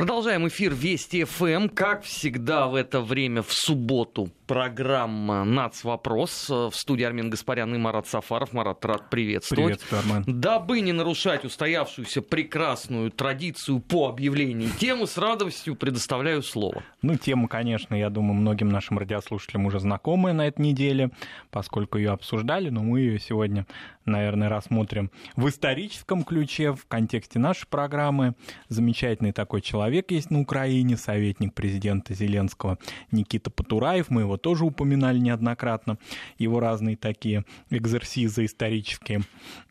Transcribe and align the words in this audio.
Продолжаем 0.00 0.48
эфир 0.48 0.72
Вести 0.72 1.24
ФМ. 1.24 1.68
Как 1.68 2.04
всегда 2.04 2.68
в 2.68 2.74
это 2.74 3.02
время 3.02 3.42
в 3.42 3.52
субботу 3.52 4.30
программа 4.50 5.44
«Нацвопрос». 5.44 6.48
В 6.48 6.72
студии 6.72 7.04
Армин 7.04 7.30
Гаспарян 7.30 7.72
и 7.72 7.78
Марат 7.78 8.08
Сафаров. 8.08 8.52
Марат, 8.52 8.84
рад 8.84 9.08
приветствовать. 9.08 9.78
Приветствую, 9.78 10.00
Армен. 10.00 10.40
Дабы 10.40 10.80
не 10.80 10.90
нарушать 10.92 11.44
устоявшуюся 11.44 12.20
прекрасную 12.20 13.12
традицию 13.12 13.78
по 13.78 14.08
объявлению 14.08 14.70
темы, 14.70 15.06
с 15.06 15.16
радостью 15.18 15.76
предоставляю 15.76 16.42
слово. 16.42 16.82
Ну, 17.00 17.14
тема, 17.14 17.46
конечно, 17.46 17.94
я 17.94 18.10
думаю, 18.10 18.34
многим 18.34 18.70
нашим 18.70 18.98
радиослушателям 18.98 19.66
уже 19.66 19.78
знакомая 19.78 20.34
на 20.34 20.48
этой 20.48 20.62
неделе, 20.62 21.10
поскольку 21.52 21.98
ее 21.98 22.10
обсуждали, 22.10 22.70
но 22.70 22.82
мы 22.82 23.02
ее 23.02 23.20
сегодня, 23.20 23.68
наверное, 24.04 24.48
рассмотрим 24.48 25.12
в 25.36 25.48
историческом 25.48 26.24
ключе, 26.24 26.72
в 26.72 26.86
контексте 26.86 27.38
нашей 27.38 27.68
программы. 27.68 28.34
Замечательный 28.68 29.30
такой 29.30 29.60
человек 29.60 30.10
есть 30.10 30.32
на 30.32 30.40
Украине, 30.40 30.96
советник 30.96 31.54
президента 31.54 32.14
Зеленского 32.14 32.78
Никита 33.12 33.48
Потураев, 33.48 34.10
мы 34.10 34.22
его 34.22 34.39
тоже 34.40 34.64
упоминали 34.64 35.18
неоднократно, 35.18 35.98
его 36.38 36.60
разные 36.60 36.96
такие 36.96 37.44
экзерсизы 37.70 38.44
исторические. 38.44 39.22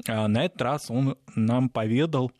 А 0.07 0.27
на 0.27 0.45
этот 0.45 0.61
раз 0.61 0.89
он 0.89 1.17
нам 1.35 1.69
поведал 1.69 2.31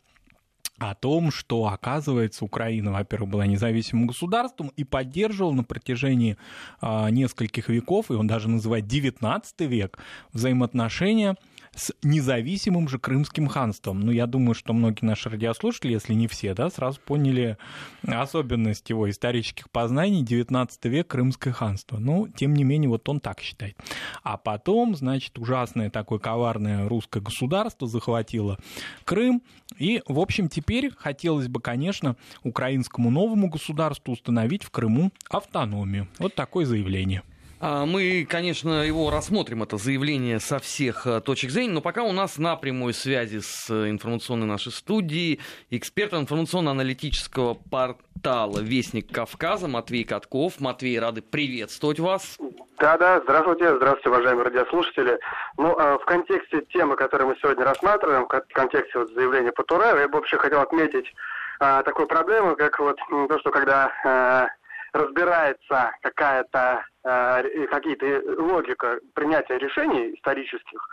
о 0.80 0.94
том, 0.94 1.30
что, 1.30 1.66
оказывается, 1.66 2.44
Украина, 2.44 2.90
во-первых, 2.90 3.30
была 3.30 3.46
независимым 3.46 4.06
государством 4.06 4.72
и 4.76 4.84
поддерживала 4.84 5.52
на 5.52 5.62
протяжении 5.62 6.38
а, 6.80 7.10
нескольких 7.10 7.68
веков, 7.68 8.10
и 8.10 8.14
он 8.14 8.26
даже 8.26 8.48
называет 8.48 8.86
19 8.86 9.60
век, 9.60 9.98
взаимоотношения 10.32 11.36
с 11.74 11.92
независимым 12.02 12.88
же 12.88 12.98
Крымским 12.98 13.46
ханством. 13.46 14.00
Ну, 14.00 14.12
я 14.12 14.26
думаю, 14.26 14.54
что 14.54 14.72
многие 14.72 15.04
наши 15.04 15.28
радиослушатели, 15.28 15.92
если 15.92 16.14
не 16.14 16.26
все, 16.26 16.54
да, 16.54 16.70
сразу 16.70 17.00
поняли 17.00 17.56
особенность 18.02 18.90
его 18.90 19.08
исторических 19.08 19.70
познаний 19.70 20.22
19 20.22 20.84
век 20.86 21.08
Крымское 21.08 21.52
ханство. 21.52 21.98
Но, 21.98 22.28
тем 22.28 22.54
не 22.54 22.64
менее, 22.64 22.88
вот 22.88 23.08
он 23.08 23.20
так 23.20 23.40
считает. 23.40 23.76
А 24.22 24.36
потом, 24.36 24.94
значит, 24.96 25.38
ужасное 25.38 25.90
такое 25.90 26.18
коварное 26.18 26.88
русское 26.88 27.20
государство 27.20 27.86
захватило 27.86 28.58
Крым. 29.04 29.42
И, 29.78 30.02
в 30.06 30.18
общем, 30.18 30.48
теперь 30.48 30.90
хотелось 30.96 31.48
бы, 31.48 31.60
конечно, 31.60 32.16
украинскому 32.42 33.10
новому 33.10 33.48
государству 33.48 34.12
установить 34.12 34.64
в 34.64 34.70
Крыму 34.70 35.12
автономию. 35.28 36.08
Вот 36.18 36.34
такое 36.34 36.66
заявление. 36.66 37.22
А, 37.62 37.84
мы, 37.84 38.26
конечно, 38.28 38.86
его 38.86 39.10
рассмотрим, 39.10 39.62
это 39.62 39.76
заявление 39.76 40.40
со 40.40 40.58
всех 40.60 41.06
э, 41.06 41.20
точек 41.20 41.50
зрения, 41.50 41.74
но 41.74 41.82
пока 41.82 42.04
у 42.04 42.12
нас 42.12 42.38
на 42.38 42.56
прямой 42.56 42.94
связи 42.94 43.40
с 43.40 43.68
э, 43.68 43.90
информационной 43.90 44.46
нашей 44.46 44.72
студией 44.72 45.40
эксперт 45.68 46.14
информационно-аналитического 46.14 47.58
портала 47.70 48.60
«Вестник 48.60 49.12
Кавказа» 49.12 49.68
Матвей 49.68 50.04
Катков. 50.04 50.58
Матвей, 50.58 50.98
рады 50.98 51.20
приветствовать 51.20 52.00
вас. 52.00 52.38
Да-да, 52.78 53.20
здравствуйте, 53.24 53.76
здравствуйте, 53.76 54.08
уважаемые 54.08 54.44
радиослушатели. 54.46 55.18
Ну, 55.58 55.76
а 55.78 55.98
в 55.98 56.04
контексте 56.06 56.62
темы, 56.72 56.96
которую 56.96 57.28
мы 57.28 57.36
сегодня 57.42 57.66
рассматриваем, 57.66 58.26
в 58.26 58.54
контексте 58.54 59.00
вот 59.00 59.10
заявления 59.10 59.52
Патураева, 59.52 59.98
я 59.98 60.08
бы 60.08 60.14
вообще 60.14 60.38
хотел 60.38 60.62
отметить 60.62 61.12
а, 61.58 61.82
такую 61.82 62.08
проблему, 62.08 62.56
как 62.56 62.78
вот 62.78 62.98
то, 63.28 63.38
что 63.38 63.50
когда 63.50 64.48
разбирается 64.92 65.92
какая-то 66.02 66.84
э, 67.04 67.66
какие-то 67.66 68.22
логика 68.42 68.98
принятия 69.14 69.58
решений 69.58 70.14
исторических, 70.14 70.88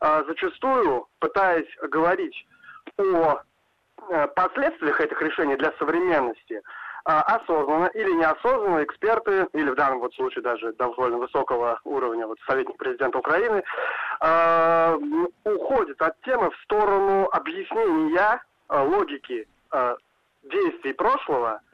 э, 0.00 0.24
зачастую 0.26 1.06
пытаясь 1.18 1.68
говорить 1.82 2.46
о 2.98 3.40
э, 4.08 4.26
последствиях 4.28 5.00
этих 5.00 5.20
решений 5.20 5.56
для 5.56 5.72
современности, 5.78 6.54
э, 6.54 6.60
осознанно 7.04 7.86
или 7.94 8.12
неосознанно 8.12 8.84
эксперты, 8.84 9.46
или 9.52 9.70
в 9.70 9.76
данном 9.76 10.00
вот 10.00 10.14
случае 10.14 10.42
даже 10.42 10.72
довольно 10.74 11.18
высокого 11.18 11.78
уровня, 11.84 12.26
вот 12.26 12.38
советник 12.46 12.76
президента 12.78 13.18
Украины, 13.18 13.62
э, 14.20 14.98
уходит 15.44 16.00
от 16.00 16.20
темы 16.22 16.50
в 16.50 16.56
сторону 16.64 17.28
объяснения 17.32 18.42
э, 18.68 18.78
логики 18.80 19.46
э, 19.72 19.96
действий 20.42 20.92
прошлого– 20.94 21.60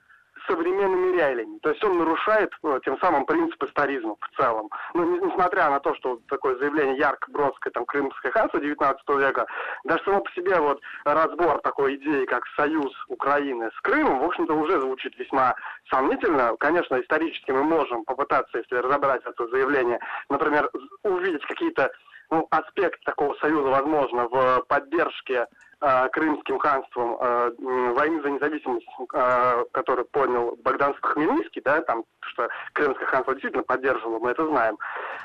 современными 0.48 1.16
реалиями. 1.16 1.58
То 1.58 1.70
есть 1.70 1.84
он 1.84 1.98
нарушает 1.98 2.52
ну, 2.62 2.78
тем 2.80 2.98
самым 2.98 3.26
принцип 3.26 3.62
историзма 3.62 4.16
в 4.20 4.36
целом. 4.36 4.70
Ну, 4.94 5.04
не, 5.04 5.18
несмотря 5.18 5.70
на 5.70 5.80
то, 5.80 5.94
что 5.94 6.20
такое 6.28 6.56
заявление 6.56 6.98
ярко-броское, 6.98 7.72
там, 7.72 7.84
крымское 7.84 8.32
ханство 8.32 8.60
19 8.60 9.08
века, 9.10 9.46
даже 9.84 10.02
само 10.04 10.20
по 10.20 10.30
себе 10.32 10.56
вот 10.60 10.80
разбор 11.04 11.60
такой 11.60 11.96
идеи, 11.96 12.24
как 12.24 12.44
союз 12.56 12.92
Украины 13.08 13.70
с 13.76 13.80
Крымом, 13.82 14.20
в 14.20 14.24
общем-то, 14.24 14.54
уже 14.54 14.80
звучит 14.80 15.16
весьма 15.18 15.54
сомнительно. 15.90 16.56
Конечно, 16.58 17.00
исторически 17.00 17.50
мы 17.50 17.62
можем 17.64 18.04
попытаться, 18.04 18.58
если 18.58 18.76
разобрать 18.76 19.22
это 19.24 19.46
заявление, 19.48 20.00
например, 20.28 20.70
увидеть 21.02 21.44
какие-то 21.46 21.90
ну, 22.30 22.46
аспект 22.50 23.02
такого 23.04 23.34
союза, 23.36 23.68
возможно, 23.68 24.28
в 24.28 24.62
поддержке 24.68 25.46
э, 25.80 26.08
Крымским 26.10 26.58
ханством 26.58 27.16
э, 27.20 27.50
войны 27.58 28.22
за 28.22 28.30
независимость, 28.30 28.86
э, 29.14 29.64
который 29.72 30.04
понял 30.04 30.58
Богдан 30.62 30.94
Хмельницкий, 31.00 31.62
да, 31.62 31.80
там, 31.82 32.04
что 32.20 32.48
Крымское 32.74 33.06
ханство 33.06 33.34
действительно 33.34 33.62
поддерживало, 33.62 34.18
мы 34.18 34.30
это 34.30 34.46
знаем. 34.46 34.78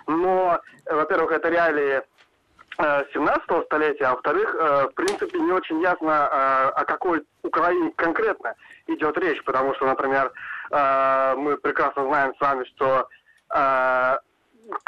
Но, 0.08 0.60
во-первых, 0.86 1.32
это 1.32 1.50
реалии 1.50 2.02
17 2.80 3.66
столетия, 3.66 4.06
а 4.06 4.14
во-вторых, 4.14 4.52
в 4.56 4.94
принципе, 4.96 5.40
не 5.40 5.52
очень 5.52 5.80
ясно, 5.80 6.70
о 6.70 6.86
какой 6.86 7.24
Украине 7.44 7.92
конкретно 7.96 8.56
идет 8.88 9.16
речь, 9.20 9.44
потому 9.44 9.76
что, 9.76 9.86
например, 9.86 10.32
мы 10.72 11.58
прекрасно 11.58 12.06
знаем 12.06 12.34
с 12.36 12.42
вами, 12.42 12.64
что 12.64 13.08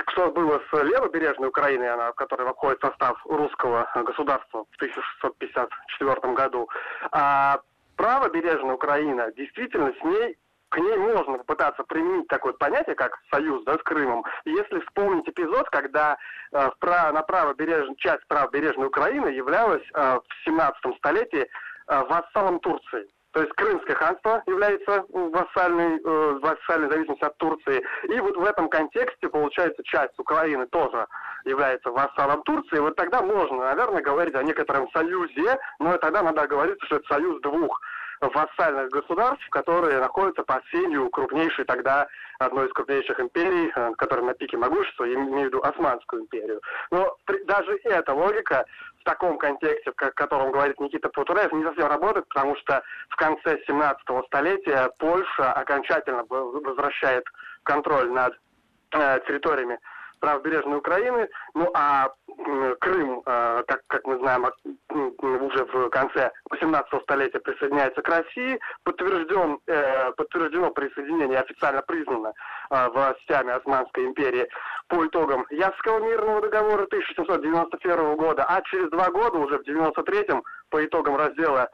что 0.10 0.32
было 0.32 0.62
с 0.72 0.84
левобережной 0.84 1.50
Украиной, 1.50 1.90
она, 1.92 2.12
которая 2.14 2.52
входит 2.54 2.80
в 2.80 2.88
состав 2.88 3.20
русского 3.26 3.88
государства 3.96 4.66
в 4.72 4.76
1654 4.76 6.34
году, 6.34 6.70
а 7.12 7.60
правобережная 7.96 8.76
Украина, 8.76 9.32
действительно, 9.34 9.94
с 10.00 10.04
ней 10.04 10.38
к 10.70 10.78
ней 10.78 10.98
можно 10.98 11.38
попытаться 11.38 11.84
применить 11.84 12.28
такое 12.28 12.52
понятие, 12.54 12.96
как 12.96 13.18
союз 13.32 13.64
да, 13.64 13.76
с 13.76 13.84
Крымом. 13.84 14.26
Если 14.44 14.80
вспомнить 14.82 15.28
эпизод, 15.28 15.70
когда 15.70 16.18
э, 16.52 16.70
в, 16.82 17.12
на 17.12 17.22
правобережной, 17.22 17.96
часть 17.98 18.28
правобережной 18.28 18.88
Украины 18.88 19.28
являлась 19.28 19.84
э, 19.94 20.20
в 20.20 20.44
17 20.44 20.98
столетии 20.98 21.48
э, 21.88 22.04
вассалом 22.10 22.60
Турции. 22.60 23.08
То 23.36 23.42
есть 23.42 23.52
Крымское 23.56 23.98
ханство 23.98 24.42
является 24.48 25.04
вассальной, 25.10 26.00
э, 26.02 26.40
вассальной 26.42 26.90
зависимостью 26.90 27.28
от 27.28 27.38
Турции. 27.38 27.84
И 28.04 28.18
вот 28.22 28.38
в 28.38 28.44
этом 28.46 28.70
контексте, 28.70 29.28
получается, 29.28 29.84
часть 29.84 30.18
Украины 30.18 30.66
тоже 30.68 31.06
является 31.44 31.92
вассалом 31.92 32.44
Турции. 32.44 32.80
Вот 32.80 32.96
тогда 32.96 33.22
можно, 33.22 33.58
наверное, 33.58 34.02
говорить 34.02 34.36
о 34.36 34.44
некотором 34.44 34.90
союзе, 34.92 35.60
но 35.80 35.98
тогда 35.98 36.24
надо 36.24 36.48
говорить, 36.48 36.82
что 36.84 36.96
это 36.96 37.14
союз 37.14 37.42
двух 37.42 37.82
вассальных 38.22 38.90
государств, 38.90 39.46
которые 39.50 40.00
находятся 40.00 40.44
под 40.44 40.64
сенью 40.72 41.10
крупнейшей 41.10 41.66
тогда, 41.66 42.08
одной 42.40 42.68
из 42.68 42.72
крупнейших 42.72 43.20
империй, 43.20 43.70
э, 43.76 43.92
которая 43.98 44.28
на 44.28 44.34
пике 44.34 44.56
могущества, 44.56 45.04
я 45.04 45.16
имею 45.16 45.42
в 45.42 45.46
виду 45.48 45.62
Османскую 45.62 46.22
империю. 46.22 46.62
Но 46.90 47.18
при, 47.26 47.44
даже 47.44 47.78
эта 47.84 48.14
логика 48.14 48.66
таком 49.06 49.38
контексте, 49.38 49.92
в 49.92 49.94
котором 49.94 50.52
говорит 50.52 50.80
Никита 50.80 51.10
Путураев, 51.10 51.54
не 51.54 51.64
совсем 51.64 51.88
работает, 51.88 52.28
потому 52.28 52.56
что 52.58 52.84
в 53.10 53.16
конце 53.16 53.58
17 53.66 54.02
столетия 54.28 54.90
Польша 55.00 55.54
окончательно 55.54 56.26
возвращает 56.30 57.24
контроль 57.64 58.12
над 58.12 58.34
э, 58.92 59.20
территориями 59.28 59.80
правобережной 60.20 60.78
Украины. 60.78 61.30
Ну 61.54 61.70
а 61.74 62.10
Крым, 62.80 63.22
э, 63.26 63.64
как, 63.68 63.82
как 63.88 64.06
мы 64.06 64.18
знаем, 64.18 64.46
уже 64.90 65.66
в 65.66 65.90
конце 65.90 66.32
18 66.50 67.02
столетия 67.04 67.40
присоединяется 67.40 68.02
к 68.02 68.10
России. 68.10 68.60
Подтвержден, 68.84 69.60
э, 69.68 70.12
подтверждено 70.14 70.72
присоединение, 70.72 71.40
официально 71.40 71.82
признано 71.82 72.34
э, 72.70 72.90
властями 72.90 73.52
Османской 73.52 74.06
империи 74.06 74.48
по 74.88 75.06
итогам 75.06 75.46
Ясского 75.50 76.00
мирного 76.00 76.42
договора 76.42 76.84
1791 76.84 78.16
года. 78.16 78.46
А 78.48 78.62
через 78.64 78.90
два 78.90 79.10
года, 79.10 79.38
уже 79.38 79.60
в 79.60 79.68
93-м, 79.68 80.44
по 80.70 80.86
итогам 80.86 81.16
раздела 81.16 81.70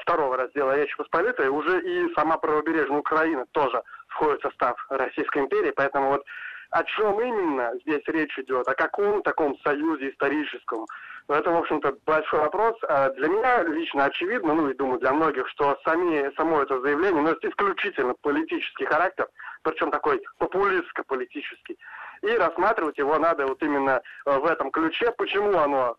второго 0.00 0.36
раздела 0.36 0.76
Речи 0.76 0.96
Посполитой, 0.96 1.48
уже 1.48 1.80
и 1.82 2.14
сама 2.14 2.38
правобережная 2.38 2.98
Украина 2.98 3.44
тоже 3.52 3.82
входит 4.08 4.40
в 4.40 4.48
состав 4.48 4.74
Российской 4.88 5.40
империи. 5.40 5.70
Поэтому 5.76 6.10
вот 6.10 6.24
о 6.70 6.82
чем 6.84 7.20
именно 7.20 7.72
здесь 7.82 8.02
речь 8.06 8.38
идет, 8.38 8.66
о 8.68 8.74
каком 8.74 9.22
таком 9.22 9.58
союзе 9.60 10.10
историческом. 10.10 10.86
Это, 11.28 11.50
в 11.50 11.56
общем-то, 11.56 11.96
большой 12.06 12.40
вопрос. 12.40 12.76
А 12.88 13.10
для 13.10 13.28
меня 13.28 13.62
лично 13.64 14.04
очевидно, 14.04 14.54
ну 14.54 14.68
и 14.68 14.74
думаю 14.74 14.98
для 15.00 15.12
многих, 15.12 15.48
что 15.48 15.78
сами, 15.84 16.32
само 16.36 16.62
это 16.62 16.80
заявление 16.80 17.22
носит 17.22 17.44
исключительно 17.44 18.14
политический 18.20 18.84
характер, 18.84 19.28
причем 19.62 19.90
такой 19.90 20.22
популистско-политический. 20.38 21.78
И 22.22 22.28
рассматривать 22.28 22.98
его 22.98 23.18
надо 23.18 23.46
вот 23.46 23.62
именно 23.62 24.02
э, 24.24 24.38
в 24.38 24.44
этом 24.46 24.70
ключе. 24.70 25.12
Почему 25.12 25.56
оно 25.58 25.96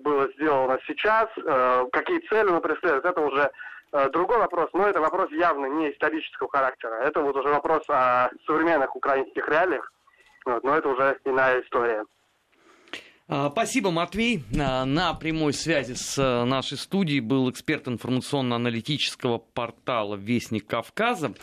было 0.00 0.28
сделано 0.34 0.78
сейчас, 0.86 1.28
э, 1.36 1.84
какие 1.92 2.20
цели 2.28 2.48
оно 2.48 2.60
преследует, 2.60 3.04
это 3.04 3.20
уже 3.20 3.50
Э, 3.92 4.10
другой 4.10 4.38
вопрос, 4.38 4.68
но 4.74 4.86
это 4.86 5.00
вопрос 5.00 5.30
явно 5.32 5.66
не 5.66 5.90
исторического 5.90 6.48
характера. 6.50 6.96
Это 7.02 7.20
вот 7.20 7.36
уже 7.36 7.48
вопрос 7.48 7.84
о 7.88 8.28
современных 8.46 8.94
украинских 8.94 9.48
реалиях, 9.48 9.90
но 10.44 10.76
это 10.76 10.88
уже 10.88 11.18
иная 11.24 11.62
история. 11.62 12.04
А, 13.30 13.50
спасибо, 13.50 13.90
Матвей. 13.90 14.44
А, 14.58 14.84
на 14.84 15.14
прямой 15.14 15.54
связи 15.54 15.94
с 15.94 16.16
нашей 16.44 16.76
студией 16.76 17.20
был 17.20 17.50
эксперт 17.50 17.88
информационно-аналитического 17.88 19.38
портала 19.38 20.16
«Вестник 20.16 20.66
Кавказа» 20.66 21.34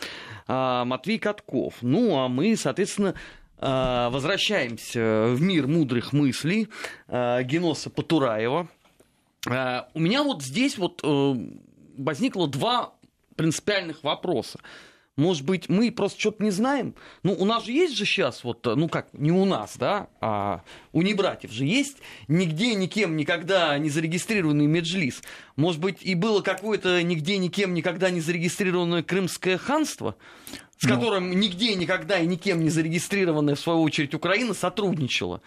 а, 0.46 0.84
Матвей 0.84 1.18
Катков. 1.18 1.74
Ну, 1.82 2.16
а 2.16 2.28
мы, 2.28 2.56
соответственно, 2.56 3.14
возвращаемся 3.58 5.28
в 5.34 5.40
мир 5.40 5.66
мудрых 5.66 6.12
мыслей 6.12 6.68
Геноса 7.08 7.90
Потураева. 7.90 8.68
У 9.46 10.00
меня 10.00 10.24
вот 10.24 10.42
здесь 10.42 10.76
вот 10.76 11.00
э, 11.04 11.34
возникло 11.96 12.48
два 12.48 12.94
принципиальных 13.36 14.02
вопроса. 14.02 14.58
Может 15.16 15.44
быть, 15.46 15.68
мы 15.68 15.90
просто 15.92 16.20
что-то 16.20 16.42
не 16.42 16.50
знаем? 16.50 16.94
Ну, 17.22 17.32
у 17.32 17.44
нас 17.46 17.64
же 17.64 17.72
есть 17.72 17.96
же 17.96 18.04
сейчас, 18.04 18.44
вот, 18.44 18.66
ну 18.66 18.88
как, 18.88 19.08
не 19.14 19.30
у 19.30 19.44
нас, 19.46 19.76
да, 19.78 20.08
а 20.20 20.62
у 20.92 21.00
небратьев 21.00 21.52
же 21.52 21.64
есть 21.64 21.98
нигде 22.28 22.74
никем 22.74 23.16
никогда 23.16 23.78
не 23.78 23.88
зарегистрированный 23.88 24.66
меджлис. 24.66 25.22
Может 25.54 25.80
быть, 25.80 26.02
и 26.02 26.14
было 26.14 26.42
какое-то 26.42 27.02
нигде 27.02 27.38
никем 27.38 27.72
никогда 27.72 28.10
не 28.10 28.20
зарегистрированное 28.20 29.02
Крымское 29.02 29.56
ханство, 29.56 30.16
с 30.78 30.84
ну... 30.84 30.94
которым 30.94 31.38
нигде 31.38 31.74
никогда 31.74 32.18
и 32.18 32.26
никем 32.26 32.62
не 32.62 32.70
зарегистрированная, 32.70 33.54
в 33.54 33.60
свою 33.60 33.82
очередь, 33.82 34.14
Украина 34.14 34.54
сотрудничала 34.54 35.40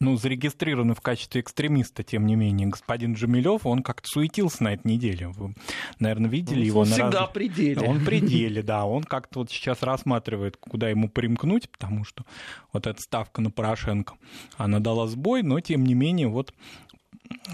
ну, 0.00 0.16
зарегистрированы 0.16 0.94
в 0.94 1.00
качестве 1.00 1.40
экстремиста, 1.40 2.02
тем 2.02 2.26
не 2.26 2.36
менее, 2.36 2.68
господин 2.68 3.14
Джамилев, 3.14 3.64
он 3.64 3.82
как-то 3.82 4.08
суетился 4.08 4.62
на 4.64 4.74
этой 4.74 4.86
неделе. 4.88 5.28
Вы, 5.28 5.54
наверное, 5.98 6.30
видели 6.30 6.60
он 6.60 6.64
его. 6.64 6.80
Он 6.80 6.86
всегда 6.86 7.20
раз... 7.20 7.30
при 7.32 7.48
деле. 7.48 7.88
Он 7.88 8.04
при 8.04 8.20
деле, 8.26 8.62
да. 8.62 8.84
Он 8.84 9.04
как-то 9.04 9.40
вот 9.40 9.50
сейчас 9.50 9.82
рассматривает, 9.82 10.56
куда 10.58 10.88
ему 10.88 11.08
примкнуть, 11.08 11.70
потому 11.70 12.04
что 12.04 12.24
вот 12.72 12.86
эта 12.86 13.00
ставка 13.00 13.40
на 13.40 13.50
Порошенко, 13.50 14.14
она 14.56 14.80
дала 14.80 15.06
сбой, 15.06 15.42
но, 15.42 15.60
тем 15.60 15.84
не 15.84 15.94
менее, 15.94 16.28
вот... 16.28 16.52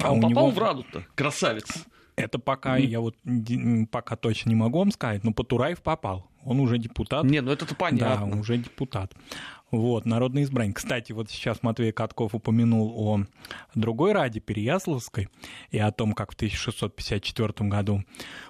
А 0.00 0.12
он 0.12 0.20
попал 0.20 0.48
него... 0.48 0.50
в 0.50 0.58
Раду-то, 0.58 1.04
красавец. 1.14 1.66
Это 2.20 2.38
пока 2.38 2.78
mm. 2.78 2.86
я 2.86 3.00
вот 3.00 3.16
пока 3.90 4.16
точно 4.16 4.50
не 4.50 4.56
могу 4.56 4.78
вам 4.78 4.90
сказать, 4.90 5.24
но 5.24 5.32
Потураев 5.32 5.82
попал. 5.82 6.30
Он 6.44 6.60
уже 6.60 6.78
депутат. 6.78 7.24
Нет, 7.24 7.44
ну 7.44 7.52
это-то 7.52 7.74
понятно. 7.74 8.30
Да, 8.30 8.38
уже 8.38 8.56
депутат. 8.56 9.14
Вот, 9.70 10.04
народный 10.04 10.42
избранник. 10.42 10.76
Кстати, 10.76 11.12
вот 11.12 11.30
сейчас 11.30 11.62
Матвей 11.62 11.92
Катков 11.92 12.34
упомянул 12.34 12.92
о 12.96 13.24
другой 13.74 14.12
Раде 14.12 14.40
Переяславской 14.40 15.28
и 15.70 15.78
о 15.78 15.92
том, 15.92 16.12
как 16.12 16.32
в 16.32 16.34
1654 16.34 17.68
году 17.68 18.02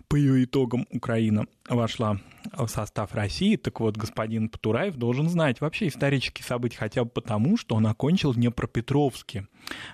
по 0.08 0.16
ее 0.16 0.44
итогам 0.44 0.86
Украина 0.90 1.46
вошла 1.68 2.18
в 2.56 2.66
состав 2.68 3.14
России. 3.14 3.56
Так 3.56 3.80
вот, 3.80 3.98
господин 3.98 4.48
Патураев 4.48 4.96
должен 4.96 5.28
знать 5.28 5.60
вообще 5.60 5.88
исторические 5.88 6.44
события 6.44 6.78
хотя 6.78 7.04
бы 7.04 7.10
потому, 7.10 7.58
что 7.58 7.74
он 7.74 7.86
окончил 7.86 8.32
Днепропетровский 8.32 9.46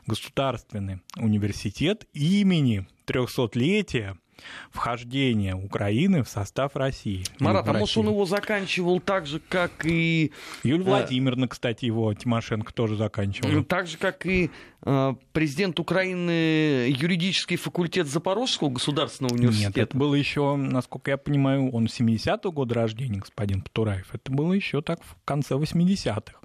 государственный 0.06 1.00
университет 1.16 2.06
имени 2.12 2.86
300-летия 3.06 4.16
вхождения 4.70 5.54
Украины 5.54 6.22
в 6.22 6.28
состав 6.28 6.76
России. 6.76 7.24
Марат, 7.38 7.66
а 7.68 7.72
может 7.72 7.96
он 7.96 8.08
его 8.08 8.26
заканчивал 8.26 9.00
так 9.00 9.26
же, 9.26 9.40
как 9.48 9.84
и... 9.84 10.32
Юлия 10.62 10.84
э, 10.84 10.88
Владимировна, 10.88 11.48
кстати, 11.48 11.86
его 11.86 12.12
Тимошенко 12.14 12.72
тоже 12.72 12.96
заканчивала. 12.96 13.64
Так 13.64 13.86
же, 13.86 13.96
как 13.96 14.26
и 14.26 14.50
э, 14.82 15.14
президент 15.32 15.80
Украины 15.80 16.90
юридический 16.90 17.56
факультет 17.56 18.06
Запорожского 18.08 18.70
государственного 18.70 19.34
университета. 19.34 19.80
Нет, 19.80 19.88
это 19.88 19.96
было 19.96 20.14
еще, 20.14 20.56
насколько 20.56 21.10
я 21.10 21.16
понимаю, 21.16 21.70
он 21.70 21.86
70-го 21.86 22.52
года 22.52 22.74
рождения, 22.74 23.20
господин 23.20 23.62
Патураев. 23.62 24.08
Это 24.12 24.30
было 24.30 24.52
еще 24.52 24.82
так 24.82 25.02
в 25.02 25.16
конце 25.24 25.54
80-х. 25.54 26.38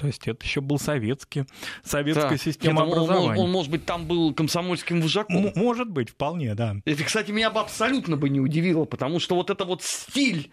То 0.00 0.06
есть 0.06 0.26
это 0.26 0.42
еще 0.46 0.62
был 0.62 0.78
советский, 0.78 1.44
советская 1.84 2.30
да. 2.30 2.36
система 2.38 2.84
Нет, 2.86 2.92
образования. 2.94 3.38
Он, 3.38 3.44
он, 3.44 3.50
может 3.50 3.70
быть, 3.70 3.84
там 3.84 4.06
был 4.06 4.32
комсомольским 4.32 5.02
вожаком. 5.02 5.48
М- 5.48 5.52
может 5.54 5.90
быть, 5.90 6.08
вполне, 6.08 6.54
да. 6.54 6.76
Это, 6.86 7.04
кстати, 7.04 7.30
меня 7.32 7.50
бы 7.50 7.60
абсолютно 7.60 8.16
бы 8.16 8.30
не 8.30 8.40
удивило, 8.40 8.86
потому 8.86 9.20
что 9.20 9.34
вот 9.34 9.50
это 9.50 9.66
вот 9.66 9.82
стиль, 9.82 10.50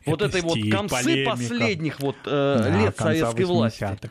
это 0.00 0.10
вот 0.10 0.22
этой 0.22 0.40
стиль, 0.40 0.64
вот 0.64 0.80
концы 0.80 1.04
полемика. 1.04 1.30
последних 1.30 2.00
вот 2.00 2.16
э, 2.26 2.58
да, 2.60 2.82
лет 2.82 2.96
советской 2.96 3.42
80-х. 3.42 3.52
власти. 3.52 4.10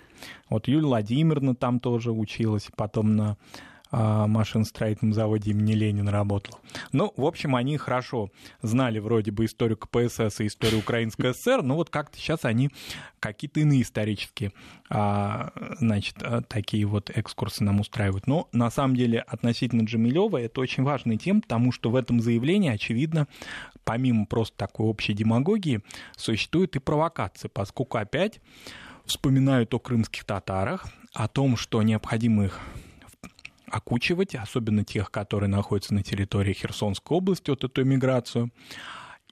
Вот 0.49 0.69
Юлия 0.69 0.85
Владимировна 0.85 1.53
там 1.53 1.81
тоже 1.81 2.13
училась, 2.13 2.69
потом 2.77 3.17
на 3.17 3.35
машиностроительном 3.91 5.13
заводе 5.13 5.51
имени 5.51 5.73
Ленина 5.73 6.11
работал. 6.11 6.59
Ну, 6.91 7.13
в 7.15 7.25
общем, 7.25 7.55
они 7.55 7.77
хорошо 7.77 8.31
знали 8.61 8.99
вроде 8.99 9.31
бы 9.31 9.45
историю 9.45 9.77
КПСС 9.77 10.41
и 10.41 10.47
историю 10.47 10.79
Украинской 10.79 11.33
ССР, 11.33 11.61
но 11.61 11.75
вот 11.75 11.89
как-то 11.89 12.17
сейчас 12.17 12.45
они 12.45 12.69
какие-то 13.19 13.59
иные 13.59 13.81
исторические, 13.81 14.53
а, 14.89 15.51
значит, 15.79 16.15
а, 16.21 16.41
такие 16.41 16.85
вот 16.85 17.09
экскурсы 17.09 17.63
нам 17.63 17.79
устраивают. 17.79 18.27
Но 18.27 18.47
на 18.51 18.69
самом 18.69 18.95
деле 18.95 19.19
относительно 19.19 19.83
Джамилева 19.83 20.37
это 20.37 20.61
очень 20.61 20.83
важная 20.83 21.17
тема, 21.17 21.41
потому 21.41 21.71
что 21.71 21.89
в 21.89 21.95
этом 21.95 22.21
заявлении, 22.21 22.69
очевидно, 22.69 23.27
помимо 23.83 24.25
просто 24.25 24.55
такой 24.57 24.87
общей 24.87 25.13
демагогии, 25.13 25.81
существует 26.15 26.75
и 26.75 26.79
провокация, 26.79 27.49
поскольку 27.49 27.97
опять 27.97 28.41
вспоминают 29.05 29.73
о 29.73 29.79
крымских 29.79 30.25
татарах, 30.25 30.85
о 31.13 31.27
том, 31.27 31.57
что 31.57 31.81
необходимо 31.81 32.45
их 32.45 32.59
окучивать, 33.69 34.35
особенно 34.35 34.83
тех, 34.83 35.11
которые 35.11 35.49
находятся 35.49 35.93
на 35.93 36.03
территории 36.03 36.53
Херсонской 36.53 37.17
области, 37.17 37.49
вот 37.49 37.63
эту 37.63 37.83
миграцию, 37.83 38.51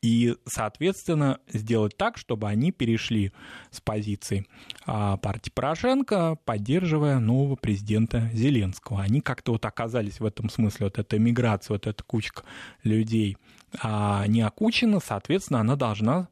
и, 0.02 0.36
соответственно, 0.46 1.40
сделать 1.52 1.98
так, 1.98 2.18
чтобы 2.18 2.48
они 2.48 2.72
перешли 2.72 3.32
с 3.72 3.82
позиции 3.82 4.46
а, 4.86 5.18
партии 5.18 5.50
Порошенко, 5.50 6.38
поддерживая 6.46 7.20
нового 7.20 7.56
президента 7.56 8.30
Зеленского. 8.34 9.02
Они 9.02 9.22
как-то 9.22 9.54
вот 9.54 9.66
оказались 9.66 10.20
в 10.20 10.26
этом 10.26 10.50
смысле, 10.50 10.88
вот 10.88 11.00
эта 11.00 11.18
миграция, 11.18 11.74
вот 11.74 11.88
эта 11.88 12.04
кучка 12.04 12.44
людей 12.84 13.38
а, 13.82 14.28
не 14.28 14.42
окучена, 14.42 15.00
соответственно, 15.00 15.62
она 15.62 15.76
должна 15.76 16.28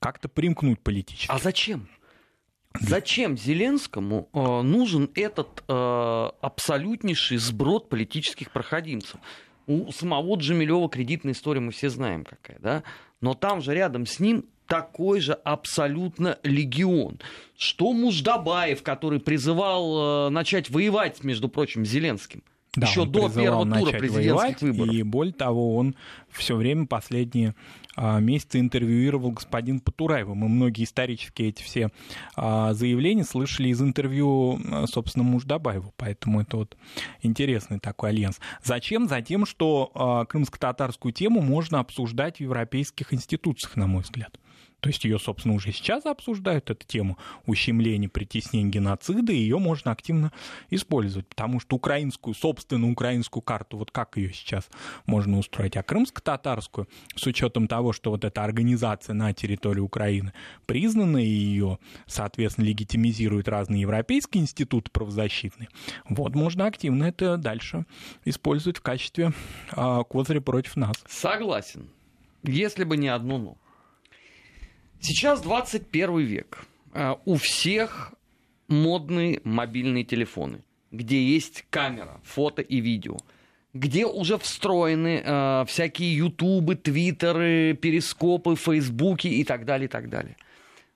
как-то 0.00 0.28
примкнуть 0.28 0.80
политически. 0.80 1.30
А 1.30 1.38
зачем? 1.38 1.88
Зачем 2.80 3.36
Зеленскому 3.36 4.28
э, 4.32 4.62
нужен 4.62 5.10
этот 5.14 5.62
э, 5.68 6.30
абсолютнейший 6.40 7.38
сброд 7.38 7.88
политических 7.88 8.50
проходимцев? 8.50 9.20
У 9.66 9.92
самого 9.92 10.36
Джамилева 10.36 10.88
кредитная 10.88 11.34
история, 11.34 11.60
мы 11.60 11.72
все 11.72 11.88
знаем 11.88 12.24
какая, 12.24 12.58
да? 12.60 12.82
Но 13.20 13.34
там 13.34 13.62
же 13.62 13.74
рядом 13.74 14.06
с 14.06 14.18
ним 14.18 14.46
такой 14.66 15.20
же 15.20 15.34
абсолютно 15.34 16.38
легион. 16.42 17.20
Что 17.56 17.92
Муждабаев, 17.92 18.82
который 18.82 19.20
призывал 19.20 20.28
э, 20.28 20.30
начать 20.30 20.70
воевать, 20.70 21.22
между 21.22 21.48
прочим, 21.48 21.84
Зеленским. 21.84 22.42
Да, 22.74 22.86
еще 22.86 23.04
до 23.04 23.28
первого 23.28 23.66
тура 23.66 23.98
президентских 23.98 24.62
выборов. 24.62 24.94
И 24.94 25.02
более 25.02 25.34
того, 25.34 25.76
он 25.76 25.94
все 26.30 26.56
время 26.56 26.86
последние 26.86 27.54
а, 27.96 28.18
месяцы 28.18 28.60
интервьюировал 28.60 29.32
господин 29.32 29.80
Потураева. 29.80 30.32
Мы 30.32 30.48
многие 30.48 30.84
исторические 30.84 31.50
эти 31.50 31.62
все 31.62 31.90
а, 32.34 32.72
заявления 32.72 33.24
слышали 33.24 33.68
из 33.68 33.82
интервью, 33.82 34.58
а, 34.70 34.86
собственно, 34.86 35.22
Муждабаева. 35.22 35.92
Поэтому 35.98 36.40
это 36.40 36.56
вот 36.56 36.78
интересный 37.20 37.78
такой 37.78 38.08
альянс. 38.08 38.40
Зачем? 38.64 39.06
Затем, 39.06 39.44
что 39.44 40.26
крымско-татарскую 40.28 41.12
тему 41.12 41.42
можно 41.42 41.78
обсуждать 41.80 42.38
в 42.38 42.40
европейских 42.40 43.12
институциях, 43.12 43.76
на 43.76 43.86
мой 43.86 44.02
взгляд. 44.02 44.38
То 44.82 44.88
есть 44.88 45.04
ее, 45.04 45.20
собственно, 45.20 45.54
уже 45.54 45.70
сейчас 45.70 46.06
обсуждают, 46.06 46.68
эту 46.68 46.84
тему 46.84 47.16
ущемления, 47.46 48.08
притеснения, 48.08 48.68
геноцида, 48.68 49.32
и 49.32 49.36
ее 49.36 49.58
можно 49.58 49.92
активно 49.92 50.32
использовать, 50.70 51.28
потому 51.28 51.60
что 51.60 51.76
украинскую, 51.76 52.34
собственно, 52.34 52.90
украинскую 52.90 53.42
карту, 53.42 53.76
вот 53.76 53.92
как 53.92 54.16
ее 54.16 54.32
сейчас 54.32 54.68
можно 55.06 55.38
устроить, 55.38 55.76
а 55.76 55.84
крымско-татарскую, 55.84 56.88
с 57.14 57.24
учетом 57.24 57.68
того, 57.68 57.92
что 57.92 58.10
вот 58.10 58.24
эта 58.24 58.42
организация 58.42 59.14
на 59.14 59.32
территории 59.32 59.78
Украины 59.78 60.32
признана, 60.66 61.18
и 61.18 61.28
ее, 61.28 61.78
соответственно, 62.08 62.64
легитимизируют 62.64 63.46
разные 63.46 63.82
европейские 63.82 64.42
институты 64.42 64.90
правозащитные, 64.90 65.68
вот 66.08 66.34
можно 66.34 66.66
активно 66.66 67.04
это 67.04 67.36
дальше 67.36 67.86
использовать 68.24 68.78
в 68.78 68.82
качестве 68.82 69.32
а, 69.70 70.02
козыря 70.02 70.40
против 70.40 70.74
нас. 70.74 70.96
Согласен. 71.06 71.88
Если 72.42 72.82
бы 72.82 72.96
не 72.96 73.06
одно 73.06 73.38
«но». 73.38 73.61
Сейчас 75.02 75.40
21 75.40 76.18
век. 76.20 76.64
Э, 76.94 77.16
у 77.24 77.34
всех 77.34 78.14
модные 78.68 79.40
мобильные 79.42 80.04
телефоны, 80.04 80.60
где 80.92 81.20
есть 81.20 81.64
камера, 81.70 82.20
фото 82.22 82.62
и 82.62 82.80
видео, 82.80 83.16
где 83.74 84.06
уже 84.06 84.38
встроены 84.38 85.20
э, 85.24 85.64
всякие 85.66 86.16
ютубы, 86.16 86.76
твиттеры, 86.76 87.74
перископы, 87.74 88.54
фейсбуки 88.54 89.26
и 89.26 89.42
так 89.42 89.64
далее, 89.64 89.86
и 89.86 89.88
так 89.88 90.08
далее. 90.08 90.36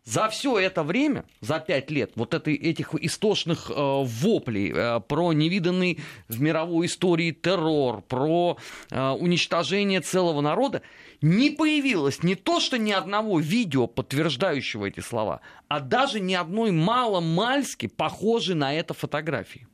За 0.06 0.28
все 0.28 0.56
это 0.58 0.84
время, 0.84 1.25
за 1.40 1.58
пять 1.58 1.90
лет, 1.90 2.12
вот 2.14 2.32
этой, 2.32 2.54
этих 2.54 2.94
истошных 2.94 3.70
э, 3.70 3.75
воплей 3.75 4.72
э, 4.72 5.00
про 5.00 5.32
невиданный 5.32 5.98
в 6.28 6.40
мировой 6.40 6.86
истории 6.86 7.32
террор, 7.32 8.02
про 8.02 8.56
э, 8.90 9.08
уничтожение 9.10 10.00
целого 10.00 10.40
народа, 10.40 10.82
не 11.20 11.50
появилось 11.50 12.22
не 12.22 12.36
то, 12.36 12.60
что 12.60 12.78
ни 12.78 12.92
одного 12.92 13.40
видео, 13.40 13.88
подтверждающего 13.88 14.86
эти 14.86 15.00
слова, 15.00 15.40
а 15.66 15.80
даже 15.80 16.20
ни 16.20 16.34
одной 16.34 16.70
мало-мальски 16.70 17.88
похожей 17.88 18.54
на 18.54 18.72
это 18.72 18.94
фотографии. 18.94 19.66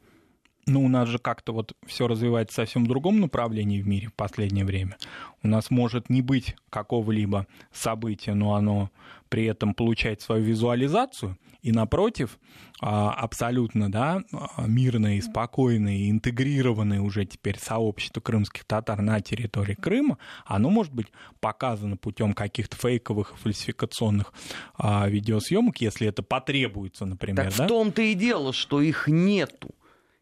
Ну, 0.67 0.85
у 0.85 0.89
нас 0.89 1.09
же 1.09 1.19
как-то 1.19 1.53
вот 1.53 1.75
все 1.87 2.07
развивается 2.07 2.57
совсем 2.57 2.85
в 2.85 2.89
другом 2.89 3.21
направлении 3.21 3.83
в 3.83 3.89
мире 3.89 4.09
в 4.09 4.15
последнее 4.15 4.65
время. 4.65 4.97
У 5.43 5.49
нас 5.49 5.71
может 5.71 6.09
не 6.09 6.23
быть 6.23 6.55
какого-либо 6.71 7.47
события, 7.73 8.35
но 8.35 8.55
оно 8.55 8.91
при 9.29 9.45
этом 9.47 9.75
получает 9.75 10.21
свою 10.21 10.45
визуализацию, 10.45 11.37
и 11.63 11.71
напротив, 11.71 12.39
а, 12.81 13.13
абсолютно 13.13 13.91
да, 13.91 14.23
мирное 14.59 15.17
и 15.17 15.21
спокойное, 15.21 15.95
и 15.95 16.11
интегрированное 16.11 17.01
уже 17.01 17.25
теперь 17.25 17.59
сообщество 17.59 18.21
крымских 18.21 18.65
татар 18.65 19.01
на 19.01 19.21
территории 19.21 19.75
Крыма, 19.75 20.19
оно 20.45 20.71
может 20.71 20.93
быть 20.93 21.07
показано 21.41 21.97
путем 21.97 22.35
каких-то 22.35 22.77
фейковых 22.77 23.39
фальсификационных 23.39 24.33
а, 24.77 25.09
видеосъемок, 25.09 25.81
если 25.81 26.09
это 26.09 26.23
потребуется, 26.23 27.07
например. 27.07 27.47
Так 27.47 27.57
да? 27.57 27.65
в 27.65 27.69
том-то 27.69 28.03
и 28.03 28.15
дело, 28.15 28.53
что 28.53 28.81
их 28.81 29.07
нету. 29.07 29.75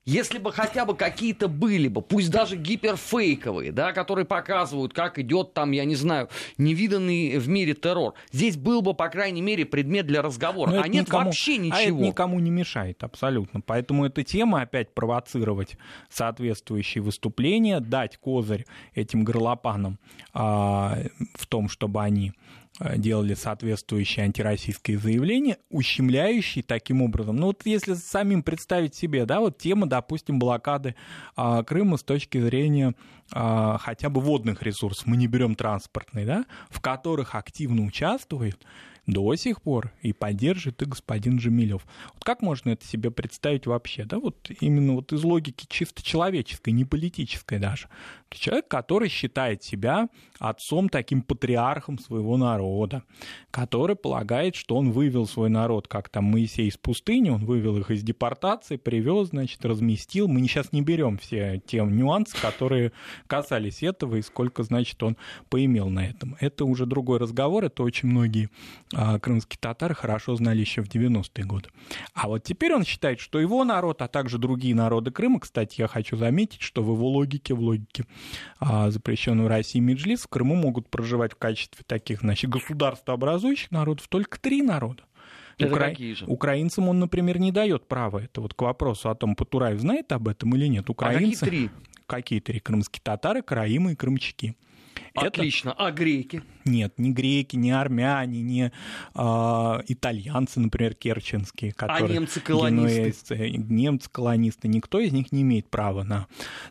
Если 0.07 0.39
бы 0.39 0.51
хотя 0.51 0.87
бы 0.87 0.97
какие-то 0.97 1.47
были 1.47 1.87
бы, 1.87 2.01
пусть 2.01 2.31
даже 2.31 2.57
гиперфейковые, 2.57 3.71
да, 3.71 3.93
которые 3.93 4.25
показывают, 4.25 4.95
как 4.95 5.19
идет 5.19 5.53
там, 5.53 5.73
я 5.73 5.85
не 5.85 5.95
знаю, 5.95 6.31
невиданный 6.57 7.39
в 7.39 7.49
мире 7.49 7.75
террор, 7.75 8.15
здесь 8.33 8.57
был 8.57 8.81
бы, 8.81 8.95
по 8.95 9.09
крайней 9.11 9.43
мере, 9.43 9.67
предмет 9.67 10.07
для 10.07 10.23
разговора. 10.23 10.71
Но 10.71 10.83
а 10.83 10.89
нет 10.89 11.07
никому, 11.07 11.27
вообще 11.27 11.59
ничего. 11.59 11.77
А 11.77 11.83
это 11.83 11.93
никому 11.93 12.41
не 12.41 12.51
мешает, 12.51 13.05
абсолютно. 13.05 13.61
Поэтому 13.61 14.07
эта 14.07 14.25
тема 14.25 14.63
опять 14.63 14.95
провоцировать 14.95 15.77
соответствующие 16.09 17.03
выступления, 17.03 17.79
дать 17.81 18.17
козырь 18.17 18.65
этим 18.95 19.23
горлопанам 19.23 19.99
а, 20.33 20.99
в 21.35 21.47
том, 21.47 21.69
чтобы 21.69 22.03
они 22.03 22.33
делали 22.97 23.35
соответствующие 23.35 24.25
антироссийские 24.25 24.99
заявления, 24.99 25.59
ущемляющие 25.69 26.65
таким 26.65 27.03
образом. 27.03 27.37
Ну 27.37 27.49
вот 27.49 27.67
если 27.67 27.95
самим 27.95 28.43
представить 28.43 28.95
себе, 28.95 29.27
да, 29.27 29.41
вот 29.41 29.59
тема, 29.59 29.87
допустим, 29.87 30.39
блокады 30.39 30.95
а, 31.37 31.63
Крыма 31.63 31.99
с 31.99 32.03
точки 32.03 32.41
зрения 32.41 32.95
а, 33.33 33.79
хотя 33.79 34.09
бы 34.09 34.21
водных 34.21 34.63
ресурсов, 34.63 35.07
мы 35.07 35.17
не 35.17 35.27
берем 35.27 35.55
транспортные, 35.55 36.27
да, 36.27 36.45
в 36.71 36.81
которых 36.81 37.35
активно 37.35 37.85
участвует 37.85 38.65
до 39.07 39.35
сих 39.35 39.63
пор 39.63 39.93
и 40.03 40.13
поддержит 40.13 40.83
и 40.83 40.85
господин 40.85 41.39
Джамилев. 41.39 41.87
Вот 42.15 42.25
как 42.25 42.43
можно 42.43 42.71
это 42.71 42.87
себе 42.87 43.11
представить 43.11 43.67
вообще, 43.67 44.05
да, 44.05 44.19
вот 44.19 44.51
именно 44.61 44.95
вот 44.95 45.13
из 45.13 45.23
логики 45.25 45.67
чисто 45.69 46.03
человеческой, 46.03 46.71
не 46.71 46.85
политической 46.85 47.59
даже. 47.59 47.89
Человек, 48.31 48.69
который 48.69 49.09
считает 49.09 49.65
себя 49.65 50.09
отцом, 50.39 50.89
таким 50.89 51.23
патриархом 51.23 51.99
своего 51.99 52.37
народа, 52.37 53.03
который 53.51 53.97
полагает, 53.97 54.55
что 54.55 54.77
он 54.77 54.93
вывел 54.93 55.27
свой 55.27 55.51
народ, 55.51 55.89
как 55.89 56.09
там 56.09 56.25
Моисей 56.25 56.69
из 56.69 56.77
пустыни, 56.77 57.31
он 57.31 57.45
вывел 57.45 57.77
их 57.79 57.91
из 57.91 58.03
депортации, 58.03 58.77
привез, 58.77 59.29
значит, 59.29 59.65
разместил. 59.65 60.29
Мы 60.29 60.41
сейчас 60.43 60.73
не 60.73 60.83
берем 60.83 61.19
все 61.19 61.61
те 61.67 61.81
нюансы, 61.85 62.41
которые 62.41 62.93
касались 63.27 63.83
этого 63.83 64.17
и 64.17 64.23
сколько, 64.23 64.63
значит, 64.63 65.03
он 65.03 65.17
поимел 65.49 65.89
на 65.89 66.07
этом. 66.07 66.37
Это 66.41 66.65
уже 66.65 66.87
другой 66.87 67.19
разговор, 67.19 67.65
это 67.65 67.83
очень 67.83 68.09
многие 68.09 68.49
крымские 68.91 69.59
татары 69.61 69.95
хорошо 69.95 70.35
знали 70.37 70.61
еще 70.61 70.83
в 70.83 70.89
90-е 70.89 71.45
годы. 71.45 71.69
А 72.13 72.29
вот 72.29 72.43
теперь 72.43 72.75
он 72.75 72.85
считает, 72.85 73.21
что 73.21 73.39
его 73.39 73.65
народ, 73.65 74.03
а 74.03 74.09
также 74.09 74.39
другие 74.39 74.75
народы 74.75 75.11
Крыма, 75.11 75.41
кстати, 75.41 75.81
я 75.81 75.87
хочу 75.87 76.17
заметить, 76.17 76.61
что 76.63 76.83
в 76.83 76.93
его 76.93 77.09
логике, 77.09 77.55
в 77.55 77.61
логике 77.61 78.05
а, 78.59 78.91
запрещенного 78.91 79.49
России 79.49 79.79
Меджлис, 79.79 80.23
в 80.23 80.29
Крыму 80.29 80.57
могут 80.57 80.89
проживать 80.89 81.33
в 81.33 81.37
качестве 81.37 81.85
таких, 81.87 82.21
значит, 82.21 82.51
государствообразующих 82.51 83.71
народов 83.71 84.09
только 84.09 84.41
три 84.41 84.63
народа. 84.63 85.05
Это 85.59 85.75
Укра... 85.75 85.91
какие 85.91 86.15
же? 86.15 86.25
Украинцам 86.27 86.89
он, 86.89 86.99
например, 87.01 87.39
не 87.39 87.53
дает 87.53 87.87
права. 87.87 88.21
Это 88.21 88.41
вот 88.41 88.55
к 88.55 88.63
вопросу 88.63 89.11
о 89.11 89.15
том, 89.15 89.37
Патураев 89.37 89.81
знает 89.81 90.11
об 90.13 90.29
этом 90.29 90.55
или 90.57 90.67
нет. 90.67 90.89
Украинцы... 90.91 91.43
А 91.43 91.47
какие 91.47 91.69
три? 91.69 91.71
Какие 92.07 92.41
три? 92.41 92.61
Крымские 92.61 93.03
татары, 93.03 93.43
караимы 93.43 93.93
и 93.93 93.97
крымчаки. 93.97 94.57
Отлично. 95.15 95.71
Это... 95.71 95.87
А 95.87 95.91
греки? 95.91 96.43
Нет, 96.65 96.99
ни 96.99 97.11
греки, 97.11 97.57
ни 97.57 97.71
армяне, 97.71 98.43
ни 98.43 98.71
э, 99.15 99.83
итальянцы, 99.89 100.61
например, 100.61 100.95
керченские, 100.95 101.73
а 101.73 101.75
которые... 101.75 102.11
А 102.11 102.21
немцы-колонисты? 102.21 103.51
Немцы-колонисты. 103.57 104.69
Никто 104.69 105.01
из 105.01 105.13
них 105.13 105.33
не 105.33 105.43
имеет 105.43 105.69
права 105.69 106.03
на 106.03 106.27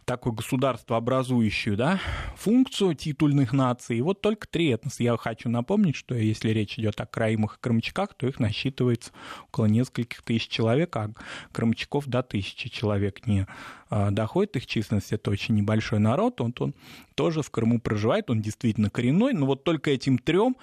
такое 0.05 0.34
государство 0.34 0.98
образующую 0.98 1.75
да, 1.75 2.00
функцию 2.36 2.96
титульных 2.96 3.51
наций. 3.51 3.98
И 3.98 4.01
вот 4.01 4.22
только 4.22 4.48
три 4.48 4.69
этноса. 4.69 5.03
Я 5.03 5.17
хочу 5.17 5.50
напомнить, 5.50 5.96
что 5.96 6.15
если 6.15 6.50
речь 6.50 6.77
идет 6.77 7.01
о 7.01 7.05
краимах 7.05 7.58
и 7.58 7.62
крымчаках, 7.62 8.13
то 8.13 8.27
их 8.27 8.39
насчитывается 8.39 9.12
около 9.48 9.65
нескольких 9.65 10.22
тысяч 10.22 10.48
человек, 10.48 10.96
а 10.96 11.12
крымчаков 11.51 12.08
до 12.08 12.24
тысячи 12.24 12.69
человек 12.69 13.25
не 13.25 13.41
а, 13.41 13.48
доходит 13.89 14.55
их 14.55 14.65
численность. 14.67 15.12
Это 15.13 15.31
очень 15.31 15.55
небольшой 15.55 16.00
народ, 16.00 16.41
он, 16.41 16.53
он 16.60 16.74
тоже 17.15 17.41
в 17.41 17.50
Крыму 17.50 17.79
проживает, 17.79 18.29
он 18.29 18.41
действительно 18.41 18.89
коренной, 18.89 19.34
но 19.34 19.46
вот 19.46 19.63
только 19.63 19.91
этим 19.91 20.17
трем 20.17 20.55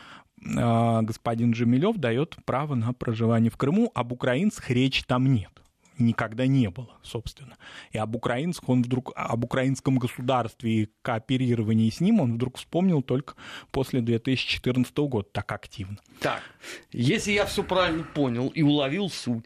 а, 0.56 1.02
господин 1.02 1.52
Джемилев 1.52 1.96
дает 1.96 2.36
право 2.44 2.74
на 2.74 2.92
проживание 2.92 3.50
в 3.50 3.56
Крыму, 3.56 3.90
об 3.94 4.12
украинцах 4.12 4.70
речи 4.70 5.04
там 5.06 5.32
нет 5.32 5.50
никогда 5.98 6.46
не 6.46 6.68
было, 6.70 6.98
собственно. 7.02 7.56
И 7.92 7.98
об 7.98 8.14
украинцах 8.14 8.68
он 8.68 8.82
вдруг, 8.82 9.12
об 9.14 9.44
украинском 9.44 9.98
государстве 9.98 10.70
и 10.70 10.90
кооперировании 11.02 11.90
с 11.90 12.00
ним 12.00 12.20
он 12.20 12.34
вдруг 12.34 12.58
вспомнил 12.58 13.02
только 13.02 13.34
после 13.70 14.00
2014 14.00 14.96
года 14.98 15.28
так 15.32 15.50
активно. 15.52 15.98
Так, 16.20 16.42
если 16.92 17.32
я 17.32 17.46
все 17.46 17.62
правильно 17.62 18.04
понял 18.04 18.48
и 18.48 18.62
уловил 18.62 19.10
суть, 19.10 19.44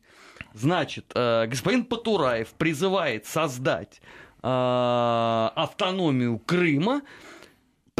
значит, 0.54 1.12
э, 1.14 1.46
господин 1.46 1.84
Потураев 1.84 2.48
призывает 2.48 3.26
создать 3.26 4.00
э, 4.42 4.48
автономию 5.54 6.38
Крыма, 6.38 7.02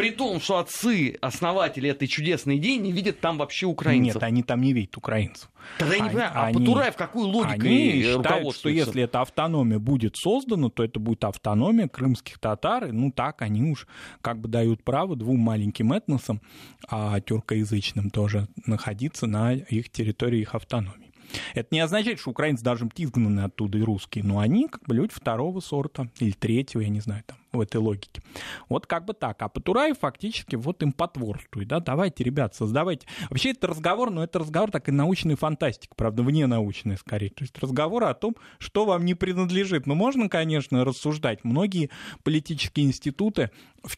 при 0.00 0.12
том, 0.12 0.40
что 0.40 0.56
отцы, 0.56 1.18
основатели 1.20 1.90
этой 1.90 2.08
чудесной 2.08 2.56
идеи 2.56 2.76
не 2.76 2.90
видят 2.90 3.20
там 3.20 3.36
вообще 3.36 3.66
украинцев. 3.66 4.14
Нет, 4.14 4.22
они 4.22 4.42
там 4.42 4.62
не 4.62 4.72
видят 4.72 4.96
украинцев. 4.96 5.50
Тогда 5.78 5.94
я 5.94 6.00
не 6.00 6.08
понимаю, 6.08 6.30
а 6.34 6.46
они, 6.46 6.58
Потураев 6.58 6.96
какую 6.96 7.26
логику 7.26 7.66
Они 7.66 8.02
считают, 8.02 8.54
что 8.54 8.70
если 8.70 9.02
эта 9.02 9.20
автономия 9.20 9.78
будет 9.78 10.16
создана, 10.16 10.70
то 10.70 10.82
это 10.82 10.98
будет 10.98 11.24
автономия 11.24 11.86
крымских 11.86 12.38
татар. 12.38 12.86
И, 12.86 12.92
ну 12.92 13.12
так, 13.12 13.42
они 13.42 13.62
уж 13.62 13.86
как 14.22 14.40
бы 14.40 14.48
дают 14.48 14.82
право 14.84 15.16
двум 15.16 15.40
маленьким 15.40 15.92
этносам, 15.92 16.40
а 16.88 17.20
тюркоязычным 17.20 18.08
тоже, 18.08 18.48
находиться 18.64 19.26
на 19.26 19.52
их 19.52 19.90
территории 19.90 20.40
их 20.40 20.54
автономии. 20.54 21.09
Это 21.54 21.68
не 21.74 21.80
означает, 21.80 22.20
что 22.20 22.30
украинцы 22.30 22.64
даже 22.64 22.88
изгнаны 22.96 23.40
оттуда 23.40 23.78
и 23.78 23.82
русские, 23.82 24.24
но 24.24 24.38
они 24.38 24.68
как 24.68 24.84
бы 24.84 24.94
люди 24.94 25.12
второго 25.12 25.60
сорта 25.60 26.08
или 26.18 26.32
третьего, 26.32 26.82
я 26.82 26.88
не 26.88 27.00
знаю, 27.00 27.22
там, 27.26 27.38
в 27.52 27.60
этой 27.60 27.78
логике. 27.78 28.22
Вот 28.68 28.86
как 28.86 29.04
бы 29.04 29.14
так. 29.14 29.40
А 29.42 29.48
Патураев 29.48 29.98
фактически 29.98 30.56
вот 30.56 30.82
им 30.82 30.92
потворствует, 30.92 31.68
да, 31.68 31.80
давайте, 31.80 32.24
ребят, 32.24 32.54
создавайте. 32.54 33.06
Вообще 33.28 33.50
это 33.50 33.66
разговор, 33.66 34.10
но 34.10 34.22
это 34.22 34.38
разговор 34.38 34.70
такой 34.70 34.94
научной 34.94 35.34
фантастики, 35.34 35.92
правда, 35.96 36.22
вне 36.22 36.46
научной 36.46 36.96
скорее. 36.96 37.30
То 37.30 37.44
есть 37.44 37.58
разговор 37.58 38.04
о 38.04 38.14
том, 38.14 38.36
что 38.58 38.84
вам 38.84 39.04
не 39.04 39.14
принадлежит. 39.14 39.86
Ну, 39.86 39.94
можно, 39.94 40.28
конечно, 40.28 40.84
рассуждать. 40.84 41.44
Многие 41.44 41.90
политические 42.22 42.86
институты 42.86 43.50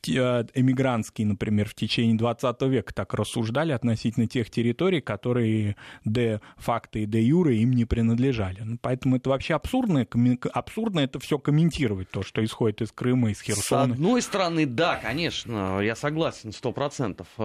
э, 0.08 0.44
эмигрантские, 0.54 1.26
например, 1.26 1.68
в 1.68 1.74
течение 1.74 2.16
20 2.16 2.62
века 2.62 2.94
так 2.94 3.14
рассуждали 3.14 3.72
относительно 3.72 4.26
тех 4.26 4.50
территорий, 4.50 5.00
которые 5.00 5.76
де 6.04 6.40
факто 6.56 6.98
и 6.98 7.06
де 7.06 7.22
юре 7.22 7.58
им 7.58 7.72
не 7.72 7.84
принадлежали. 7.84 8.60
Ну, 8.62 8.78
поэтому 8.80 9.16
это 9.16 9.30
вообще 9.30 9.54
абсурдно, 9.54 10.06
абсурдно 10.52 11.00
это 11.00 11.18
все 11.18 11.38
комментировать, 11.38 12.10
то, 12.10 12.22
что 12.22 12.44
исходит 12.44 12.82
из 12.82 12.92
Крыма, 12.92 13.30
из 13.30 13.41
Херсона. 13.42 13.62
С 13.62 13.90
одной 13.92 14.22
стороны, 14.22 14.66
да, 14.66 14.96
конечно, 14.96 15.80
я 15.80 15.96
согласен, 15.96 16.52
сто 16.52 16.72
процентов. 16.72 17.26
Э, 17.38 17.42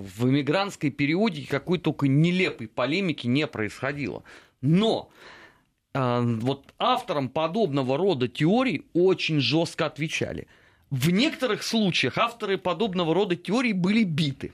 в 0.00 0.28
эмигрантской 0.28 0.90
периодике 0.90 1.48
какой 1.48 1.78
только 1.78 2.08
нелепой 2.08 2.68
полемики 2.68 3.26
не 3.26 3.46
происходило. 3.46 4.22
Но 4.60 5.10
э, 5.94 6.20
вот 6.40 6.72
авторам 6.78 7.28
подобного 7.28 7.96
рода 7.96 8.28
теорий 8.28 8.86
очень 8.92 9.40
жестко 9.40 9.86
отвечали. 9.86 10.46
В 10.90 11.10
некоторых 11.10 11.62
случаях 11.62 12.18
авторы 12.18 12.58
подобного 12.58 13.14
рода 13.14 13.36
теорий 13.36 13.72
были 13.72 14.04
биты 14.04 14.52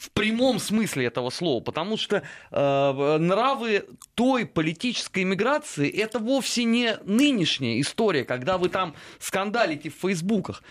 в 0.00 0.10
прямом 0.12 0.58
смысле 0.58 1.04
этого 1.04 1.28
слова, 1.28 1.62
потому 1.62 1.98
что 1.98 2.22
э, 2.50 3.18
нравы 3.18 3.84
той 4.14 4.46
политической 4.46 5.24
миграции 5.24 5.90
это 5.90 6.18
вовсе 6.18 6.64
не 6.64 6.96
нынешняя 7.04 7.78
история, 7.82 8.24
когда 8.24 8.56
вы 8.56 8.70
там 8.70 8.94
скандалите 9.18 9.90
в 9.90 9.94
фейсбуках. 9.94 10.62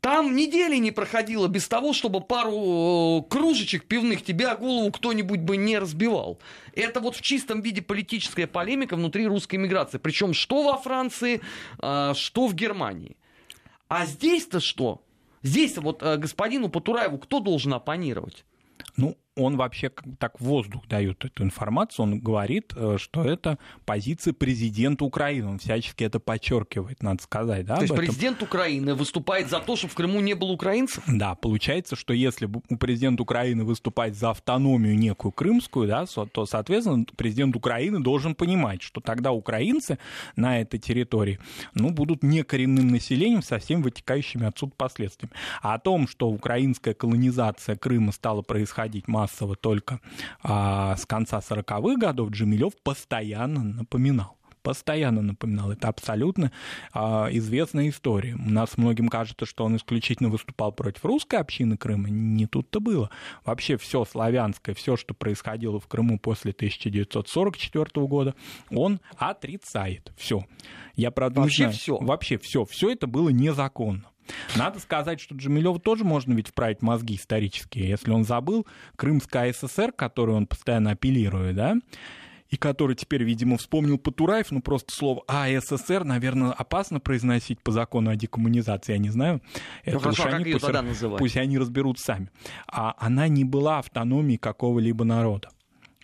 Там 0.00 0.34
недели 0.34 0.76
не 0.76 0.90
проходило 0.90 1.46
без 1.46 1.68
того, 1.68 1.92
чтобы 1.92 2.20
пару 2.20 3.20
э, 3.20 3.30
кружечек 3.30 3.84
пивных 3.84 4.24
тебя 4.24 4.56
голову 4.56 4.90
кто-нибудь 4.90 5.40
бы 5.40 5.56
не 5.56 5.78
разбивал. 5.78 6.40
Это 6.74 6.98
вот 6.98 7.14
в 7.14 7.22
чистом 7.22 7.60
виде 7.62 7.80
политическая 7.80 8.48
полемика 8.48 8.96
внутри 8.96 9.28
русской 9.28 9.54
миграции. 9.54 9.98
Причем 9.98 10.34
что 10.34 10.64
во 10.64 10.78
Франции, 10.78 11.40
э, 11.80 12.12
что 12.16 12.48
в 12.48 12.54
Германии. 12.54 13.16
А 13.86 14.04
здесь-то 14.04 14.58
что? 14.58 15.00
Здесь 15.44 15.78
вот 15.78 16.02
э, 16.02 16.16
господину 16.16 16.68
Потураеву 16.68 17.18
кто 17.18 17.38
должен 17.38 17.72
оппонировать? 17.72 18.44
Ну, 18.96 19.16
он 19.36 19.56
вообще 19.56 19.90
так 20.18 20.40
воздух 20.40 20.86
дает 20.86 21.24
эту 21.24 21.42
информацию, 21.42 22.04
он 22.04 22.20
говорит, 22.20 22.72
э, 22.76 22.96
что 22.98 23.24
это 23.24 23.58
позиция 23.84 24.32
президента 24.32 25.04
Украины, 25.04 25.48
он 25.48 25.58
всячески 25.58 26.04
это 26.04 26.20
подчеркивает, 26.20 27.02
надо 27.02 27.22
сказать. 27.22 27.66
Да, 27.66 27.76
то 27.76 27.82
есть 27.82 27.94
президент 27.94 28.42
Украины 28.42 28.94
выступает 28.94 29.50
за 29.50 29.60
то, 29.60 29.74
чтобы 29.76 29.92
в 29.92 29.96
Крыму 29.96 30.20
не 30.20 30.34
было 30.34 30.52
украинцев? 30.52 31.02
Да, 31.06 31.34
получается, 31.34 31.96
что 31.96 32.12
если 32.12 32.48
президент 32.78 33.20
Украины 33.20 33.64
выступает 33.64 34.16
за 34.16 34.30
автономию 34.30 34.96
некую 34.96 35.32
крымскую, 35.32 35.88
да, 35.88 36.06
то, 36.06 36.46
соответственно, 36.46 37.04
президент 37.16 37.56
Украины 37.56 38.00
должен 38.00 38.34
понимать, 38.34 38.82
что 38.82 39.00
тогда 39.00 39.32
украинцы 39.32 39.98
на 40.36 40.60
этой 40.60 40.78
территории 40.78 41.40
ну, 41.74 41.90
будут 41.90 42.22
некоренным 42.22 42.88
населением 42.88 43.42
со 43.42 43.58
всеми 43.58 43.82
вытекающими 43.82 44.46
отсюда 44.46 44.72
последствиями. 44.76 45.34
А 45.60 45.74
о 45.74 45.78
том, 45.78 46.06
что 46.06 46.28
украинская 46.28 46.94
колонизация 46.94 47.76
Крыма 47.76 48.12
стала 48.12 48.42
происходить 48.42 49.08
массово 49.24 49.56
только 49.56 50.00
а, 50.42 50.96
с 50.96 51.06
конца 51.06 51.38
40-х 51.38 51.96
годов, 51.96 52.30
Джемилев 52.30 52.72
постоянно 52.82 53.62
напоминал 53.62 54.36
постоянно 54.62 55.20
напоминал. 55.20 55.72
Это 55.72 55.88
абсолютно 55.88 56.50
а, 56.94 57.28
известная 57.30 57.90
история. 57.90 58.34
У 58.34 58.48
нас 58.48 58.78
многим 58.78 59.10
кажется, 59.10 59.44
что 59.44 59.62
он 59.66 59.76
исключительно 59.76 60.30
выступал 60.30 60.72
против 60.72 61.04
русской 61.04 61.34
общины 61.34 61.76
Крыма. 61.76 62.08
Не 62.08 62.46
тут-то 62.46 62.80
было. 62.80 63.10
Вообще 63.44 63.76
все 63.76 64.06
славянское, 64.06 64.74
все, 64.74 64.96
что 64.96 65.12
происходило 65.12 65.78
в 65.78 65.86
Крыму 65.86 66.18
после 66.18 66.52
1944 66.52 68.06
года, 68.06 68.34
он 68.70 69.02
отрицает. 69.18 70.14
Все. 70.16 70.46
Я, 70.96 71.10
правда, 71.10 71.42
Вообще 71.42 71.64
знаю. 71.64 71.74
все. 71.74 71.98
Вообще 71.98 72.38
все. 72.38 72.64
Все 72.64 72.90
это 72.90 73.06
было 73.06 73.28
незаконно. 73.28 74.04
Надо 74.56 74.78
сказать, 74.80 75.20
что 75.20 75.34
Джамилеву 75.34 75.78
тоже 75.78 76.04
можно 76.04 76.32
ведь 76.32 76.48
вправить 76.48 76.82
мозги 76.82 77.16
исторические. 77.16 77.88
Если 77.88 78.10
он 78.10 78.24
забыл 78.24 78.66
Крымская 78.96 79.52
ССР, 79.52 79.92
которую 79.92 80.36
он 80.36 80.46
постоянно 80.46 80.92
апеллирует, 80.92 81.56
да, 81.56 81.76
и 82.54 82.56
который 82.56 82.94
теперь, 82.94 83.24
видимо, 83.24 83.58
вспомнил 83.58 83.98
Потураев, 83.98 84.52
ну 84.52 84.62
просто 84.62 84.94
слово 84.94 85.24
АССР, 85.26 86.04
наверное, 86.04 86.52
опасно 86.52 87.00
произносить 87.00 87.60
по 87.60 87.72
закону 87.72 88.10
о 88.10 88.16
декоммунизации, 88.16 88.92
я 88.92 88.98
не 88.98 89.10
знаю. 89.10 89.42
Это 89.82 89.96
ну, 89.96 90.00
хорошо, 90.00 90.24
а 90.26 90.36
они, 90.36 90.52
пусть, 90.52 90.64
тогда 90.64 90.84
пусть 91.18 91.36
они 91.36 91.58
разберут 91.58 91.98
сами. 91.98 92.30
А 92.68 92.94
она 92.98 93.26
не 93.28 93.44
была 93.44 93.80
автономией 93.80 94.38
какого-либо 94.38 95.04
народа. 95.04 95.48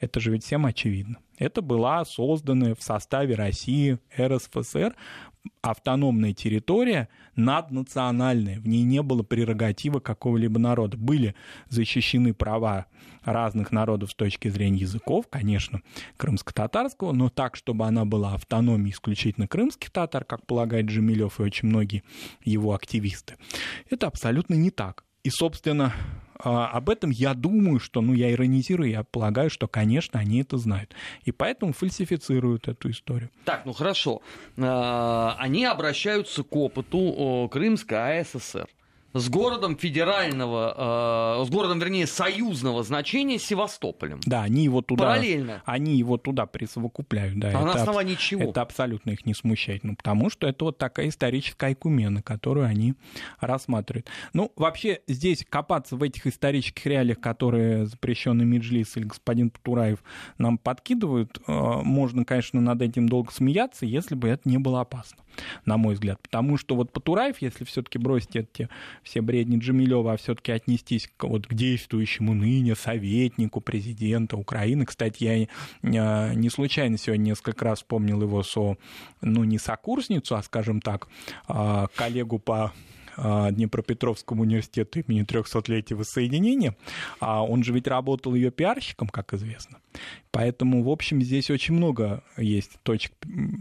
Это 0.01 0.19
же 0.19 0.33
ведь 0.33 0.45
всем 0.45 0.67
очевидно. 0.67 1.19
Это 1.39 1.63
была 1.63 2.05
созданная 2.05 2.75
в 2.75 2.83
составе 2.83 3.35
России 3.35 3.99
РСФСР 4.19 4.95
автономная 5.63 6.33
территория 6.33 7.09
наднациональная, 7.37 8.61
в 8.61 8.69
ней 8.69 8.83
не 8.83 9.03
было 9.03 9.23
прерогатива 9.23 10.01
какого-либо 10.01 10.59
народа. 10.59 10.97
Были 10.97 11.35
защищены 11.69 12.35
права 12.35 12.87
разных 13.25 13.73
народов 13.73 14.11
с 14.11 14.15
точки 14.15 14.49
зрения 14.49 14.81
языков, 14.81 15.27
конечно, 15.29 15.81
крымско-татарского, 16.17 17.13
но 17.13 17.29
так, 17.29 17.57
чтобы 17.57 17.87
она 17.87 18.05
была 18.05 18.35
автономией 18.35 18.93
исключительно 18.93 19.49
крымских 19.49 19.91
татар, 19.91 20.25
как 20.25 20.47
полагает 20.47 20.87
Джемилев 20.87 21.41
и 21.41 21.43
очень 21.43 21.69
многие 21.69 22.03
его 22.45 22.75
активисты. 22.75 23.37
Это 23.89 24.07
абсолютно 24.07 24.55
не 24.55 24.71
так. 24.71 25.05
И, 25.23 25.31
собственно, 25.31 25.93
об 26.43 26.91
этом 26.91 27.11
я 27.11 27.35
думаю, 27.35 27.81
что, 27.81 28.01
ну, 28.01 28.15
я 28.15 28.33
иронизирую, 28.33 28.91
я 28.91 29.05
полагаю, 29.05 29.51
что, 29.51 29.69
конечно, 29.69 30.19
они 30.19 30.41
это 30.41 30.57
знают. 30.59 30.95
И 31.25 31.33
поэтому 31.33 31.73
фальсифицируют 31.73 32.69
эту 32.69 32.91
историю. 32.91 33.31
Так, 33.45 33.65
ну 33.65 33.73
хорошо. 33.73 34.23
А, 34.57 35.37
они 35.39 35.65
обращаются 35.65 36.43
к 36.43 36.55
опыту 36.55 37.49
Крымской 37.53 38.21
АССР 38.21 38.69
с 39.13 39.29
городом 39.29 39.77
федерального, 39.77 41.41
э, 41.41 41.45
с 41.45 41.51
городом, 41.51 41.79
вернее, 41.79 42.07
союзного 42.07 42.83
значения 42.83 43.39
Севастополем. 43.39 44.21
Да, 44.25 44.43
они 44.43 44.65
его 44.65 44.83
туда... 44.83 45.05
Параллельно. 45.05 45.63
Они 45.65 45.97
его 45.97 46.17
туда 46.17 46.47
присовокупляют, 46.47 47.39
да. 47.39 47.49
А 47.49 47.51
это 47.51 47.65
на 47.65 47.73
основании 47.73 48.15
аб... 48.15 48.21
чего? 48.21 48.51
Это 48.51 48.63
абсолютно 48.63 49.11
их 49.11 49.27
не 49.27 49.35
смущает. 49.35 49.85
Ну, 49.85 49.97
потому 49.97 50.31
что 50.31 50.47
это 50.47 50.67
вот 50.67 50.79
такая 50.79 51.09
историческая 51.09 51.69
айкумена, 51.69 52.23
которую 52.23 52.67
они 52.67 52.95
рассматривают. 53.41 54.09
Ну, 54.33 54.53
вообще, 54.57 55.01
здесь 55.07 55.45
копаться 55.49 55.97
в 55.97 56.03
этих 56.03 56.27
исторических 56.27 56.87
реалиях, 56.87 57.21
которые 57.21 57.87
запрещенный 57.87 58.45
Меджлис 58.45 58.97
или 58.97 59.05
господин 59.05 59.51
Патураев 59.51 60.03
нам 60.39 60.59
подкидывают, 60.59 61.39
э, 61.47 61.53
можно, 61.83 62.25
конечно, 62.25 62.61
над 62.61 62.83
этим 62.83 63.09
долго 63.09 63.33
смеяться, 63.33 63.87
если 63.87 64.15
бы 64.15 64.29
это 64.29 64.49
не 64.49 64.59
было 64.59 64.81
опасно, 64.81 65.19
на 65.65 65.77
мой 65.77 65.95
взгляд. 65.95 66.21
Потому 66.23 66.57
что 66.57 66.77
вот 66.77 66.93
Патураев, 66.93 67.41
если 67.41 67.65
все-таки 67.65 67.99
бросить 67.99 68.37
эти 68.37 68.69
все 69.03 69.21
бредни 69.21 69.59
Джамилева, 69.59 70.13
а 70.13 70.17
все-таки 70.17 70.53
отнестись 70.53 71.09
к, 71.17 71.25
вот, 71.25 71.47
к 71.47 71.55
действующему 71.55 72.35
ныне 72.35 72.75
советнику 72.75 73.61
президента 73.61 74.37
Украины. 74.37 74.87
Кстати, 74.87 75.25
я 75.25 75.47
а, 75.83 76.35
не 76.35 76.51
случайно 76.51 76.99
сегодня 76.99 77.31
несколько 77.31 77.65
раз 77.65 77.79
вспомнил 77.79 78.23
его 78.23 78.43
со, 78.43 78.77
ну, 79.21 79.45
не 79.45 79.59
сокурсницу, 79.59 80.37
а, 80.37 80.43
скажем 80.43 80.81
так, 80.81 81.09
а, 81.47 81.89
коллегу 81.95 82.39
по 82.39 82.73
а, 83.17 83.51
Днепропетровскому 83.51 84.43
университету 84.43 85.01
имени 85.01 85.25
300-летия 85.25 85.97
воссоединения, 85.97 86.77
а 87.19 87.45
он 87.45 87.63
же 87.65 87.73
ведь 87.73 87.87
работал 87.87 88.35
ее 88.35 88.51
пиарщиком, 88.51 89.09
как 89.09 89.35
известно. 89.35 89.79
Поэтому, 90.31 90.83
в 90.83 90.89
общем, 90.89 91.21
здесь 91.21 91.51
очень 91.51 91.75
много 91.75 92.23
есть 92.37 92.79
точек 92.83 93.13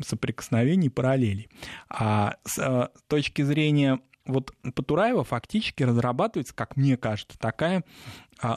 соприкосновений, 0.05 0.89
параллелей. 0.89 1.49
А 1.89 2.35
с 2.45 2.91
точки 3.07 3.41
зрения 3.41 3.99
вот 4.25 4.53
Потураева 4.75 5.23
фактически 5.23 5.83
разрабатывается, 5.83 6.53
как 6.53 6.75
мне 6.77 6.97
кажется, 6.97 7.37
такая 7.39 7.83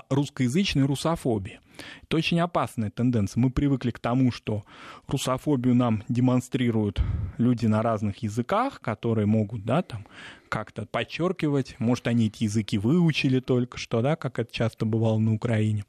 русскоязычная 0.09 0.87
русофобия. 0.87 1.61
Это 2.03 2.16
очень 2.16 2.40
опасная 2.40 2.90
тенденция. 2.90 3.40
Мы 3.40 3.51
привыкли 3.51 3.90
к 3.90 3.99
тому, 3.99 4.31
что 4.31 4.64
русофобию 5.09 5.75
нам 5.75 6.03
демонстрируют 6.09 7.01
люди 7.38 7.66
на 7.66 7.83
разных 7.83 8.18
языках, 8.18 8.81
которые 8.81 9.27
могут, 9.27 9.64
да, 9.64 9.83
там, 9.83 10.07
как-то 10.49 10.85
подчеркивать. 10.85 11.77
Может, 11.79 12.09
они 12.09 12.27
эти 12.27 12.45
языки 12.45 12.77
выучили 12.77 13.40
только 13.40 13.79
что, 13.79 14.03
да, 14.03 14.16
как 14.16 14.38
это 14.38 14.53
часто 14.53 14.85
бывало 14.85 15.18
на 15.18 15.33
Украине. 15.33 15.85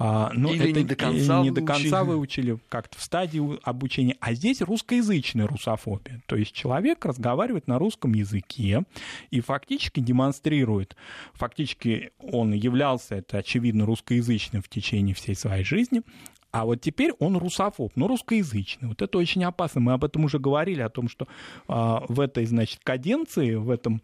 А, 0.00 0.30
но 0.32 0.52
Или 0.52 0.70
это 0.70 0.80
не 0.80 0.86
до 0.86 0.96
конца, 0.96 1.42
не 1.42 1.50
до 1.50 1.60
конца 1.60 2.04
выучили, 2.04 2.58
как-то 2.68 2.96
в 2.96 3.02
стадии 3.02 3.58
обучения. 3.64 4.16
А 4.20 4.32
здесь 4.32 4.62
русскоязычная 4.62 5.46
русофобия. 5.46 6.22
То 6.26 6.36
есть 6.36 6.52
человек 6.52 7.04
разговаривает 7.04 7.66
на 7.66 7.78
русском 7.78 8.14
языке 8.14 8.84
и 9.30 9.40
фактически 9.40 9.98
демонстрирует, 10.00 10.96
фактически 11.34 12.12
он 12.18 12.52
являлся, 12.52 13.16
это 13.28 13.38
очевидно, 13.38 13.84
русскоязычным 13.84 14.62
в 14.62 14.68
течение 14.68 15.14
всей 15.14 15.34
своей 15.34 15.64
жизни, 15.64 16.02
а 16.50 16.64
вот 16.64 16.80
теперь 16.80 17.12
он 17.18 17.36
русофоб, 17.36 17.92
но 17.94 18.08
русскоязычный. 18.08 18.88
Вот 18.88 19.02
это 19.02 19.18
очень 19.18 19.44
опасно. 19.44 19.82
Мы 19.82 19.92
об 19.92 20.04
этом 20.04 20.24
уже 20.24 20.38
говорили, 20.38 20.80
о 20.80 20.88
том, 20.88 21.08
что 21.08 21.28
а, 21.68 22.04
в 22.08 22.20
этой, 22.20 22.46
значит, 22.46 22.80
каденции, 22.82 23.54
в 23.54 23.70
этом 23.70 24.00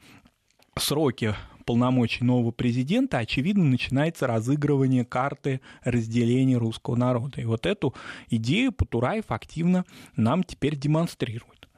сроке 0.76 1.34
полномочий 1.64 2.22
нового 2.22 2.50
президента, 2.50 3.18
очевидно, 3.18 3.64
начинается 3.64 4.26
разыгрывание 4.26 5.06
карты 5.06 5.62
разделения 5.82 6.58
русского 6.58 6.96
народа. 6.96 7.40
И 7.40 7.46
вот 7.46 7.64
эту 7.64 7.94
идею 8.28 8.72
Потураев 8.72 9.24
активно 9.28 9.86
нам 10.14 10.44
теперь 10.44 10.76
демонстрирует. 10.76 11.68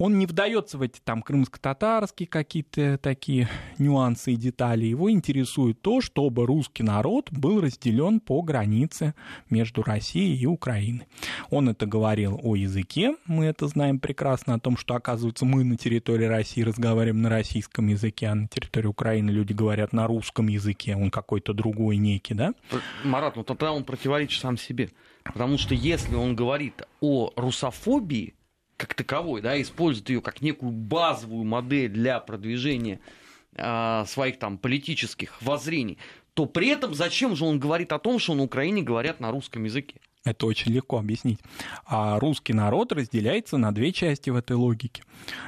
Он 0.00 0.18
не 0.18 0.24
вдается 0.24 0.78
в 0.78 0.82
эти 0.82 0.98
там 1.04 1.20
крымско-татарские 1.20 2.26
какие-то 2.26 2.96
такие 2.96 3.50
нюансы 3.76 4.32
и 4.32 4.36
детали. 4.36 4.86
Его 4.86 5.10
интересует 5.10 5.82
то, 5.82 6.00
чтобы 6.00 6.46
русский 6.46 6.82
народ 6.82 7.28
был 7.30 7.60
разделен 7.60 8.20
по 8.20 8.40
границе 8.40 9.14
между 9.50 9.82
Россией 9.82 10.38
и 10.40 10.46
Украиной. 10.46 11.06
Он 11.50 11.68
это 11.68 11.84
говорил 11.84 12.40
о 12.42 12.56
языке, 12.56 13.14
мы 13.26 13.44
это 13.44 13.68
знаем 13.68 13.98
прекрасно, 13.98 14.54
о 14.54 14.58
том, 14.58 14.78
что, 14.78 14.94
оказывается, 14.94 15.44
мы 15.44 15.64
на 15.64 15.76
территории 15.76 16.24
России 16.24 16.62
разговариваем 16.62 17.20
на 17.20 17.28
российском 17.28 17.88
языке, 17.88 18.28
а 18.28 18.34
на 18.34 18.48
территории 18.48 18.86
Украины 18.86 19.28
люди 19.28 19.52
говорят 19.52 19.92
на 19.92 20.06
русском 20.06 20.48
языке, 20.48 20.96
он 20.96 21.10
какой-то 21.10 21.52
другой 21.52 21.98
некий, 21.98 22.32
да? 22.32 22.54
Марат, 23.04 23.36
ну 23.36 23.44
тогда 23.44 23.70
он 23.70 23.84
противоречит 23.84 24.40
сам 24.40 24.56
себе. 24.56 24.88
Потому 25.24 25.58
что 25.58 25.74
если 25.74 26.14
он 26.14 26.34
говорит 26.34 26.84
о 27.02 27.34
русофобии, 27.36 28.32
как 28.80 28.94
таковой, 28.94 29.42
да, 29.42 29.60
использует 29.60 30.08
ее 30.08 30.22
как 30.22 30.40
некую 30.40 30.72
базовую 30.72 31.44
модель 31.44 31.90
для 31.90 32.18
продвижения 32.18 32.98
э, 33.54 34.04
своих 34.06 34.38
там 34.38 34.56
политических 34.56 35.42
воззрений, 35.42 35.98
то 36.32 36.46
при 36.46 36.68
этом 36.68 36.94
зачем 36.94 37.36
же 37.36 37.44
он 37.44 37.60
говорит 37.60 37.92
о 37.92 37.98
том, 37.98 38.18
что 38.18 38.34
на 38.34 38.42
Украине 38.42 38.80
говорят 38.80 39.20
на 39.20 39.30
русском 39.30 39.64
языке? 39.64 40.00
Это 40.22 40.44
очень 40.44 40.72
легко 40.72 40.98
объяснить. 40.98 41.38
А 41.86 42.18
русский 42.18 42.52
народ 42.52 42.92
разделяется 42.92 43.56
на 43.56 43.72
две 43.72 43.90
части 43.90 44.28
в 44.28 44.36
этой 44.36 44.54
логике. 44.54 45.02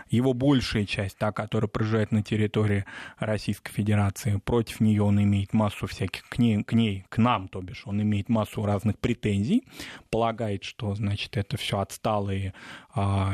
Его 0.08 0.32
большая 0.32 0.86
часть, 0.86 1.18
та, 1.18 1.30
которая 1.30 1.68
проживает 1.68 2.10
на 2.10 2.22
территории 2.22 2.86
Российской 3.18 3.70
Федерации, 3.70 4.40
против 4.42 4.80
нее 4.80 5.02
он 5.02 5.22
имеет 5.22 5.52
массу 5.52 5.86
всяких, 5.86 6.26
к 6.26 6.38
ней, 6.38 6.64
к, 6.64 6.72
ней, 6.72 7.04
к 7.10 7.18
нам, 7.18 7.48
то 7.48 7.60
бишь, 7.60 7.82
он 7.86 8.00
имеет 8.00 8.30
массу 8.30 8.64
разных 8.64 8.98
претензий, 8.98 9.62
полагает, 10.10 10.64
что, 10.64 10.94
значит, 10.94 11.36
это 11.36 11.58
все 11.58 11.80
отсталые 11.80 12.54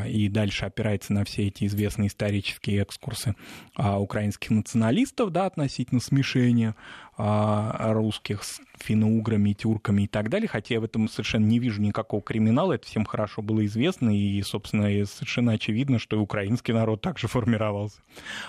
и 0.06 0.28
дальше 0.28 0.66
опирается 0.66 1.12
на 1.12 1.24
все 1.24 1.48
эти 1.48 1.64
известные 1.64 2.08
исторические 2.08 2.82
экскурсы 2.82 3.34
а, 3.74 3.98
украинских 3.98 4.50
националистов, 4.50 5.30
да, 5.30 5.46
относительно 5.46 6.00
смешения 6.00 6.76
а, 7.16 7.92
русских 7.92 8.44
с 8.44 8.60
финно-уграми, 8.78 9.52
тюрками 9.52 10.02
и 10.02 10.06
так 10.06 10.30
далее, 10.30 10.46
хотя 10.46 10.74
я 10.74 10.80
в 10.80 10.84
этом 10.84 11.08
совершенно 11.08 11.46
не 11.46 11.58
вижу 11.58 11.82
никакого 11.82 12.22
криминала, 12.22 12.74
это 12.74 12.86
всем 12.86 13.04
хорошо 13.04 13.42
было 13.42 13.66
известно, 13.66 14.16
и, 14.16 14.40
собственно, 14.42 14.84
совершенно 15.04 15.52
очевидно, 15.52 15.98
что 15.98 16.14
и 16.14 16.20
украинский 16.20 16.72
народ 16.72 17.00
также 17.00 17.26
формировался. 17.26 18.00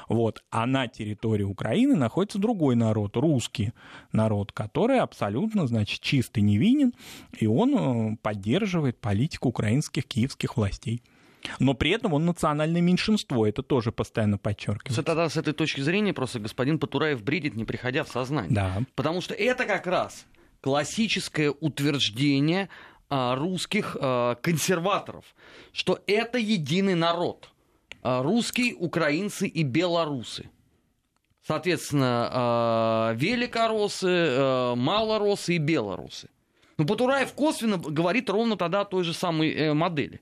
Вот. 0.08 0.44
А 0.52 0.68
на 0.68 0.88
территории 0.88 1.44
Украины 1.44 1.96
находится 1.96 2.38
другой 2.38 2.76
народ, 2.76 3.18
русский 3.18 3.74
народ, 4.12 4.52
который 4.52 5.00
абсолютно, 5.00 5.66
значит, 5.66 6.02
чистый 6.02 6.42
невинен, 6.42 6.94
и 7.40 7.48
он 7.48 8.14
э, 8.14 8.18
поддерживает 8.22 9.00
политику 9.00 9.50
украинских 9.50 10.06
киевских 10.06 10.58
властей. 10.58 10.99
Но 11.60 11.74
при 11.74 11.92
этом 11.92 12.14
он 12.14 12.26
национальное 12.26 12.82
меньшинство, 12.82 13.48
это 13.48 13.64
тоже 13.64 13.92
постоянно 13.92 14.38
подчеркивается. 14.38 15.04
Тогда 15.04 15.30
с 15.30 15.38
этой 15.38 15.54
точки 15.54 15.82
зрения 15.82 16.14
просто 16.14 16.40
господин 16.40 16.80
Патураев 16.80 17.24
бредит, 17.24 17.56
не 17.56 17.66
приходя 17.66 18.04
в 18.04 18.10
сознание. 18.10 18.54
Да. 18.54 18.84
Потому 18.96 19.22
что 19.22 19.34
это 19.34 19.66
как 19.66 19.88
раз 19.88 20.26
классическое 20.62 21.52
утверждение 21.52 22.70
а, 23.10 23.36
русских 23.36 23.98
а, 24.00 24.36
консерваторов, 24.36 25.26
что 25.72 26.00
это 26.08 26.38
единый 26.38 26.96
народ. 26.96 27.50
А, 28.04 28.22
русские, 28.22 28.76
украинцы 28.76 29.48
и 29.48 29.64
белорусы. 29.64 30.50
Соответственно, 31.46 33.16
великоросы, 33.16 34.76
малоросы 34.76 35.56
и 35.56 35.58
белорусы. 35.58 36.30
Но 36.78 36.86
Патураев 36.86 37.34
косвенно 37.34 37.78
говорит 37.78 38.30
ровно 38.30 38.56
тогда 38.56 38.82
о 38.82 38.86
той 38.86 39.04
же 39.04 39.16
самой 39.16 39.52
э, 39.52 39.74
модели 39.74 40.22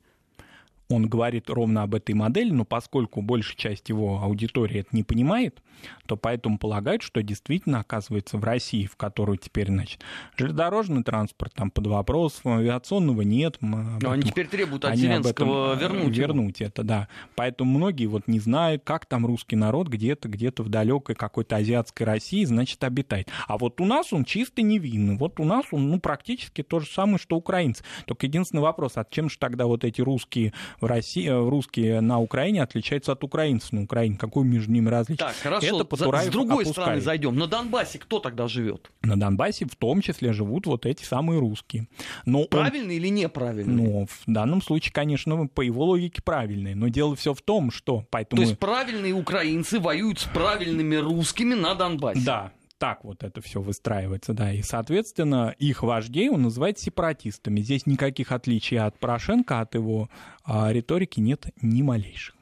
он 0.90 1.08
говорит 1.08 1.50
ровно 1.50 1.84
об 1.84 1.96
этой 1.96 2.16
модели, 2.16 2.52
но 2.52 2.66
поскольку 2.66 3.22
большая 3.22 3.58
часть 3.58 3.90
его 3.90 4.22
аудитории 4.22 4.80
это 4.80 4.90
не 4.92 5.04
понимает, 5.04 5.62
то 6.06 6.16
поэтому 6.16 6.58
полагают, 6.58 7.02
что 7.02 7.22
действительно 7.22 7.80
оказывается 7.80 8.38
в 8.38 8.44
России, 8.44 8.86
в 8.86 8.96
которую 8.96 9.38
теперь, 9.38 9.68
значит, 9.68 10.02
железнодорожный 10.36 11.04
транспорт 11.04 11.54
там 11.54 11.70
под 11.70 11.88
вопросом, 11.88 12.54
авиационного 12.60 13.22
нет. 13.22 13.58
Но 13.62 13.98
этом, 13.98 14.12
они 14.12 14.24
теперь 14.24 14.48
требуют 14.48 14.86
от 14.86 14.96
Зеленского 14.96 15.76
э, 15.76 15.80
вернуть, 15.80 16.18
вернуть 16.18 16.62
это, 16.62 16.84
да. 16.84 17.08
Поэтому 17.36 17.78
многие 17.78 18.06
вот 18.06 18.28
не 18.28 18.40
знают, 18.40 18.84
как 18.86 19.06
там 19.06 19.26
русский 19.26 19.56
народ 19.56 19.88
где-то, 19.88 20.30
где-то 20.30 20.64
в 20.64 20.70
далекой 20.70 21.16
какой-то 21.16 21.58
азиатской 21.58 22.06
России, 22.06 22.46
значит, 22.46 22.84
обитает. 22.84 23.30
А 23.48 23.58
вот 23.58 23.82
у 23.82 23.86
нас 23.86 24.14
он 24.14 24.24
чисто 24.24 24.62
невинный. 24.62 25.18
Вот 25.18 25.40
у 25.40 25.44
нас 25.44 25.66
он, 25.72 25.90
ну, 25.90 26.00
практически 26.00 26.64
то 26.64 26.80
же 26.80 26.88
самое, 26.88 27.18
что 27.18 27.36
украинцы. 27.36 27.84
Только 28.06 28.28
единственный 28.28 28.62
вопрос, 28.62 28.94
а 28.96 29.06
чем 29.10 29.30
же 29.30 29.38
тогда 29.38 29.66
вот 29.66 29.84
эти 29.84 30.02
русские 30.02 30.54
в 30.80 30.86
России, 30.86 31.28
э, 31.28 31.50
русские 31.50 32.02
на 32.02 32.20
Украине 32.20 32.64
отличаются 32.64 33.14
от 33.14 33.24
украинцев 33.24 33.72
на 33.72 33.84
Украине? 33.84 34.18
Какое 34.18 34.46
между 34.46 34.72
ними 34.72 34.90
различие? 34.90 35.28
Так, 35.28 35.36
хорошо, 35.36 35.82
Это 35.82 35.96
с 35.96 36.28
другой 36.30 36.64
опускает. 36.64 36.68
стороны 36.68 37.02
зайдем. 37.02 37.36
На 37.36 37.48
Донбассе 37.48 38.00
кто 38.00 38.20
тогда 38.20 38.48
живет? 38.48 38.92
На 39.02 39.20
Донбассе 39.20 39.66
в 39.66 39.76
том 39.76 40.02
числе 40.02 40.34
живут 40.34 40.66
вот 40.66 40.86
эти 40.86 41.04
самые 41.04 41.40
русские. 41.40 41.88
Но 42.26 42.46
правильные 42.46 42.98
он... 42.98 43.04
или 43.04 43.08
неправильные? 43.08 43.76
Ну, 43.76 44.08
в 44.08 44.24
данном 44.32 44.62
случае, 44.62 44.94
конечно, 44.94 45.48
по 45.48 45.62
его 45.62 45.86
логике 45.86 46.22
правильные. 46.22 46.76
Но 46.76 46.88
дело 46.90 47.16
все 47.16 47.34
в 47.34 47.42
том, 47.42 47.72
что... 47.72 48.06
Поэтому... 48.10 48.42
То 48.42 48.48
есть 48.48 48.60
правильные 48.60 49.14
украинцы 49.14 49.80
воюют 49.80 50.20
с 50.20 50.24
правильными 50.26 50.96
русскими 50.96 51.54
на 51.54 51.76
Донбассе? 51.76 52.22
Да, 52.26 52.52
так 52.78 53.04
вот 53.04 53.24
это 53.24 53.42
все 53.42 53.62
выстраивается, 53.62 54.34
да. 54.34 54.54
И, 54.54 54.62
соответственно, 54.62 55.56
их 55.58 55.84
вождей 55.84 56.30
он 56.30 56.44
называет 56.44 56.80
сепаратистами. 56.80 57.62
Здесь 57.62 57.86
никаких 57.86 58.32
отличий 58.32 58.78
от 58.78 59.00
Порошенко, 59.00 59.62
от 59.62 59.76
его 59.76 60.10
а, 60.44 60.72
риторики 60.72 61.20
нет 61.20 61.48
ни 61.62 61.82
малейших. 61.82 62.36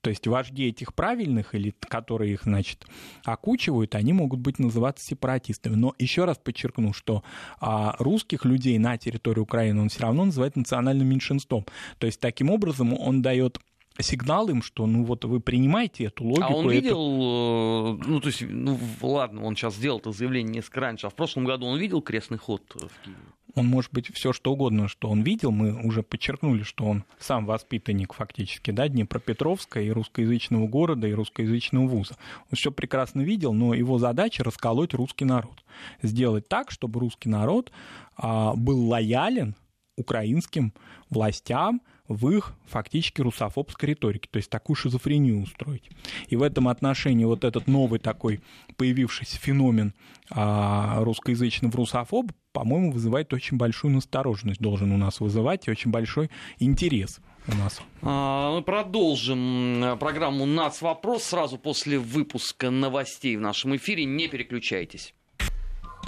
То 0.00 0.10
есть 0.10 0.26
вожди 0.26 0.68
этих 0.68 0.94
правильных, 0.94 1.54
или 1.54 1.74
которые 1.80 2.32
их, 2.32 2.44
значит, 2.44 2.86
окучивают, 3.24 3.94
они 3.94 4.12
могут 4.12 4.40
быть 4.40 4.58
называться 4.58 5.04
сепаратистами. 5.04 5.74
Но 5.74 5.94
еще 5.98 6.24
раз 6.24 6.38
подчеркну, 6.38 6.92
что 6.92 7.24
а, 7.60 7.96
русских 7.98 8.44
людей 8.44 8.78
на 8.78 8.96
территории 8.96 9.40
Украины 9.40 9.82
он 9.82 9.88
все 9.88 10.02
равно 10.02 10.24
называет 10.24 10.56
национальным 10.56 11.08
меньшинством. 11.08 11.66
То 11.98 12.06
есть 12.06 12.20
таким 12.20 12.50
образом 12.50 12.94
он 12.94 13.22
дает 13.22 13.58
сигнал 14.00 14.48
им, 14.48 14.62
что 14.62 14.86
ну 14.86 15.04
вот 15.04 15.24
вы 15.24 15.40
принимаете 15.40 16.04
эту 16.04 16.24
логику. 16.24 16.44
А 16.44 16.54
он 16.54 16.70
видел, 16.70 17.94
это... 17.96 18.08
ну 18.08 18.20
то 18.20 18.26
есть, 18.28 18.42
ну 18.48 18.78
ладно, 19.02 19.44
он 19.44 19.56
сейчас 19.56 19.74
сделал 19.74 19.98
это 19.98 20.12
заявление 20.12 20.54
несколько 20.54 20.80
раньше, 20.80 21.06
а 21.06 21.10
в 21.10 21.14
прошлом 21.14 21.44
году 21.44 21.66
он 21.66 21.78
видел 21.78 22.00
крестный 22.00 22.38
ход 22.38 22.62
в 22.74 23.04
Киеве? 23.04 23.18
Он 23.54 23.66
может 23.66 23.92
быть 23.92 24.14
все 24.14 24.32
что 24.32 24.52
угодно, 24.52 24.86
что 24.86 25.08
он 25.08 25.22
видел. 25.22 25.50
Мы 25.50 25.72
уже 25.84 26.02
подчеркнули, 26.02 26.62
что 26.62 26.84
он 26.84 27.04
сам 27.18 27.44
воспитанник 27.44 28.12
фактически, 28.12 28.70
да, 28.70 28.88
Днепропетровска 28.88 29.80
и 29.80 29.90
русскоязычного 29.90 30.68
города, 30.68 31.08
и 31.08 31.12
русскоязычного 31.12 31.86
вуза. 31.86 32.16
Он 32.50 32.56
все 32.56 32.70
прекрасно 32.70 33.22
видел, 33.22 33.52
но 33.52 33.74
его 33.74 33.98
задача 33.98 34.44
расколоть 34.44 34.94
русский 34.94 35.24
народ. 35.24 35.64
Сделать 36.02 36.46
так, 36.46 36.70
чтобы 36.70 37.00
русский 37.00 37.28
народ 37.28 37.72
а, 38.16 38.54
был 38.54 38.86
лоялен 38.86 39.56
украинским 39.96 40.72
властям, 41.10 41.80
в 42.08 42.30
их 42.30 42.54
фактически 42.66 43.20
русофобской 43.20 43.90
риторике, 43.90 44.28
то 44.30 44.38
есть 44.38 44.50
такую 44.50 44.76
шизофрению 44.76 45.42
устроить. 45.42 45.90
И 46.28 46.36
в 46.36 46.42
этом 46.42 46.68
отношении 46.68 47.24
вот 47.24 47.44
этот 47.44 47.66
новый 47.66 48.00
такой 48.00 48.40
появившийся 48.76 49.38
феномен 49.38 49.94
а, 50.30 51.02
русскоязычного 51.04 51.76
русофоба, 51.76 52.32
по-моему, 52.52 52.92
вызывает 52.92 53.32
очень 53.32 53.58
большую 53.58 53.92
настороженность, 53.92 54.60
должен 54.60 54.90
у 54.90 54.96
нас 54.96 55.20
вызывать, 55.20 55.68
и 55.68 55.70
очень 55.70 55.90
большой 55.90 56.30
интерес 56.58 57.20
у 57.46 57.54
нас. 57.54 57.80
А, 58.02 58.54
мы 58.54 58.62
продолжим 58.62 59.98
программу 60.00 60.46
«Нац. 60.46 60.80
Вопрос» 60.80 61.24
сразу 61.24 61.58
после 61.58 61.98
выпуска 61.98 62.70
новостей 62.70 63.36
в 63.36 63.40
нашем 63.40 63.76
эфире. 63.76 64.04
Не 64.06 64.28
переключайтесь. 64.28 65.14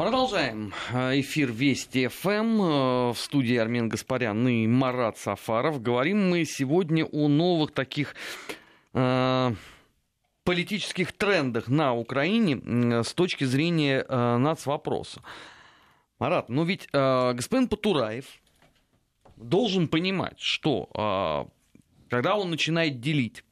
Продолжаем 0.01 0.73
эфир 0.95 1.53
Вести 1.53 2.09
ФМ. 2.09 2.63
Э, 2.63 3.13
в 3.13 3.17
студии 3.19 3.55
Армен 3.57 3.91
Гаспарян 3.91 4.49
и 4.49 4.67
Марат 4.67 5.19
Сафаров. 5.19 5.83
Говорим 5.83 6.31
мы 6.31 6.47
сегодня 6.47 7.05
о 7.05 7.29
новых 7.29 7.73
таких 7.73 8.15
э, 8.95 9.55
политических 10.45 11.13
трендах 11.13 11.69
на 11.69 11.93
Украине 11.95 12.63
э, 12.65 13.03
с 13.03 13.13
точки 13.13 13.45
зрения 13.45 14.03
э, 14.09 14.37
нацвопроса. 14.39 15.21
Марат, 16.19 16.49
ну 16.49 16.65
ведь 16.65 16.89
э, 16.95 17.33
господин 17.35 17.69
Патураев 17.69 18.25
должен 19.37 19.87
понимать, 19.87 20.41
что 20.41 20.89
э, 20.95 21.45
когда 22.09 22.37
он 22.37 22.49
начинает 22.49 23.01
делить 23.01 23.45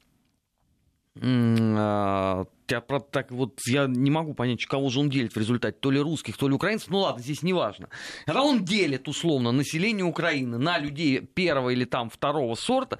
я, 2.71 2.81
правда, 2.81 3.07
так 3.11 3.31
вот, 3.31 3.61
я 3.67 3.87
не 3.87 4.11
могу 4.11 4.35
понять, 4.35 4.65
кого 4.67 4.89
же 4.89 5.01
он 5.01 5.11
делит 5.11 5.35
в 5.35 5.39
результате, 5.39 5.77
то 5.81 5.91
ли 5.91 6.01
русских, 6.01 6.37
то 6.37 6.49
ли 6.49 6.55
украинцев, 6.55 6.89
ну 6.91 6.99
ладно, 6.99 7.23
здесь 7.23 7.43
не 7.43 7.53
важно. 7.53 7.89
Когда 8.27 8.43
он 8.43 8.65
делит, 8.65 9.09
условно, 9.09 9.53
население 9.53 10.05
Украины 10.05 10.59
на 10.59 10.79
людей 10.79 11.21
первого 11.21 11.71
или 11.71 11.85
там 11.85 12.11
второго 12.11 12.55
сорта, 12.55 12.99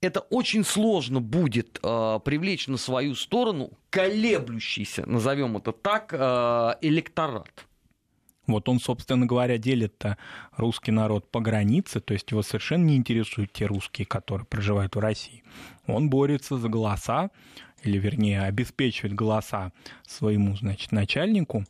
это 0.00 0.20
очень 0.20 0.64
сложно 0.64 1.20
будет 1.20 1.78
э, 1.82 2.20
привлечь 2.24 2.68
на 2.68 2.78
свою 2.78 3.14
сторону 3.14 3.70
колеблющийся, 3.90 5.04
назовем 5.06 5.56
это 5.56 5.72
так, 5.72 6.12
э, 6.12 6.74
электорат. 6.80 7.66
Вот 8.52 8.68
он, 8.68 8.80
собственно 8.80 9.26
говоря, 9.26 9.58
делит 9.58 10.04
русский 10.56 10.92
народ 10.92 11.30
по 11.30 11.40
границе, 11.40 12.00
то 12.00 12.14
есть 12.14 12.30
его 12.30 12.42
совершенно 12.42 12.84
не 12.84 12.96
интересуют 12.96 13.52
те 13.52 13.66
русские, 13.66 14.06
которые 14.06 14.46
проживают 14.46 14.96
в 14.96 14.98
России. 14.98 15.42
Он 15.86 16.10
борется 16.10 16.56
за 16.56 16.68
голоса 16.68 17.30
или 17.82 17.98
вернее 17.98 18.42
обеспечивать 18.42 19.14
голоса 19.14 19.72
своему, 20.06 20.56
значит, 20.56 20.92
начальнику 20.92 21.64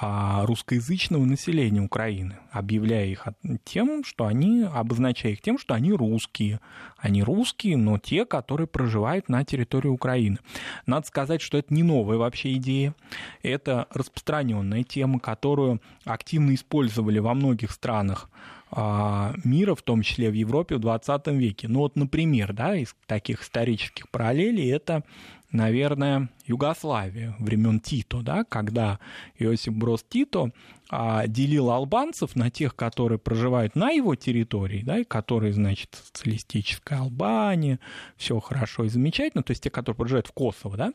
русскоязычного 0.00 1.24
населения 1.24 1.80
Украины, 1.80 2.38
объявляя 2.50 3.06
их 3.06 3.26
тем, 3.64 4.04
что 4.04 4.26
они, 4.26 4.62
обозначая 4.62 5.32
их 5.32 5.42
тем, 5.42 5.58
что 5.58 5.74
они 5.74 5.92
русские. 5.92 6.60
Они 6.96 7.22
русские, 7.22 7.76
но 7.76 7.98
те, 7.98 8.24
которые 8.24 8.66
проживают 8.66 9.28
на 9.28 9.44
территории 9.44 9.88
Украины. 9.88 10.38
Надо 10.86 11.06
сказать, 11.06 11.42
что 11.42 11.58
это 11.58 11.74
не 11.74 11.82
новая 11.82 12.16
вообще 12.16 12.54
идея. 12.54 12.94
Это 13.42 13.86
распространенная 13.90 14.82
тема, 14.84 15.20
которую 15.20 15.82
активно 16.04 16.54
использовали 16.54 17.18
во 17.18 17.34
многих 17.34 17.72
странах 17.72 18.30
а, 18.30 18.61
мира, 18.74 19.74
в 19.74 19.82
том 19.82 20.02
числе 20.02 20.30
в 20.30 20.34
Европе 20.34 20.76
в 20.76 20.80
20 20.80 21.26
веке. 21.28 21.68
Ну 21.68 21.80
вот, 21.80 21.96
например, 21.96 22.54
да, 22.54 22.74
из 22.74 22.94
таких 23.06 23.42
исторических 23.42 24.08
параллелей 24.08 24.72
это 24.72 25.04
наверное, 25.52 26.30
Югославия 26.46 27.36
времен 27.38 27.78
Тито, 27.78 28.22
да, 28.22 28.44
когда 28.44 28.98
Иосиф 29.38 29.74
Брос 29.74 30.04
Тито 30.08 30.50
а, 30.90 31.26
делил 31.26 31.70
албанцев 31.70 32.34
на 32.34 32.50
тех, 32.50 32.74
которые 32.74 33.18
проживают 33.18 33.76
на 33.76 33.90
его 33.90 34.14
территории, 34.14 34.82
да, 34.82 34.98
и 34.98 35.04
которые, 35.04 35.52
значит, 35.52 36.02
социалистическая 36.02 37.00
Албания, 37.00 37.78
все 38.16 38.40
хорошо 38.40 38.84
и 38.84 38.88
замечательно, 38.88 39.42
то 39.42 39.52
есть 39.52 39.62
те, 39.62 39.70
которые 39.70 39.96
проживают 39.96 40.26
в 40.26 40.32
Косово, 40.32 40.76
да, 40.76 40.92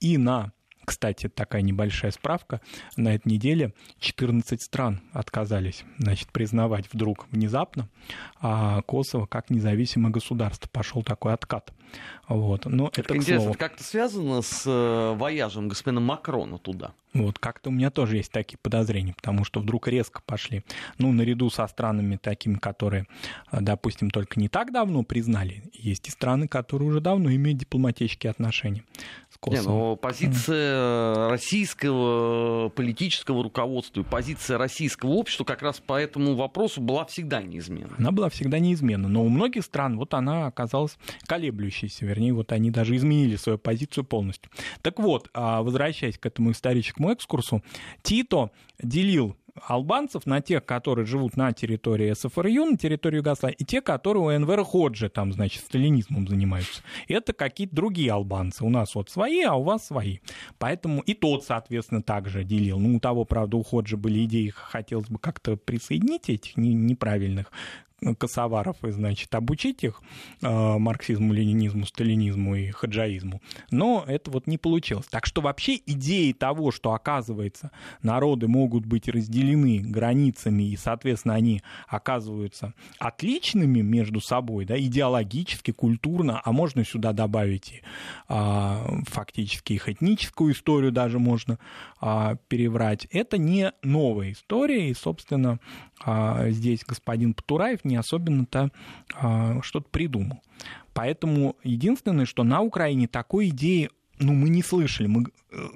и 0.00 0.18
на 0.18 0.52
кстати, 0.84 1.28
такая 1.28 1.62
небольшая 1.62 2.10
справка. 2.10 2.60
На 2.96 3.14
этой 3.14 3.28
неделе 3.28 3.72
14 4.00 4.60
стран 4.62 5.00
отказались 5.12 5.84
значит, 5.98 6.30
признавать 6.32 6.86
вдруг 6.92 7.26
внезапно 7.30 7.88
а 8.40 8.82
Косово 8.82 9.26
как 9.26 9.50
независимое 9.50 10.12
государство. 10.12 10.68
Пошел 10.68 11.02
такой 11.02 11.32
откат. 11.32 11.72
Вот. 12.28 12.66
Но 12.66 12.88
это, 12.88 13.00
это 13.00 13.16
интересно, 13.16 13.50
это 13.50 13.58
как-то 13.58 13.84
связано 13.84 14.42
с 14.42 14.64
э, 14.66 15.14
вояжем 15.16 15.68
господина 15.68 16.00
Макрона 16.00 16.58
туда? 16.58 16.92
Вот 17.14 17.38
как-то 17.38 17.70
у 17.70 17.72
меня 17.72 17.90
тоже 17.90 18.16
есть 18.16 18.32
такие 18.32 18.58
подозрения, 18.58 19.14
потому 19.14 19.44
что 19.44 19.60
вдруг 19.60 19.86
резко 19.86 20.20
пошли. 20.26 20.64
Ну, 20.98 21.12
наряду 21.12 21.48
со 21.48 21.66
странами 21.68 22.16
такими, 22.16 22.56
которые, 22.56 23.06
э, 23.52 23.58
допустим, 23.60 24.10
только 24.10 24.40
не 24.40 24.48
так 24.48 24.72
давно 24.72 25.04
признали, 25.04 25.70
есть 25.72 26.08
и 26.08 26.10
страны, 26.10 26.48
которые 26.48 26.88
уже 26.88 27.00
давно 27.00 27.32
имеют 27.32 27.58
дипломатические 27.58 28.30
отношения 28.30 28.84
Косово. 29.44 29.60
Не, 29.60 29.68
ну, 29.68 29.96
позиция 29.96 31.28
российского 31.28 32.70
политического 32.70 33.42
руководства 33.42 34.02
позиция 34.02 34.56
российского 34.56 35.10
общества 35.10 35.44
как 35.44 35.60
раз 35.60 35.80
по 35.80 36.00
этому 36.00 36.34
вопросу 36.34 36.80
была 36.80 37.04
всегда 37.04 37.42
неизменна. 37.42 37.94
Она 37.98 38.10
была 38.10 38.30
всегда 38.30 38.58
неизменна, 38.58 39.06
но 39.06 39.22
у 39.22 39.28
многих 39.28 39.64
стран 39.64 39.98
вот 39.98 40.14
она 40.14 40.46
оказалась 40.46 40.96
колеблющейся, 41.26 42.06
вернее, 42.06 42.32
вот 42.32 42.52
они 42.52 42.70
даже 42.70 42.96
изменили 42.96 43.36
свою 43.36 43.58
позицию 43.58 44.04
полностью. 44.04 44.50
Так 44.80 44.98
вот, 44.98 45.28
а, 45.34 45.62
возвращаясь 45.62 46.16
к 46.16 46.24
этому 46.24 46.52
историческому 46.52 47.12
экскурсу, 47.12 47.62
Тито 48.02 48.50
делил 48.82 49.36
албанцев 49.60 50.26
на 50.26 50.40
тех, 50.40 50.64
которые 50.64 51.06
живут 51.06 51.36
на 51.36 51.52
территории 51.52 52.12
СФРЮ, 52.12 52.64
на 52.66 52.76
территории 52.76 53.16
Югославии, 53.16 53.56
и 53.58 53.64
те, 53.64 53.80
которые 53.80 54.22
у 54.22 54.30
Энвера 54.30 54.64
Ходжи 54.64 55.08
там, 55.08 55.32
значит, 55.32 55.62
сталинизмом 55.64 56.26
занимаются. 56.26 56.82
Это 57.08 57.32
какие-то 57.32 57.74
другие 57.74 58.12
албанцы. 58.12 58.64
У 58.64 58.70
нас 58.70 58.94
вот 58.94 59.10
свои, 59.10 59.42
а 59.42 59.54
у 59.54 59.62
вас 59.62 59.86
свои. 59.86 60.18
Поэтому 60.58 61.02
и 61.02 61.14
тот, 61.14 61.44
соответственно, 61.44 62.02
также 62.02 62.44
делил. 62.44 62.78
Ну, 62.78 62.96
у 62.96 63.00
того, 63.00 63.24
правда, 63.24 63.56
у 63.56 63.62
Ходжи 63.62 63.96
были 63.96 64.24
идеи, 64.24 64.48
хотелось 64.48 65.08
бы 65.08 65.18
как-то 65.18 65.56
присоединить 65.56 66.28
этих 66.28 66.56
неправильных 66.56 67.52
косоваров 68.18 68.84
и, 68.84 68.90
значит, 68.90 69.34
обучить 69.34 69.82
их 69.84 70.02
э, 70.42 70.78
марксизму, 70.78 71.32
ленинизму, 71.32 71.86
сталинизму 71.86 72.56
и 72.56 72.70
хаджаизму. 72.70 73.40
Но 73.70 74.04
это 74.06 74.30
вот 74.30 74.46
не 74.46 74.58
получилось. 74.58 75.06
Так 75.10 75.26
что 75.26 75.40
вообще 75.40 75.80
идеи 75.86 76.32
того, 76.32 76.70
что, 76.70 76.92
оказывается, 76.92 77.70
народы 78.02 78.48
могут 78.48 78.84
быть 78.84 79.08
разделены 79.08 79.78
границами, 79.78 80.64
и, 80.64 80.76
соответственно, 80.76 81.34
они 81.34 81.62
оказываются 81.88 82.74
отличными 82.98 83.80
между 83.80 84.20
собой, 84.20 84.64
да, 84.64 84.78
идеологически, 84.78 85.70
культурно, 85.70 86.40
а 86.44 86.52
можно 86.52 86.84
сюда 86.84 87.12
добавить 87.12 87.72
и 87.72 87.82
а, 88.28 88.86
фактически 89.06 89.74
их 89.74 89.88
этническую 89.88 90.52
историю 90.52 90.92
даже 90.92 91.18
можно 91.18 91.58
а, 92.00 92.36
переврать. 92.48 93.06
Это 93.10 93.38
не 93.38 93.72
новая 93.82 94.32
история, 94.32 94.90
и, 94.90 94.94
собственно, 94.94 95.58
здесь 96.50 96.84
господин 96.86 97.34
Патураев 97.34 97.84
не 97.84 97.96
особенно-то 97.96 98.70
а, 99.14 99.60
что-то 99.62 99.88
придумал. 99.90 100.42
Поэтому 100.92 101.56
единственное, 101.64 102.26
что 102.26 102.44
на 102.44 102.60
Украине 102.60 103.08
такой 103.08 103.48
идеи 103.48 103.90
ну, 104.18 104.32
мы 104.32 104.48
не 104.48 104.62
слышали, 104.62 105.06
мы 105.06 105.26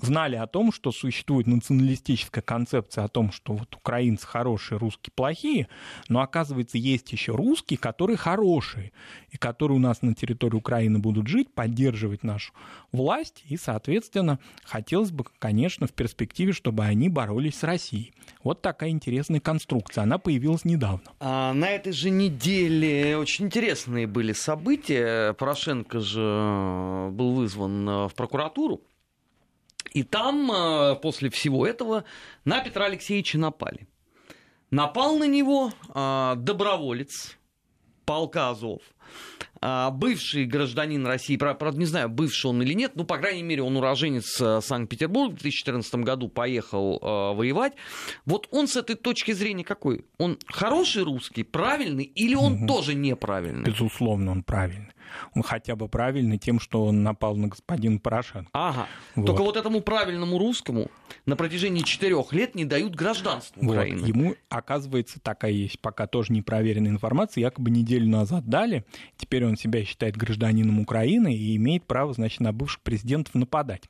знали 0.03 0.37
о 0.37 0.47
том, 0.47 0.73
что 0.73 0.93
существует 0.93 1.47
националистическая 1.47 2.43
концепция 2.43 3.05
о 3.05 3.09
том, 3.09 3.33
что 3.33 3.55
вот 3.55 3.75
украинцы 3.75 4.27
хорошие, 4.27 4.79
русские 4.79 5.13
плохие, 5.15 5.69
но 6.09 6.21
оказывается 6.21 6.79
есть 6.79 7.13
еще 7.13 7.33
русские, 7.33 7.79
которые 7.79 8.17
хорошие, 8.17 8.93
и 9.31 9.37
которые 9.37 9.77
у 9.77 9.81
нас 9.81 10.03
на 10.03 10.15
территории 10.15 10.57
Украины 10.57 10.99
будут 10.99 11.27
жить, 11.27 11.53
поддерживать 11.53 12.23
нашу 12.23 12.53
власть, 12.93 13.45
и, 13.49 13.57
соответственно, 13.57 14.39
хотелось 14.65 15.11
бы, 15.11 15.25
конечно, 15.39 15.87
в 15.87 15.93
перспективе, 15.93 16.53
чтобы 16.53 16.85
они 16.85 17.09
боролись 17.09 17.59
с 17.59 17.63
Россией. 17.63 18.13
Вот 18.43 18.63
такая 18.63 18.91
интересная 18.91 19.41
конструкция, 19.41 20.03
она 20.03 20.19
появилась 20.19 20.65
недавно. 20.65 21.03
А 21.21 21.53
на 21.53 21.71
этой 21.71 21.93
же 21.93 22.11
неделе 22.11 23.17
очень 23.17 23.47
интересные 23.47 24.07
были 24.07 24.33
события. 24.33 25.33
Порошенко 25.35 26.01
же 26.01 27.11
был 27.13 27.35
вызван 27.35 28.09
в 28.09 28.15
прокуратуру 28.15 28.39
прокуратуру. 28.49 28.81
И 29.93 30.03
там, 30.03 30.51
э, 30.51 30.97
после 30.97 31.31
всего 31.31 31.67
этого, 31.67 32.05
на 32.45 32.61
Петра 32.61 32.87
Алексеевича 32.87 33.39
напали. 33.39 33.87
Напал 34.71 35.19
на 35.19 35.27
него 35.27 35.73
э, 35.95 36.35
доброволец 36.37 37.39
полка 38.05 38.51
Азов, 38.51 38.81
э, 39.61 39.91
бывший 39.93 40.45
гражданин 40.45 41.07
России, 41.07 41.37
правда, 41.37 41.79
не 41.79 41.87
знаю, 41.87 42.09
бывший 42.09 42.47
он 42.47 42.63
или 42.63 42.75
нет, 42.75 42.93
ну, 42.95 43.05
по 43.05 43.19
крайней 43.19 43.43
мере, 43.43 43.63
он 43.63 43.77
уроженец 43.77 44.27
Санкт-Петербурга, 44.65 45.33
в 45.33 45.39
2014 45.41 45.95
году 45.97 46.29
поехал 46.29 46.99
воевать. 47.35 47.75
Вот 48.25 48.49
он 48.51 48.69
с 48.69 48.77
этой 48.77 48.97
точки 48.97 49.33
зрения 49.33 49.65
какой? 49.65 50.05
Он 50.19 50.39
хороший 50.47 51.03
русский, 51.03 51.45
правильный, 51.45 52.05
или 52.05 52.35
он 52.35 52.55
угу. 52.55 52.67
тоже 52.67 52.95
неправильный? 52.95 53.71
Безусловно, 53.71 54.33
он 54.33 54.43
правильный 54.43 54.93
он 55.35 55.43
хотя 55.43 55.77
бы 55.77 55.89
правильный 55.89 56.39
тем, 56.39 56.61
что 56.61 56.85
он 56.85 57.03
напал 57.03 57.37
на 57.37 57.49
господина 57.49 57.99
Порошенко. 57.99 58.51
Ага. 58.53 58.87
Вот. 59.15 59.27
Только 59.27 59.43
вот 59.43 59.57
этому 59.57 59.81
правильному 59.81 60.39
русскому 60.39 60.91
на 61.27 61.37
протяжении 61.37 61.83
четырех 61.83 62.33
лет 62.33 62.55
не 62.55 62.65
дают 62.65 62.95
гражданство 62.95 63.61
Украины. 63.61 64.01
Вот. 64.01 64.09
Ему, 64.09 64.35
оказывается, 64.49 65.21
такая 65.21 65.53
есть 65.53 65.81
пока 65.81 66.07
тоже 66.07 66.33
непроверенная 66.33 66.91
информация, 66.91 67.43
якобы 67.43 67.71
неделю 67.71 68.09
назад 68.09 68.47
дали. 68.47 68.85
Теперь 69.17 69.45
он 69.45 69.57
себя 69.57 69.85
считает 69.85 70.17
гражданином 70.17 70.81
Украины 70.81 71.35
и 71.35 71.57
имеет 71.57 71.85
право, 71.85 72.13
значит, 72.13 72.41
на 72.41 72.53
бывших 72.53 72.81
президентов 72.81 73.35
нападать. 73.35 73.83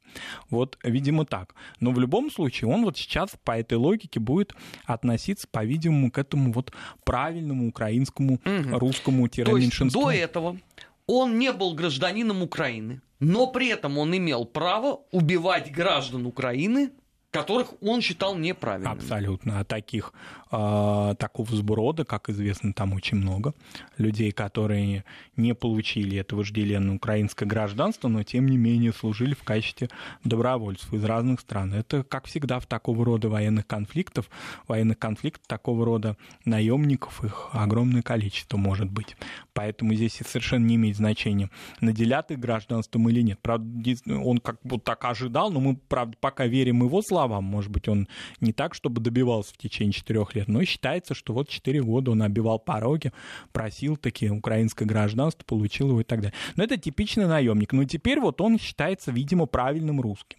Вот, 0.51 0.79
видимо, 0.83 1.25
так. 1.25 1.55
Но 1.81 1.93
в 1.93 1.99
любом 1.99 2.31
случае 2.31 2.71
он 2.71 2.85
вот 2.85 2.97
сейчас 2.97 3.31
по 3.45 3.59
этой 3.59 3.79
логике 3.79 4.21
будет 4.21 4.55
относиться, 4.85 5.47
по-видимому, 5.51 6.11
к 6.11 6.19
этому 6.19 6.53
вот 6.53 6.73
правильному 7.05 7.69
украинскому 7.69 8.35
угу. 8.35 8.79
русскому 8.79 9.23
меньшинству. 9.23 10.03
То 10.03 10.11
есть 10.11 10.21
до 10.33 10.41
этого 10.41 10.59
он 11.09 11.39
не 11.39 11.53
был 11.53 11.75
гражданином 11.75 12.43
Украины, 12.43 13.01
но 13.19 13.49
при 13.49 13.69
этом 13.69 13.99
он 13.99 14.17
имел 14.17 14.45
право 14.45 15.01
убивать 15.11 15.73
граждан 15.73 16.27
Украины 16.27 16.93
которых 17.31 17.75
он 17.83 18.01
считал 18.01 18.37
неправильными. 18.37 18.95
Абсолютно. 18.95 19.61
А 19.61 19.65
таких, 19.65 20.13
э, 20.51 21.15
такого 21.19 21.55
сброда, 21.55 22.05
как 22.05 22.31
известно, 22.31 22.73
там 22.73 22.95
очень 22.95 23.19
много. 23.19 23.55
Людей, 23.99 24.33
которые 24.33 25.05
не 25.37 25.55
получили 25.55 26.19
это 26.19 26.37
вожделенное 26.37 26.97
украинское 26.97 27.47
гражданство, 27.47 28.09
но 28.09 28.23
тем 28.23 28.47
не 28.47 28.57
менее 28.57 28.93
служили 28.93 29.35
в 29.35 29.43
качестве 29.43 29.91
добровольцев 30.25 30.93
из 30.95 31.05
разных 31.05 31.41
стран. 31.41 31.75
Это, 31.75 32.03
как 32.03 32.27
всегда, 32.27 32.61
в 32.61 32.67
такого 32.67 33.05
рода 33.05 33.29
военных 33.29 33.67
конфликтов, 33.67 34.31
военных 34.67 34.99
конфликтов 34.99 35.47
такого 35.47 35.85
рода 35.85 36.17
наемников, 36.47 37.23
их 37.25 37.51
огромное 37.53 38.03
количество 38.03 38.57
может 38.57 38.91
быть. 38.91 39.17
Поэтому 39.59 39.95
здесь 39.95 40.21
совершенно 40.27 40.65
не 40.65 40.77
имеет 40.77 40.97
значения, 40.97 41.51
наделят 41.81 42.31
их 42.31 42.39
гражданством 42.39 43.09
или 43.09 43.21
нет. 43.21 43.39
Правда, 43.43 43.69
он 44.07 44.39
как 44.39 44.61
будто 44.63 44.85
так 44.85 45.05
ожидал, 45.05 45.51
но 45.51 45.61
мы, 45.61 45.77
правда, 45.77 46.17
пока 46.21 46.47
верим 46.47 46.83
его 46.83 47.03
словам, 47.03 47.19
словам. 47.19 47.45
Может 47.45 47.71
быть, 47.71 47.89
он 47.89 48.09
не 48.41 48.53
так, 48.53 48.75
чтобы 48.75 49.01
добивался 49.01 49.53
в 49.55 49.59
течение 49.59 49.93
четырех 49.93 50.35
лет, 50.37 50.49
но 50.49 50.65
считается, 50.65 51.15
что 51.15 51.33
вот 51.33 51.49
четыре 51.49 51.83
года 51.83 52.13
он 52.13 52.23
обивал 52.23 52.61
пороги, 52.61 53.13
просил 53.53 53.97
такие 53.97 54.31
украинское 54.31 54.87
гражданство, 54.87 55.45
получил 55.45 55.89
его 55.91 56.01
и 56.01 56.05
так 56.05 56.21
далее. 56.21 56.35
Но 56.57 56.63
это 56.65 56.77
типичный 56.77 57.27
наемник. 57.27 57.73
Но 57.73 57.85
теперь 57.85 58.21
вот 58.21 58.41
он 58.41 58.59
считается, 58.59 59.11
видимо, 59.11 59.47
правильным 59.47 60.01
русским. 60.01 60.39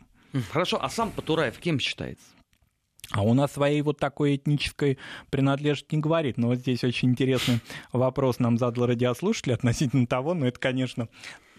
Хорошо, 0.51 0.79
а 0.82 0.89
сам 0.89 1.12
Патураев 1.12 1.58
кем 1.58 1.79
считается? 1.79 2.38
А 3.12 3.23
он 3.23 3.39
о 3.39 3.47
своей 3.47 3.81
вот 3.81 3.97
такой 3.97 4.35
этнической 4.35 4.99
принадлежности 5.31 5.95
не 5.95 6.01
говорит. 6.01 6.38
Но 6.38 6.47
вот 6.47 6.59
здесь 6.59 6.83
очень 6.83 7.09
интересный 7.09 7.59
вопрос 7.91 8.39
нам 8.39 8.57
задал 8.57 8.85
радиослушатель 8.85 9.53
относительно 9.53 10.05
того, 10.05 10.33
но 10.35 10.47
это, 10.47 10.59
конечно, 10.59 11.07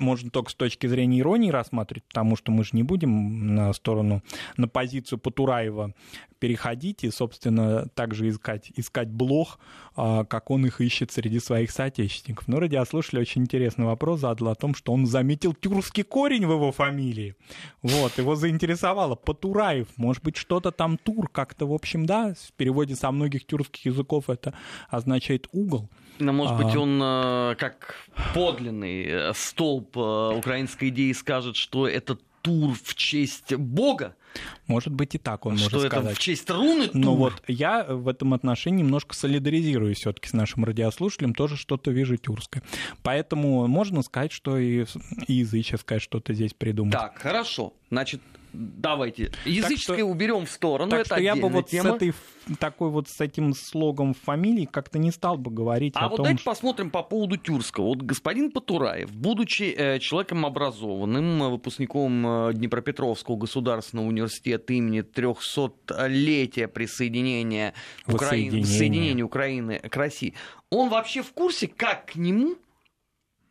можно 0.01 0.31
только 0.31 0.51
с 0.51 0.55
точки 0.55 0.87
зрения 0.87 1.21
иронии 1.21 1.51
рассматривать, 1.51 2.05
потому 2.05 2.37
что 2.37 2.53
мы 2.53 2.65
же 2.65 2.71
не 2.73 2.83
будем 2.83 3.55
на 3.55 3.73
сторону, 3.73 4.23
на 4.57 4.69
позицию 4.69 5.19
Потураева 5.19 5.95
переходить 6.39 7.05
и, 7.05 7.11
собственно, 7.11 7.87
также 7.95 8.29
искать, 8.29 8.73
искать 8.75 9.09
блог, 9.09 9.59
а, 9.95 10.25
как 10.25 10.51
он 10.51 10.67
их 10.67 10.81
ищет 10.81 11.13
среди 11.13 11.39
своих 11.39 11.71
соотечественников. 11.71 12.49
Но 12.49 12.59
радиослушатель 12.59 13.21
очень 13.21 13.43
интересный 13.43 13.85
вопрос 13.85 14.21
задал 14.21 14.49
о 14.49 14.55
том, 14.55 14.75
что 14.75 14.93
он 14.93 15.07
заметил 15.07 15.55
тюркский 15.55 16.03
корень 16.03 16.47
в 16.47 16.53
его 16.53 16.73
фамилии. 16.73 17.37
Вот, 17.83 18.17
его 18.19 18.35
заинтересовало. 18.35 19.15
Потураев, 19.15 19.89
может 19.97 20.25
быть, 20.25 20.37
что-то 20.37 20.73
там 20.73 20.97
тур, 20.97 21.29
как-то, 21.29 21.67
в 21.67 21.75
общем, 21.75 22.07
да, 22.07 22.35
в 22.35 22.53
переводе 22.55 22.97
со 22.97 23.11
многих 23.11 23.47
тюркских 23.47 23.87
языков 23.87 24.31
это 24.31 24.55
означает 24.89 25.47
угол. 25.53 25.91
Но, 26.21 26.33
может 26.33 26.57
быть, 26.57 26.77
он 26.77 27.01
э, 27.03 27.55
как 27.59 27.97
подлинный 28.35 29.05
э, 29.07 29.33
столб 29.35 29.97
э, 29.97 30.35
украинской 30.37 30.89
идеи 30.89 31.13
скажет, 31.13 31.57
что 31.57 31.89
это 31.89 32.19
тур 32.43 32.75
в 32.83 32.95
честь 32.95 33.55
Бога? 33.55 34.17
Может 34.67 34.93
быть 34.93 35.15
и 35.15 35.19
так 35.19 35.45
он 35.47 35.57
что 35.57 35.77
может 35.77 35.91
сказать. 35.91 36.13
это 36.13 36.15
в 36.15 36.19
честь 36.23 36.49
руны 36.51 36.87
тур? 36.87 37.01
Но 37.01 37.17
вот 37.17 37.43
я 37.49 37.85
в 37.85 38.07
этом 38.09 38.35
отношении 38.35 38.83
немножко 38.83 39.15
солидаризируюсь 39.15 39.99
все-таки 39.99 40.29
с 40.29 40.33
нашим 40.33 40.65
радиослушателем, 40.65 41.35
тоже 41.35 41.57
что-то 41.57 41.91
вижу 41.91 42.17
тюркское. 42.17 42.63
Поэтому 43.03 43.67
можно 43.67 44.03
сказать, 44.03 44.33
что 44.33 44.57
и, 44.59 44.87
и 45.27 45.33
языческое 45.33 45.99
что-то 45.99 46.33
здесь 46.33 46.55
придумать. 46.55 46.93
Так, 46.93 47.19
хорошо. 47.19 47.75
Значит, 47.91 48.21
давайте. 48.53 49.33
Языческое 49.45 49.99
что, 49.99 50.07
уберем 50.07 50.47
в 50.47 50.51
сторону. 50.51 50.91
Так 50.91 51.01
это 51.01 51.15
что 51.15 51.23
я 51.23 51.37
бы 51.37 51.49
вот 51.49 51.69
тема. 51.69 51.93
с 51.93 51.95
этой 51.97 52.15
такой 52.59 52.91
вот 52.91 53.09
с 53.09 53.21
этим 53.21 53.55
слогом 53.55 54.15
фамилии 54.15 54.65
как-то 54.65 54.99
не 54.99 55.11
стал 55.11 55.37
бы 55.37 55.51
говорить 55.51 55.95
а 55.97 56.07
о 56.07 56.09
вот 56.09 56.17
том, 56.17 56.25
давайте 56.25 56.43
что... 56.43 56.51
посмотрим 56.51 56.91
по 56.91 57.03
поводу 57.03 57.37
Тюркского. 57.37 57.87
Вот 57.87 58.03
господин 58.03 58.51
Потураев, 58.51 59.13
будучи 59.13 59.75
э, 59.77 59.99
человеком 59.99 60.47
образованным, 60.47 61.43
э, 61.43 61.49
выпускником 61.49 62.27
э, 62.27 62.55
Днепропетровского 62.55 63.37
государственного 63.37 64.07
университета 64.07 64.73
имени 64.73 65.03
300-летия 65.03 66.69
присоединения 66.69 67.75
Украины, 68.07 69.23
Украины 69.23 69.79
к 69.79 69.97
России, 69.97 70.35
он 70.71 70.89
вообще 70.89 71.23
в 71.23 71.33
курсе, 71.33 71.69
как 71.69 72.07
к 72.07 72.17
нему 72.17 72.57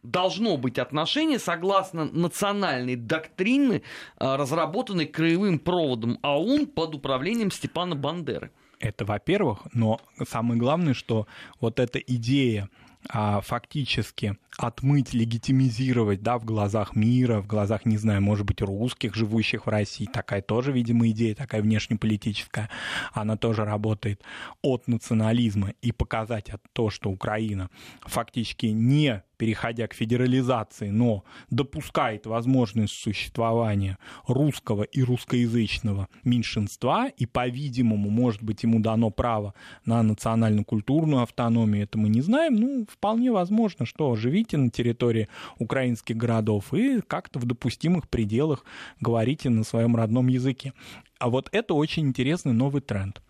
должно 0.03 0.57
быть 0.57 0.79
отношение 0.79 1.39
согласно 1.39 2.05
национальной 2.05 2.95
доктрины, 2.95 3.83
а, 4.17 4.37
разработанной 4.37 5.05
краевым 5.05 5.59
проводом 5.59 6.19
АУН 6.21 6.67
под 6.67 6.95
управлением 6.95 7.51
Степана 7.51 7.95
Бандеры. 7.95 8.51
Это, 8.79 9.03
во-первых, 9.03 9.67
но 9.73 9.99
самое 10.25 10.59
главное, 10.59 10.93
что 10.93 11.27
вот 11.59 11.79
эта 11.81 11.99
идея 11.99 12.69
а, 13.07 13.41
фактически 13.41 14.37
отмыть, 14.57 15.13
легитимизировать, 15.13 16.21
да, 16.21 16.37
в 16.37 16.45
глазах 16.45 16.95
мира, 16.95 17.41
в 17.41 17.47
глазах, 17.47 17.85
не 17.85 17.97
знаю, 17.97 18.21
может 18.21 18.45
быть, 18.45 18.61
русских, 18.61 19.15
живущих 19.15 19.65
в 19.65 19.69
России, 19.69 20.05
такая 20.05 20.41
тоже, 20.41 20.71
видимо, 20.73 21.09
идея, 21.09 21.33
такая 21.33 21.61
внешнеполитическая, 21.61 22.69
она 23.13 23.37
тоже 23.37 23.63
работает 23.63 24.21
от 24.61 24.87
национализма 24.87 25.73
и 25.81 25.91
показать 25.91 26.51
то, 26.73 26.89
что 26.89 27.09
Украина 27.09 27.69
фактически 28.01 28.67
не 28.67 29.23
переходя 29.39 29.87
к 29.87 29.93
федерализации, 29.93 30.89
но 30.89 31.23
допускает 31.49 32.25
возможность 32.25 32.93
существования 32.93 33.97
русского 34.27 34.83
и 34.83 35.01
русскоязычного 35.01 36.09
меньшинства, 36.25 37.07
и, 37.07 37.25
по-видимому, 37.25 38.09
может 38.09 38.43
быть, 38.43 38.63
ему 38.63 38.79
дано 38.81 39.09
право 39.11 39.53
на 39.85 40.03
национально-культурную 40.03 41.23
автономию, 41.23 41.83
это 41.83 41.97
мы 41.97 42.09
не 42.09 42.19
знаем, 42.21 42.55
ну, 42.55 42.85
вполне 42.91 43.31
возможно, 43.31 43.85
что 43.85 44.13
живите 44.17 44.57
на 44.57 44.69
территории 44.69 45.29
украинских 45.57 46.17
городов 46.17 46.73
и 46.73 46.99
как-то 46.99 47.39
в 47.39 47.45
допустимых 47.45 48.09
пределах 48.09 48.65
говорите 48.99 49.49
на 49.49 49.63
своем 49.63 49.95
родном 49.95 50.27
языке. 50.27 50.73
А 51.17 51.29
вот 51.29 51.47
это 51.53 51.73
очень 51.73 52.07
интересный 52.07 52.53
новый 52.53 52.81
тренд. 52.81 53.21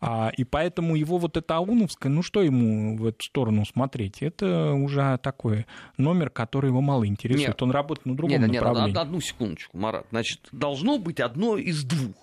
А, 0.00 0.30
и 0.36 0.44
поэтому 0.44 0.96
его 0.96 1.18
вот 1.18 1.36
это 1.36 1.56
Ауновское, 1.56 2.10
ну 2.10 2.22
что 2.22 2.42
ему 2.42 2.96
в 2.96 3.06
эту 3.06 3.22
сторону 3.24 3.64
смотреть? 3.64 4.22
Это 4.22 4.72
уже 4.72 5.18
такой 5.22 5.66
номер, 5.96 6.30
который 6.30 6.68
его 6.68 6.80
мало 6.80 7.06
интересует. 7.06 7.48
Нет. 7.48 7.62
Он 7.62 7.70
работает 7.70 8.06
на 8.06 8.16
другом 8.16 8.40
нет, 8.40 8.52
направлении. 8.52 8.88
Нет, 8.88 8.98
одну 8.98 9.20
секундочку, 9.20 9.76
Марат. 9.78 10.06
Значит, 10.10 10.48
должно 10.52 10.98
быть 10.98 11.20
одно 11.20 11.56
из 11.56 11.84
двух. 11.84 12.16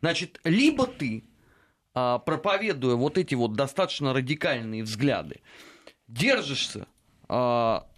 Значит, 0.00 0.40
либо 0.44 0.86
ты, 0.86 1.24
а, 1.94 2.18
проповедуя 2.18 2.96
вот 2.96 3.18
эти 3.18 3.34
вот 3.34 3.54
достаточно 3.54 4.12
радикальные 4.12 4.82
взгляды, 4.82 5.40
держишься 6.08 6.86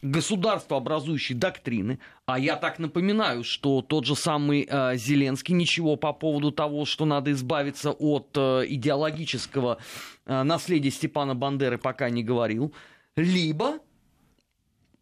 государствообразующей 0.03 1.35
доктрины, 1.35 1.99
а 2.25 2.39
я 2.39 2.55
так 2.55 2.79
напоминаю, 2.79 3.43
что 3.43 3.83
тот 3.83 4.05
же 4.05 4.15
самый 4.15 4.69
а, 4.71 4.95
Зеленский 4.95 5.55
ничего 5.55 5.97
по 5.97 6.13
поводу 6.13 6.53
того, 6.53 6.85
что 6.85 7.05
надо 7.05 7.33
избавиться 7.33 7.91
от 7.91 8.29
а, 8.37 8.63
идеологического 8.63 9.79
наследия 10.27 10.91
Степана 10.91 11.35
Бандеры 11.35 11.79
пока 11.79 12.11
не 12.11 12.23
говорил, 12.23 12.73
либо 13.17 13.81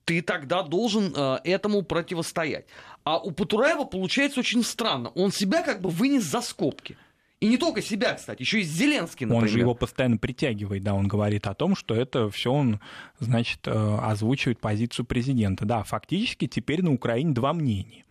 ты 0.05 0.23
тогда 0.23 0.63
должен 0.63 1.15
этому 1.45 1.83
противостоять. 1.83 2.67
А 3.05 3.19
у 3.19 3.31
Патураева 3.31 3.85
получается 3.85 4.41
очень 4.41 4.65
странно. 4.65 5.11
Он 5.11 5.31
себя 5.31 5.63
как 5.63 5.81
бы 5.81 5.91
вынес 5.91 6.25
за 6.25 6.41
скобки. 6.41 6.97
И 7.43 7.49
не 7.49 7.59
только 7.59 7.83
себя, 7.83 8.15
кстати, 8.15 8.41
еще 8.41 8.61
и 8.61 8.63
Зеленский, 8.63 9.27
например. 9.27 9.43
Он 9.43 9.49
же 9.49 9.59
его 9.59 9.75
постоянно 9.75 10.17
притягивает, 10.17 10.85
да, 10.85 10.95
он 10.95 11.09
говорит 11.09 11.49
о 11.49 11.55
том, 11.55 11.75
что 11.75 11.93
это 11.93 12.31
все 12.31 12.53
он, 12.53 12.79
значит, 13.19 13.67
э, 13.67 13.99
озвучивает 14.01 14.61
позицию 14.61 15.07
президента. 15.07 15.65
Да, 15.65 15.83
фактически 15.83 16.47
теперь 16.47 16.85
на 16.85 16.93
Украине 16.93 17.35
два 17.35 17.53
мнения. 17.53 18.05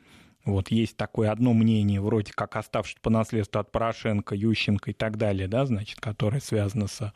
Вот 0.45 0.69
есть 0.69 0.97
такое 0.97 1.31
одно 1.31 1.53
мнение, 1.53 2.01
вроде 2.01 2.31
как 2.33 2.55
оставшееся 2.55 2.99
по 3.01 3.11
наследству 3.11 3.59
от 3.59 3.71
Порошенко, 3.71 4.33
Ющенко 4.35 4.91
и 4.91 4.93
так 4.93 5.17
далее, 5.17 5.47
да, 5.47 5.65
значит, 5.65 5.99
которое 5.99 6.39
связано 6.39 6.87
с 6.87 7.13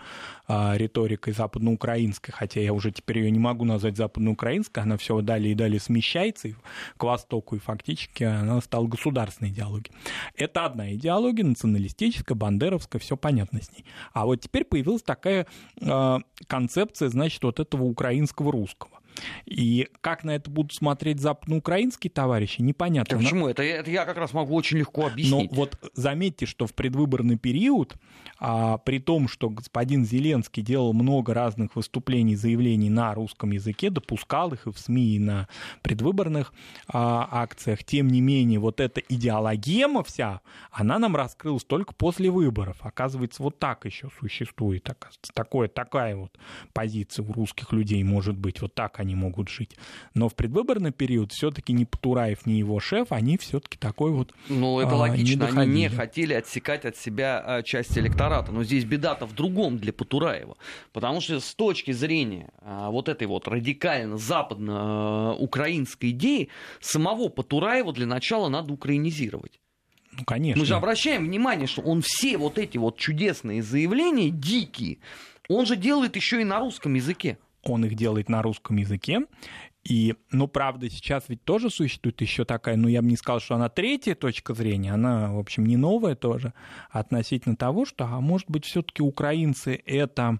а, 0.47 0.75
риторикой 0.77 1.33
западноукраинской, 1.33 2.33
хотя 2.33 2.61
я 2.61 2.71
уже 2.71 2.91
теперь 2.91 3.19
ее 3.19 3.31
не 3.31 3.39
могу 3.39 3.65
назвать 3.65 3.97
западноукраинской, 3.97 4.83
она 4.83 4.97
все 4.97 5.21
далее 5.21 5.53
и 5.53 5.55
далее 5.55 5.79
смещается 5.79 6.49
к 6.97 7.03
востоку, 7.03 7.55
и 7.55 7.59
фактически 7.59 8.23
она 8.23 8.61
стала 8.61 8.85
государственной 8.85 9.49
идеологией. 9.49 9.95
Это 10.35 10.65
одна 10.65 10.93
идеология, 10.93 11.43
националистическая, 11.43 12.35
бандеровская, 12.35 12.99
все 12.99 13.17
понятно 13.17 13.61
с 13.61 13.71
ней. 13.71 13.85
А 14.13 14.25
вот 14.25 14.41
теперь 14.41 14.65
появилась 14.65 15.01
такая 15.01 15.47
а, 15.81 16.19
концепция, 16.45 17.09
значит, 17.09 17.43
вот 17.43 17.59
этого 17.59 17.83
украинского 17.83 18.51
русского. 18.51 18.94
И 19.45 19.87
как 20.01 20.23
на 20.23 20.31
это 20.31 20.49
будут 20.49 20.73
смотреть 20.73 21.19
западноукраинские 21.19 22.11
товарищи, 22.11 22.61
непонятно. 22.61 23.17
Так 23.17 23.19
почему? 23.19 23.47
Это, 23.47 23.63
это 23.63 23.91
я 23.91 24.05
как 24.05 24.17
раз 24.17 24.33
могу 24.33 24.55
очень 24.55 24.77
легко 24.77 25.07
объяснить. 25.07 25.51
Но 25.51 25.55
вот 25.55 25.77
заметьте, 25.93 26.45
что 26.45 26.67
в 26.67 26.73
предвыборный 26.73 27.37
период, 27.37 27.95
а, 28.39 28.77
при 28.79 28.99
том, 28.99 29.27
что 29.27 29.49
господин 29.49 30.05
Зеленский 30.05 30.63
делал 30.63 30.93
много 30.93 31.33
разных 31.33 31.75
выступлений, 31.75 32.35
заявлений 32.35 32.89
на 32.89 33.13
русском 33.13 33.51
языке, 33.51 33.89
допускал 33.89 34.53
их 34.53 34.67
и 34.67 34.71
в 34.71 34.79
СМИ, 34.79 35.15
и 35.15 35.19
на 35.19 35.47
предвыборных 35.81 36.53
а, 36.87 37.27
акциях, 37.31 37.83
тем 37.83 38.07
не 38.07 38.21
менее, 38.21 38.59
вот 38.59 38.79
эта 38.79 39.01
идеологема 39.01 40.03
вся, 40.03 40.41
она 40.71 40.99
нам 40.99 41.15
раскрылась 41.15 41.63
только 41.63 41.93
после 41.93 42.29
выборов. 42.29 42.77
Оказывается, 42.81 43.43
вот 43.43 43.59
так 43.59 43.85
еще 43.85 44.09
существует, 44.19 44.89
оказывается, 44.89 45.31
такое, 45.33 45.67
такая 45.67 46.15
вот 46.15 46.37
позиция 46.73 47.23
у 47.25 47.33
русских 47.33 47.71
людей 47.71 48.03
может 48.03 48.37
быть, 48.37 48.61
вот 48.61 48.73
так 48.73 48.99
они 48.99 49.04
могут 49.13 49.49
жить. 49.49 49.77
Но 50.15 50.29
в 50.29 50.35
предвыборный 50.35 50.91
период 50.91 51.31
все-таки 51.31 51.73
ни 51.73 51.83
Патураев, 51.83 52.45
ни 52.45 52.53
его 52.53 52.79
шеф, 52.79 53.11
они 53.11 53.37
все-таки 53.37 53.77
такой 53.77 54.11
вот. 54.11 54.33
Ну, 54.49 54.79
это 54.79 54.93
а, 54.93 54.95
логично. 54.95 55.43
Не 55.51 55.59
они 55.59 55.81
не 55.81 55.89
хотели 55.89 56.33
отсекать 56.33 56.85
от 56.85 56.97
себя 56.97 57.43
а, 57.45 57.61
часть 57.61 57.97
электората. 57.97 58.51
Но 58.51 58.63
здесь 58.63 58.85
беда-то 58.85 59.27
в 59.27 59.35
другом 59.35 59.77
для 59.77 59.93
Патураева. 59.93 60.57
Потому 60.93 61.21
что 61.21 61.39
с 61.39 61.53
точки 61.53 61.91
зрения 61.91 62.49
а, 62.61 62.89
вот 62.89 63.09
этой 63.09 63.27
вот 63.27 63.47
радикально 63.47 64.17
западно-украинской 64.17 66.11
идеи, 66.11 66.49
самого 66.79 67.29
Патураева 67.29 67.93
для 67.93 68.07
начала 68.07 68.49
надо 68.49 68.73
украинизировать. 68.73 69.59
Ну, 70.17 70.23
конечно. 70.23 70.59
Мы 70.59 70.65
же 70.65 70.75
обращаем 70.75 71.25
внимание, 71.25 71.67
что 71.67 71.81
он 71.81 72.01
все 72.01 72.37
вот 72.37 72.57
эти 72.57 72.77
вот 72.77 72.97
чудесные 72.97 73.61
заявления, 73.61 74.29
дикие, 74.29 74.99
он 75.49 75.65
же 75.65 75.75
делает 75.75 76.15
еще 76.15 76.41
и 76.41 76.43
на 76.43 76.59
русском 76.59 76.93
языке 76.93 77.37
он 77.71 77.85
их 77.85 77.95
делает 77.95 78.29
на 78.29 78.41
русском 78.41 78.77
языке. 78.77 79.21
И, 79.83 80.15
ну, 80.31 80.47
правда, 80.47 80.89
сейчас 80.89 81.25
ведь 81.27 81.43
тоже 81.43 81.69
существует 81.69 82.19
еще 82.19 82.43
такая, 82.43 82.75
ну, 82.75 82.87
я 82.87 83.03
бы 83.03 83.07
не 83.07 83.17
сказал, 83.17 83.39
что 83.39 83.55
она 83.55 83.69
третья 83.69 84.15
точка 84.15 84.55
зрения, 84.55 84.91
она, 84.91 85.31
в 85.31 85.37
общем, 85.37 85.65
не 85.65 85.77
новая 85.77 86.15
тоже, 86.15 86.53
относительно 86.89 87.55
того, 87.55 87.85
что, 87.85 88.05
а 88.05 88.19
может 88.19 88.49
быть, 88.49 88.65
все-таки 88.65 89.03
украинцы 89.03 89.79
это 89.85 90.39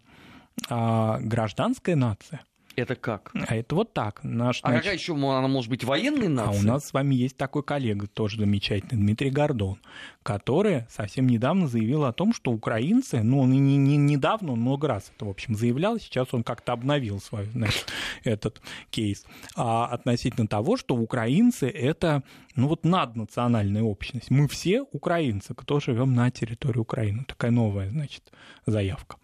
а, 0.67 1.19
гражданская 1.19 1.95
нация. 1.95 2.43
Это 2.75 2.95
как? 2.95 3.31
А 3.47 3.55
это 3.55 3.75
вот 3.75 3.93
так. 3.93 4.23
Наш, 4.23 4.59
а 4.61 4.67
значит... 4.67 4.83
какая 4.83 4.97
еще 4.97 5.13
она 5.13 5.47
может 5.47 5.69
быть 5.69 5.83
военной 5.83 6.27
нацией? 6.27 6.59
А 6.59 6.61
у 6.61 6.73
нас 6.73 6.85
с 6.87 6.93
вами 6.93 7.15
есть 7.15 7.37
такой 7.37 7.63
коллега, 7.63 8.07
тоже 8.07 8.39
замечательный, 8.39 9.01
Дмитрий 9.01 9.29
Гордон, 9.29 9.77
который 10.23 10.85
совсем 10.89 11.27
недавно 11.27 11.67
заявил 11.67 12.03
о 12.03 12.11
том, 12.11 12.33
что 12.33 12.51
украинцы, 12.51 13.23
ну, 13.23 13.39
он 13.41 13.51
не, 13.51 13.77
не 13.77 13.95
недавно, 13.97 14.53
он 14.53 14.59
много 14.59 14.87
раз 14.87 15.11
это, 15.15 15.25
в 15.25 15.29
общем, 15.29 15.55
заявлял, 15.55 15.99
сейчас 15.99 16.33
он 16.33 16.43
как-то 16.43 16.73
обновил 16.73 17.21
свой, 17.21 17.45
значит, 17.45 17.85
этот 18.23 18.61
кейс, 18.89 19.25
а, 19.55 19.87
относительно 19.87 20.47
того, 20.47 20.75
что 20.75 20.95
украинцы— 20.95 21.67
это, 21.69 22.23
ну, 22.55 22.67
вот 22.67 22.83
наднациональная 22.83 23.83
общность. 23.83 24.29
Мы 24.29 24.47
все 24.49 24.81
украинцы, 24.81 25.53
кто 25.53 25.79
живем 25.79 26.13
на 26.13 26.29
территории 26.29 26.79
Украины. 26.79 27.23
Такая 27.25 27.51
новая, 27.51 27.89
значит, 27.89 28.31
заявка 28.65 29.17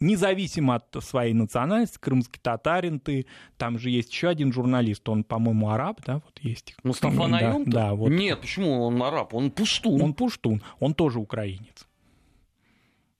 независимо 0.00 0.76
от 0.76 0.96
своей 1.04 1.34
национальности, 1.34 1.98
крымский 1.98 2.40
татарин 2.42 2.98
ты, 2.98 3.26
там 3.56 3.78
же 3.78 3.90
есть 3.90 4.12
еще 4.12 4.28
один 4.28 4.52
журналист, 4.52 5.08
он, 5.08 5.24
по-моему, 5.24 5.70
араб, 5.70 6.00
да, 6.04 6.14
вот 6.14 6.38
есть. 6.40 6.74
Мустафа 6.82 7.26
Наем? 7.26 7.64
Да, 7.64 7.88
да, 7.88 7.94
вот. 7.94 8.08
Нет, 8.10 8.40
почему 8.40 8.82
он 8.82 9.02
араб? 9.02 9.34
Он 9.34 9.50
пуштун. 9.50 10.00
Он 10.02 10.14
пуштун, 10.14 10.62
он 10.78 10.94
тоже 10.94 11.18
украинец. 11.18 11.86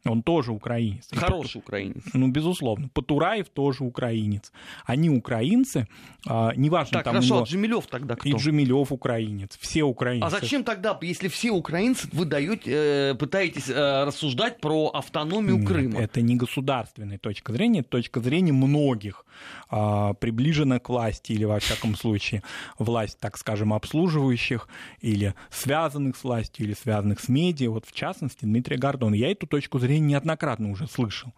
Он 0.05 0.23
тоже 0.23 0.53
украинец. 0.53 1.09
Хороший 1.13 1.59
украинец. 1.59 2.03
Ну, 2.15 2.29
безусловно. 2.29 2.89
Потураев 2.89 3.49
тоже 3.51 3.85
украинец. 3.85 4.53
Они 4.87 5.11
украинцы, 5.11 5.89
а, 6.27 6.53
неважно 6.57 6.99
так, 6.99 7.05
там 7.05 7.15
хорошо, 7.15 7.35
него... 7.35 7.45
а 7.45 7.47
Джемилев 7.47 7.87
тогда 7.87 8.17
кто? 8.17 8.29
И 8.29 8.33
Джемилев 8.33 8.93
украинец. 8.93 9.59
Все 9.61 9.83
украинцы. 9.83 10.25
А 10.25 10.31
зачем 10.31 10.65
тогда, 10.65 10.99
если 11.03 11.29
все 11.29 11.51
украинцы, 11.51 12.09
вы 12.13 12.25
даете, 12.25 13.11
э, 13.11 13.15
пытаетесь 13.15 13.69
э, 13.69 14.05
рассуждать 14.05 14.61
про 14.61 14.89
автономию 14.89 15.59
Нет, 15.59 15.69
Крыма? 15.69 16.01
Это 16.01 16.23
не 16.23 16.37
государственная 16.37 17.19
точка 17.19 17.53
зрения, 17.53 17.81
это 17.81 17.91
точка 17.91 18.21
зрения 18.21 18.53
многих, 18.53 19.27
э, 19.71 20.15
приближенных 20.19 20.83
к 20.83 20.89
власти 20.89 21.33
или, 21.33 21.45
во 21.45 21.59
всяком 21.59 21.95
случае, 21.95 22.43
власть, 22.79 23.19
так 23.19 23.37
скажем, 23.37 23.75
обслуживающих 23.75 24.69
или 25.01 25.35
связанных 25.51 26.17
с 26.17 26.25
властью, 26.25 26.67
или 26.67 26.75
связанных 26.75 27.21
с 27.21 27.29
медиа. 27.29 27.71
Вот, 27.71 27.85
в 27.87 27.93
частности, 27.93 28.45
Дмитрий 28.47 28.79
Гордон. 28.79 29.13
Я 29.13 29.31
эту 29.31 29.47
точку 29.47 29.79
зрения 29.79 29.90
зрения 29.91 30.09
неоднократно 30.13 30.71
уже 30.71 30.87
слышал. 30.87 31.33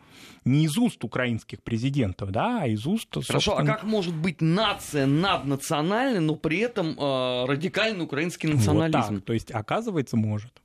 Не 0.45 0.65
из 0.65 0.77
уст 0.77 1.03
украинских 1.05 1.63
президентов, 1.63 2.31
да, 2.31 2.63
а 2.63 2.67
из 2.67 2.87
уст... 2.87 3.09
Собственно... 3.13 3.41
Хорошо, 3.41 3.59
а 3.59 3.65
как 3.65 3.85
может 3.85 4.15
быть 4.15 4.41
нация 4.41 5.07
наднациональной, 5.07 6.21
но 6.21 6.37
при 6.37 6.59
этом 6.59 6.99
э, 6.99 7.45
радикальный 7.47 8.05
украинский 8.05 8.49
национализм? 8.49 8.99
Вот 8.99 9.17
так. 9.17 9.25
То 9.25 9.33
есть, 9.33 9.51
оказывается, 9.51 10.17
может. 10.17 10.63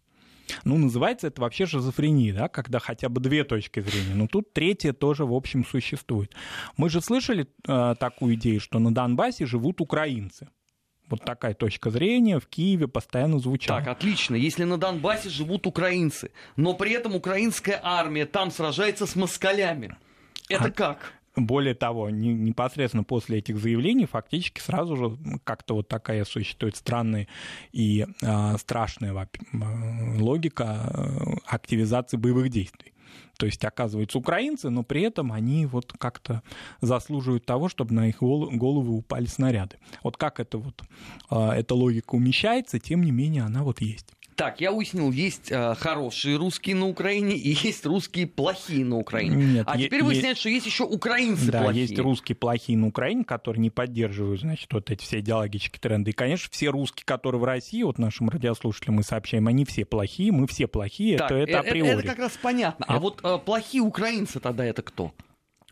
Ну, 0.63 0.77
называется 0.77 1.27
это 1.27 1.41
вообще 1.41 1.65
шизофрения, 1.65 2.33
да, 2.33 2.47
когда 2.47 2.79
хотя 2.79 3.09
бы 3.09 3.21
две 3.21 3.43
точки 3.43 3.81
зрения. 3.81 4.15
Но 4.15 4.27
тут 4.27 4.53
третья 4.53 4.93
тоже, 4.93 5.25
в 5.25 5.33
общем, 5.33 5.65
существует. 5.65 6.33
Мы 6.77 6.89
же 6.89 7.01
слышали 7.01 7.47
э, 7.67 7.95
такую 7.99 8.35
идею, 8.35 8.59
что 8.59 8.79
на 8.79 8.93
Донбассе 8.93 9.45
живут 9.45 9.81
украинцы. 9.81 10.49
Вот 11.09 11.23
такая 11.23 11.53
точка 11.53 11.89
зрения 11.89 12.39
в 12.39 12.47
Киеве 12.47 12.87
постоянно 12.87 13.39
звучала. 13.39 13.79
Так, 13.79 13.87
отлично. 13.87 14.35
Если 14.35 14.65
на 14.65 14.77
Донбассе 14.77 15.29
живут 15.29 15.65
украинцы, 15.65 16.31
но 16.55 16.73
при 16.73 16.91
этом 16.91 17.15
украинская 17.15 17.79
армия 17.81 18.25
там 18.25 18.51
сражается 18.51 19.05
с 19.05 19.15
москалями, 19.15 19.95
это 20.49 20.65
а, 20.65 20.71
как? 20.71 21.13
Более 21.37 21.75
того, 21.75 22.09
не, 22.09 22.33
непосредственно 22.33 23.03
после 23.03 23.37
этих 23.37 23.57
заявлений 23.57 24.05
фактически 24.05 24.59
сразу 24.59 24.97
же 24.97 25.17
как-то 25.43 25.75
вот 25.75 25.87
такая 25.87 26.25
существует 26.25 26.75
странная 26.75 27.27
и 27.71 28.05
э, 28.21 28.57
страшная 28.57 29.29
логика 30.19 31.39
активизации 31.45 32.17
боевых 32.17 32.49
действий. 32.49 32.93
То 33.37 33.45
есть, 33.45 33.63
оказывается, 33.63 34.17
украинцы, 34.17 34.69
но 34.69 34.83
при 34.83 35.03
этом 35.03 35.31
они 35.31 35.65
вот 35.65 35.93
как-то 35.97 36.41
заслуживают 36.81 37.45
того, 37.45 37.69
чтобы 37.69 37.93
на 37.93 38.09
их 38.09 38.17
головы 38.21 38.93
упали 38.93 39.25
снаряды. 39.25 39.77
Вот 40.03 40.17
как 40.17 40.39
это 40.39 40.57
вот, 40.57 40.81
а, 41.29 41.55
эта 41.55 41.75
логика 41.75 42.15
умещается, 42.15 42.79
тем 42.79 43.03
не 43.03 43.11
менее 43.11 43.43
она 43.43 43.63
вот 43.63 43.81
есть. 43.81 44.16
Так, 44.37 44.61
я 44.61 44.71
выяснил, 44.71 45.11
есть 45.11 45.51
э, 45.51 45.73
хорошие 45.73 46.37
русские 46.37 46.75
на 46.75 46.87
Украине 46.87 47.35
и 47.35 47.57
есть 47.59 47.87
русские 47.87 48.27
плохие 48.27 48.85
на 48.85 48.97
Украине. 48.97 49.35
Нет, 49.35 49.65
а 49.67 49.75
теперь 49.79 50.03
выясняется, 50.03 50.41
что 50.41 50.49
есть 50.49 50.67
еще 50.67 50.83
украинцы 50.83 51.51
да, 51.51 51.63
плохие. 51.63 51.85
есть 51.87 51.97
русские 51.97 52.35
плохие 52.35 52.77
на 52.77 52.85
Украине, 52.85 53.23
которые 53.23 53.61
не 53.63 53.71
поддерживают, 53.71 54.41
значит, 54.41 54.71
вот 54.71 54.91
эти 54.91 55.01
все 55.01 55.21
идеологические 55.21 55.79
тренды. 55.79 56.11
И, 56.11 56.13
конечно, 56.13 56.49
все 56.51 56.69
русские, 56.69 57.03
которые 57.03 57.41
в 57.41 57.45
России, 57.45 57.81
вот 57.81 57.97
нашим 57.97 58.29
радиослушателям 58.29 58.97
мы 58.97 59.03
сообщаем, 59.03 59.47
они 59.47 59.65
все 59.65 59.85
плохие, 59.85 60.31
мы 60.31 60.45
все 60.45 60.67
плохие, 60.67 61.17
так, 61.17 61.31
это, 61.31 61.37
это 61.39 61.51
э, 61.53 61.55
априори. 61.55 61.89
Это, 61.89 61.99
это 62.01 62.07
как 62.07 62.19
раз 62.19 62.37
понятно. 62.39 62.85
А, 62.87 62.97
а 62.97 62.99
вот 62.99 63.21
э, 63.23 63.39
плохие 63.43 63.81
украинцы 63.81 64.39
тогда 64.39 64.63
это 64.63 64.83
кто? 64.83 65.13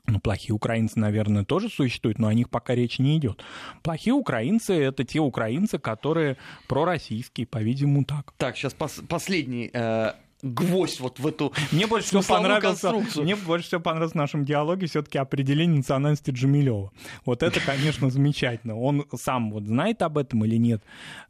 Ну, 0.08 0.20
плохие 0.20 0.54
украинцы, 0.54 1.00
наверное, 1.00 1.46
тоже 1.46 1.70
существуют, 1.70 2.20
но 2.20 2.28
о 2.28 2.34
них 2.34 2.50
пока 2.50 2.76
речь 2.76 3.00
не 3.00 3.18
идет. 3.18 3.44
Плохие 3.82 4.14
украинцы— 4.14 4.74
это 4.76 5.04
те 5.04 5.20
украинцы, 5.20 5.80
которые 5.80 6.38
пророссийские, 6.68 7.48
по-видимому, 7.48 8.06
так. 8.06 8.34
Так, 8.38 8.56
сейчас 8.56 8.76
пос- 8.76 9.06
последний 9.08 9.70
э, 9.74 10.14
гвоздь 10.44 11.00
вот 11.00 11.20
в 11.20 11.26
эту 11.26 11.54
мне 11.72 11.88
больше 11.88 12.08
всего 12.08 12.22
понравился 12.22 12.92
Мне 13.16 13.36
больше 13.36 13.68
всего 13.68 13.82
понравилось 13.82 14.14
в 14.14 14.16
нашем 14.16 14.46
диалоге 14.46 14.88
все-таки 14.88 15.18
определение 15.18 15.78
национальности 15.78 16.32
Джамилева. 16.32 16.92
Вот 17.26 17.44
это, 17.44 17.60
конечно, 17.60 18.10
замечательно. 18.10 18.78
Он 18.78 19.06
сам 19.16 19.52
вот 19.52 19.66
знает 19.66 20.02
об 20.02 20.18
этом 20.18 20.46
или 20.46 20.58
нет, 20.58 20.84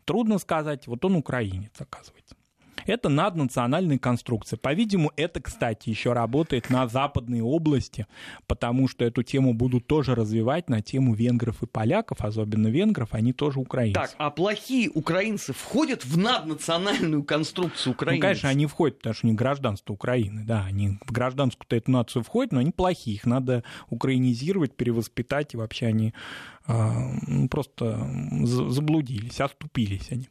трудно 0.04 0.38
сказать. 0.38 0.88
Вот 0.88 1.06
он 1.06 1.16
украинец, 1.16 1.72
оказывается. 1.80 2.36
Это 2.86 3.10
наднациональная 3.10 3.98
конструкция. 3.98 4.58
По-видимому, 4.58 5.12
это, 5.16 5.42
кстати, 5.42 5.90
еще 5.90 6.14
работает 6.14 6.70
на 6.70 6.88
западной 6.88 7.42
области, 7.42 8.08
потому 8.48 8.88
что 8.88 9.06
эту 9.06 9.24
тему 9.24 9.54
будут 9.54 9.88
тоже 9.88 10.16
развивать 10.16 10.70
на 10.70 10.82
тему 10.82 11.14
венгров 11.14 11.64
и 11.64 11.66
поляков, 11.66 12.22
особенно 12.22 12.68
венгров, 12.68 13.14
они 13.14 13.34
тоже 13.34 13.60
украинцы. 13.60 14.00
Так, 14.00 14.16
а 14.18 14.30
плохие 14.30 14.90
украинцы 14.90 15.54
входят 15.54 16.06
в 16.06 16.18
наднациональную 16.18 17.24
конструкцию 17.24 17.94
Украины? 17.94 18.18
Ну, 18.18 18.22
конечно, 18.22 18.50
они 18.50 18.66
входят, 18.66 18.98
потому 18.98 19.16
что 19.16 19.28
они 19.28 19.36
гражданство 19.36 19.94
Украины, 19.94 20.44
да, 20.46 20.64
они 20.66 21.00
в 21.06 21.12
гражданскую-то 21.12 21.76
эту 21.76 21.92
нацию 21.92 22.24
входят, 22.24 22.52
но 22.52 22.60
они 22.60 22.72
плохие, 22.72 23.16
их 23.16 23.26
надо 23.26 23.64
украинизировать, 23.90 24.76
перевоспитать, 24.76 25.54
и 25.54 25.58
вообще 25.58 25.88
они 25.88 26.14
э, 26.68 27.48
просто 27.50 28.08
заблудились, 28.44 29.40
оступились 29.42 30.12
они. 30.12 30.30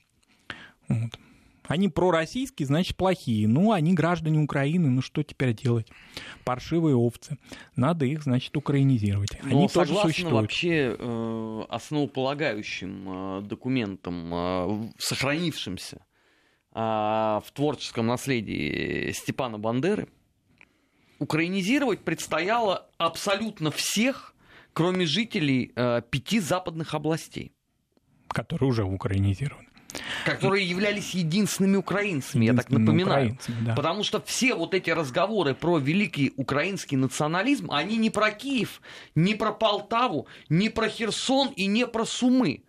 Вот. 0.89 1.19
Они 1.67 1.89
пророссийские, 1.89 2.67
значит, 2.67 2.97
плохие. 2.97 3.49
Ну, 3.49 3.73
они 3.73 3.95
граждане 3.95 4.39
Украины, 4.41 4.91
ну 4.91 5.01
что 5.01 5.23
теперь 5.23 5.55
делать? 5.55 5.89
Паршивые 6.45 6.95
овцы. 6.95 7.39
Надо 7.75 8.05
их, 8.05 8.23
значит, 8.23 8.57
украинизировать. 8.57 9.31
Они 9.43 9.63
Но 9.63 9.69
тоже 9.69 9.95
существуют. 9.95 10.43
вообще 10.43 10.95
э, 10.99 11.63
основополагающим 11.71 13.39
э, 13.39 13.43
документом, 13.43 14.35
э, 14.35 14.91
сохранившимся 14.99 16.05
э, 16.75 16.79
в 16.79 17.47
творческом 17.55 18.07
наследии 18.09 19.11
Степана 19.13 19.59
Бандеры, 19.59 20.09
украинизировать 21.19 22.01
предстояло 22.01 22.91
абсолютно 22.99 23.71
всех, 23.71 24.35
кроме 24.75 25.07
жителей 25.07 25.73
э, 25.75 26.03
пяти 26.11 26.41
западных 26.41 26.93
областей. 26.95 27.55
Которые 28.29 28.69
уже 28.69 28.85
украинизированы 28.85 29.69
которые 30.25 30.69
являлись 30.69 31.11
единственными 31.11 31.77
украинцами, 31.77 32.47
я 32.47 32.55
так 32.55 32.71
напоминаю. 32.71 33.39
Да. 33.63 33.75
Потому 33.75 34.05
что 34.05 34.21
все 34.21 34.55
вот 34.55 34.75
эти 34.75 34.91
разговоры 34.91 35.55
про 35.55 35.79
великий 35.79 36.33
украинский 36.37 36.97
национализм, 36.97 37.71
они 37.71 37.97
не 37.97 38.11
про 38.11 38.31
Киев, 38.31 38.81
не 39.15 39.35
про 39.35 39.53
Полтаву, 39.53 40.27
не 40.49 40.69
про 40.69 40.89
Херсон 40.89 41.49
и 41.49 41.67
не 41.67 41.87
про 41.87 42.05
Сумы. 42.05 42.63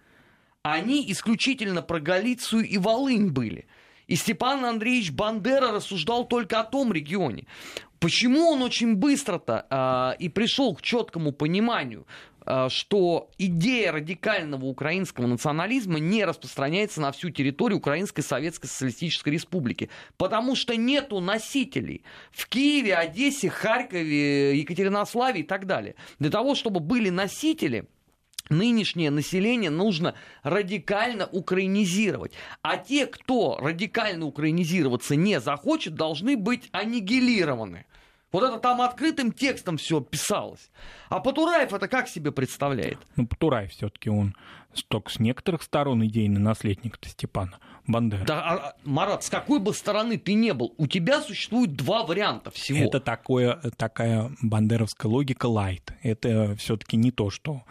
Они 0.63 1.11
исключительно 1.11 1.81
про 1.81 1.99
Галицию 1.99 2.67
и 2.67 2.77
Волынь 2.77 3.29
были. 3.29 3.67
И 4.07 4.15
Степан 4.15 4.65
Андреевич 4.65 5.11
Бандера 5.11 5.71
рассуждал 5.71 6.27
только 6.27 6.59
о 6.59 6.63
том 6.63 6.93
регионе. 6.93 7.45
Почему 7.99 8.49
он 8.49 8.61
очень 8.61 8.95
быстро-то 8.95 9.65
э, 9.69 10.23
и 10.23 10.29
пришел 10.29 10.75
к 10.75 10.81
четкому 10.81 11.31
пониманию, 11.31 12.05
что 12.69 13.29
идея 13.37 13.91
радикального 13.91 14.65
украинского 14.65 15.27
национализма 15.27 15.99
не 15.99 16.25
распространяется 16.25 17.01
на 17.01 17.11
всю 17.11 17.29
территорию 17.29 17.79
Украинской 17.79 18.21
Советской 18.21 18.67
Социалистической 18.67 19.33
Республики, 19.33 19.89
потому 20.17 20.55
что 20.55 20.75
нету 20.75 21.19
носителей 21.19 22.03
в 22.31 22.47
Киеве, 22.47 22.95
Одессе, 22.95 23.49
Харькове, 23.49 24.57
Екатеринославе 24.59 25.41
и 25.41 25.43
так 25.43 25.65
далее. 25.65 25.95
Для 26.19 26.29
того, 26.29 26.55
чтобы 26.55 26.79
были 26.79 27.09
носители, 27.09 27.87
нынешнее 28.49 29.09
население 29.09 29.71
нужно 29.71 30.15
радикально 30.43 31.25
украинизировать. 31.25 32.33
А 32.61 32.77
те, 32.77 33.07
кто 33.07 33.57
радикально 33.59 34.25
украинизироваться 34.25 35.15
не 35.15 35.39
захочет, 35.39 35.95
должны 35.95 36.37
быть 36.37 36.69
аннигилированы. 36.71 37.85
Вот 38.35 38.43
это 38.43 38.59
там 38.59 38.81
открытым 38.81 39.31
текстом 39.31 39.77
все 39.77 40.01
писалось. 40.01 40.69
А 41.07 41.21
Потураев 41.21 41.71
это 41.71 41.87
как 41.87 42.09
себе 42.09 42.33
представляет? 42.33 42.97
Ну, 43.15 43.27
Потураев 43.27 43.71
все-таки 43.71 44.09
он 44.09 44.35
только 44.89 45.09
с 45.09 45.19
некоторых 45.19 45.63
сторон 45.63 46.05
идейный 46.05 46.41
наследник 46.41 46.99
Степана 47.01 47.59
Бандеры. 47.87 48.25
Да, 48.25 48.41
а, 48.41 48.55
а, 48.55 48.75
Марат, 48.83 49.23
с 49.23 49.29
какой 49.29 49.59
бы 49.59 49.73
стороны 49.73 50.17
ты 50.17 50.33
не 50.33 50.53
был, 50.53 50.73
у 50.77 50.85
тебя 50.85 51.21
существует 51.21 51.77
два 51.77 52.03
варианта 52.03 52.51
всего. 52.51 52.83
Это 52.83 52.99
такое, 52.99 53.61
такая 53.77 54.31
бандеровская 54.41 55.09
логика 55.09 55.45
лайт. 55.45 55.93
Это 56.03 56.57
все-таки 56.57 56.97
не 56.97 57.11
то, 57.11 57.29
что 57.29 57.63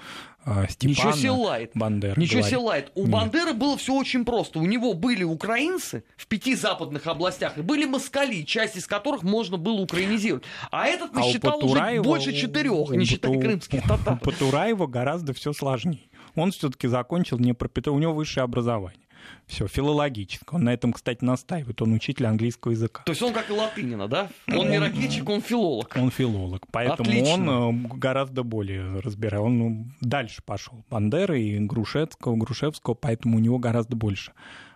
э, 0.46 0.66
Степан 0.68 0.90
Ничего 0.90 1.12
себе 1.12 1.30
лайт. 1.30 1.70
Бандер 1.74 2.18
Ничего 2.18 2.40
говорит. 2.40 2.50
себе 2.50 2.58
лайт. 2.66 2.92
У 2.94 3.02
Нет. 3.02 3.10
Бандеры 3.10 3.52
было 3.54 3.76
все 3.76 3.94
очень 3.94 4.24
просто. 4.24 4.58
У 4.58 4.66
него 4.66 4.94
были 4.94 5.24
украинцы 5.24 6.04
в 6.16 6.26
пяти 6.26 6.54
западных 6.54 7.06
областях, 7.06 7.58
и 7.58 7.62
были 7.62 7.84
москали, 7.84 8.42
часть 8.42 8.76
из 8.76 8.86
которых 8.86 9.22
можно 9.22 9.56
было 9.56 9.80
украинизировать. 9.80 10.44
А 10.70 10.86
этот 10.86 11.10
А 11.14 11.20
у 11.20 11.24
насчитал 11.26 11.58
уже 11.64 11.74
Потураева- 11.78 12.02
больше 12.02 12.32
четырех, 12.32 12.90
у 12.90 12.94
не 12.94 13.04
считая 13.04 13.40
крымских 13.40 13.84
У 13.84 13.88
татар. 13.88 14.18
Потураева 14.18 14.86
гораздо 14.86 15.32
все 15.34 15.52
сложнее. 15.52 16.00
Он 16.36 16.50
все-таки 16.50 16.88
закончил 16.88 17.38
не 17.38 17.52
пропитал, 17.52 17.94
у 17.94 17.98
него 17.98 18.12
высшее 18.12 18.44
образование. 18.44 19.00
Все, 19.46 19.68
филологическое. 19.68 20.58
Он 20.58 20.64
на 20.64 20.72
этом, 20.72 20.92
кстати, 20.92 21.24
настаивает. 21.24 21.80
Он 21.82 21.92
учитель 21.92 22.26
английского 22.26 22.72
языка. 22.72 23.02
То 23.04 23.12
есть 23.12 23.22
он 23.22 23.32
как 23.32 23.50
и 23.50 23.52
Латынина, 23.52 24.08
да? 24.08 24.30
Он 24.48 24.70
не 24.70 24.78
ракетчик, 24.78 25.28
он 25.28 25.40
филолог. 25.40 25.94
Он 25.96 26.10
филолог, 26.10 26.66
поэтому 26.70 27.08
Отлично. 27.08 27.68
он 27.68 27.86
э, 27.86 27.88
гораздо 27.96 28.42
более 28.42 29.00
разбирает. 29.00 29.44
Он 29.44 29.58
ну, 29.58 29.86
дальше 30.00 30.42
пошел. 30.44 30.84
Бандеры 30.90 31.40
и 31.40 31.58
Грушевского, 31.58 32.36
Грушевского, 32.36 32.94
поэтому 32.94 33.36
у 33.36 33.40
него 33.40 33.58
гораздо 33.58 33.96
больше, 33.96 34.32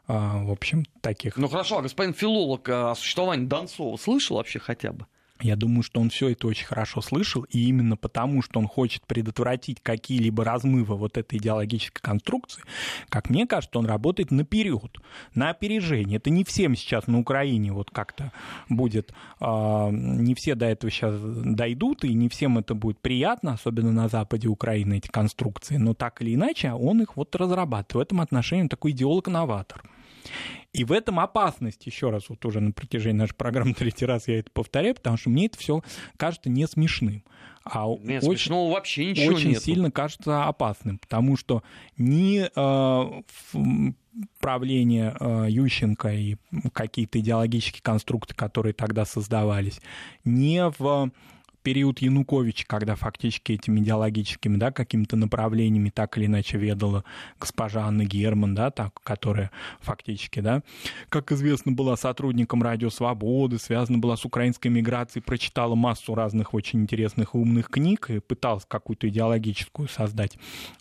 а, 0.07 0.43
в 0.43 0.51
общем, 0.51 0.85
таких. 1.01 1.37
Ну 1.37 1.49
хорошо, 1.49 1.79
а 1.79 1.83
господин 1.83 2.15
филолог 2.15 2.69
а, 2.69 2.91
о 2.93 2.95
существовании 2.95 3.47
Донцова 3.47 3.97
слышал 3.97 4.37
вообще 4.37 4.59
хотя 4.59 4.93
бы? 4.93 5.07
Я 5.41 5.55
думаю, 5.55 5.83
что 5.83 6.01
он 6.01 6.11
все 6.11 6.31
это 6.31 6.49
очень 6.49 6.67
хорошо 6.67 7.01
слышал, 7.01 7.45
и 7.45 7.69
именно 7.69 7.97
потому, 7.97 8.43
что 8.43 8.59
он 8.59 8.67
хочет 8.67 9.07
предотвратить 9.07 9.81
какие-либо 9.81 10.45
размывы 10.45 10.97
вот 10.97 11.17
этой 11.17 11.39
идеологической 11.39 12.03
конструкции, 12.03 12.63
как 13.09 13.31
мне 13.31 13.47
кажется, 13.47 13.79
он 13.79 13.87
работает 13.87 14.31
наперед, 14.33 14.97
на 15.35 15.51
опережение. 15.51 16.17
Это 16.17 16.31
не 16.31 16.43
всем 16.45 16.75
сейчас 16.75 17.07
на 17.07 17.21
Украине 17.21 17.73
вот 17.73 17.91
как-то 17.91 18.33
будет, 18.69 19.13
а, 19.41 19.91
не 19.91 20.35
все 20.35 20.55
до 20.57 20.67
этого 20.67 20.91
сейчас 20.91 21.15
дойдут, 21.21 22.05
и 22.05 22.13
не 22.15 22.29
всем 22.29 22.59
это 22.59 22.75
будет 22.75 22.99
приятно, 23.01 23.53
особенно 23.53 23.93
на 23.93 24.09
западе 24.09 24.49
Украины 24.49 24.99
эти 24.99 25.09
конструкции, 25.09 25.77
но 25.77 25.95
так 25.95 26.21
или 26.21 26.35
иначе 26.35 26.73
он 26.73 27.03
их 27.03 27.17
вот 27.17 27.35
разрабатывает. 27.37 27.89
В 27.95 27.99
этом 28.01 28.21
отношении 28.21 28.63
он 28.63 28.69
такой 28.69 28.91
идеолог-новатор. 28.91 29.83
И 30.75 30.85
в 30.85 30.93
этом 30.93 31.19
опасность, 31.19 31.87
еще 31.87 32.11
раз, 32.11 32.29
вот 32.29 32.45
уже 32.45 32.61
на 32.61 32.73
протяжении 32.73 33.19
нашей 33.19 33.35
программы 33.35 33.75
третий 33.79 34.05
раз 34.07 34.29
я 34.29 34.39
это 34.41 34.51
повторяю, 34.53 34.95
потому 34.95 35.17
что 35.17 35.31
мне 35.31 35.47
это 35.47 35.59
все 35.59 35.83
кажется 36.17 36.51
не 36.51 36.67
смешным. 36.67 37.25
А 37.65 37.87
Нет, 37.87 38.23
очень, 38.23 38.39
смешного 38.39 38.73
вообще 38.73 39.11
ничего 39.11 39.35
очень 39.35 39.51
нет. 39.51 39.63
сильно 39.63 39.91
кажется 39.91 40.45
опасным, 40.47 40.99
потому 40.99 41.37
что 41.37 41.63
ни 41.97 42.41
э, 42.41 43.23
в- 43.53 43.95
правление 44.41 45.15
э, 45.19 45.47
Ющенко 45.51 46.09
и 46.15 46.37
какие-то 46.73 47.21
идеологические 47.21 47.83
конструкты, 47.83 48.35
которые 48.35 48.73
тогда 48.73 49.05
создавались, 49.05 49.81
не 50.25 50.71
в 50.79 51.11
период 51.69 51.99
Януковича, 51.99 52.65
когда 52.67 52.95
фактически 52.95 53.53
этими 53.53 53.81
идеологическими 53.81 54.57
да, 54.57 54.73
какими-то 54.73 55.17
направлениями 55.17 55.91
так 55.91 56.17
или 56.17 56.25
иначе 56.25 56.57
ведала 56.57 57.05
госпожа 57.39 57.83
Анна 57.83 58.07
Герман, 58.07 58.55
да, 58.55 58.71
так, 58.71 58.99
которая 59.03 59.51
фактически, 59.81 60.41
да, 60.41 60.63
как 61.11 61.31
известно, 61.31 61.73
была 61.73 61.99
сотрудником 61.99 62.63
Радио 62.63 62.89
Свободы, 62.89 63.59
связана 63.59 63.99
была 63.99 64.17
с 64.17 64.25
украинской 64.25 64.69
миграцией, 64.69 65.23
прочитала 65.23 65.75
массу 65.75 66.15
разных 66.15 66.55
очень 66.55 66.81
интересных 66.81 67.35
и 67.35 67.37
умных 67.37 67.69
книг 67.69 68.09
и 68.09 68.21
пыталась 68.21 68.65
какую-то 68.67 69.07
идеологическую 69.11 69.91
создать. 69.91 70.39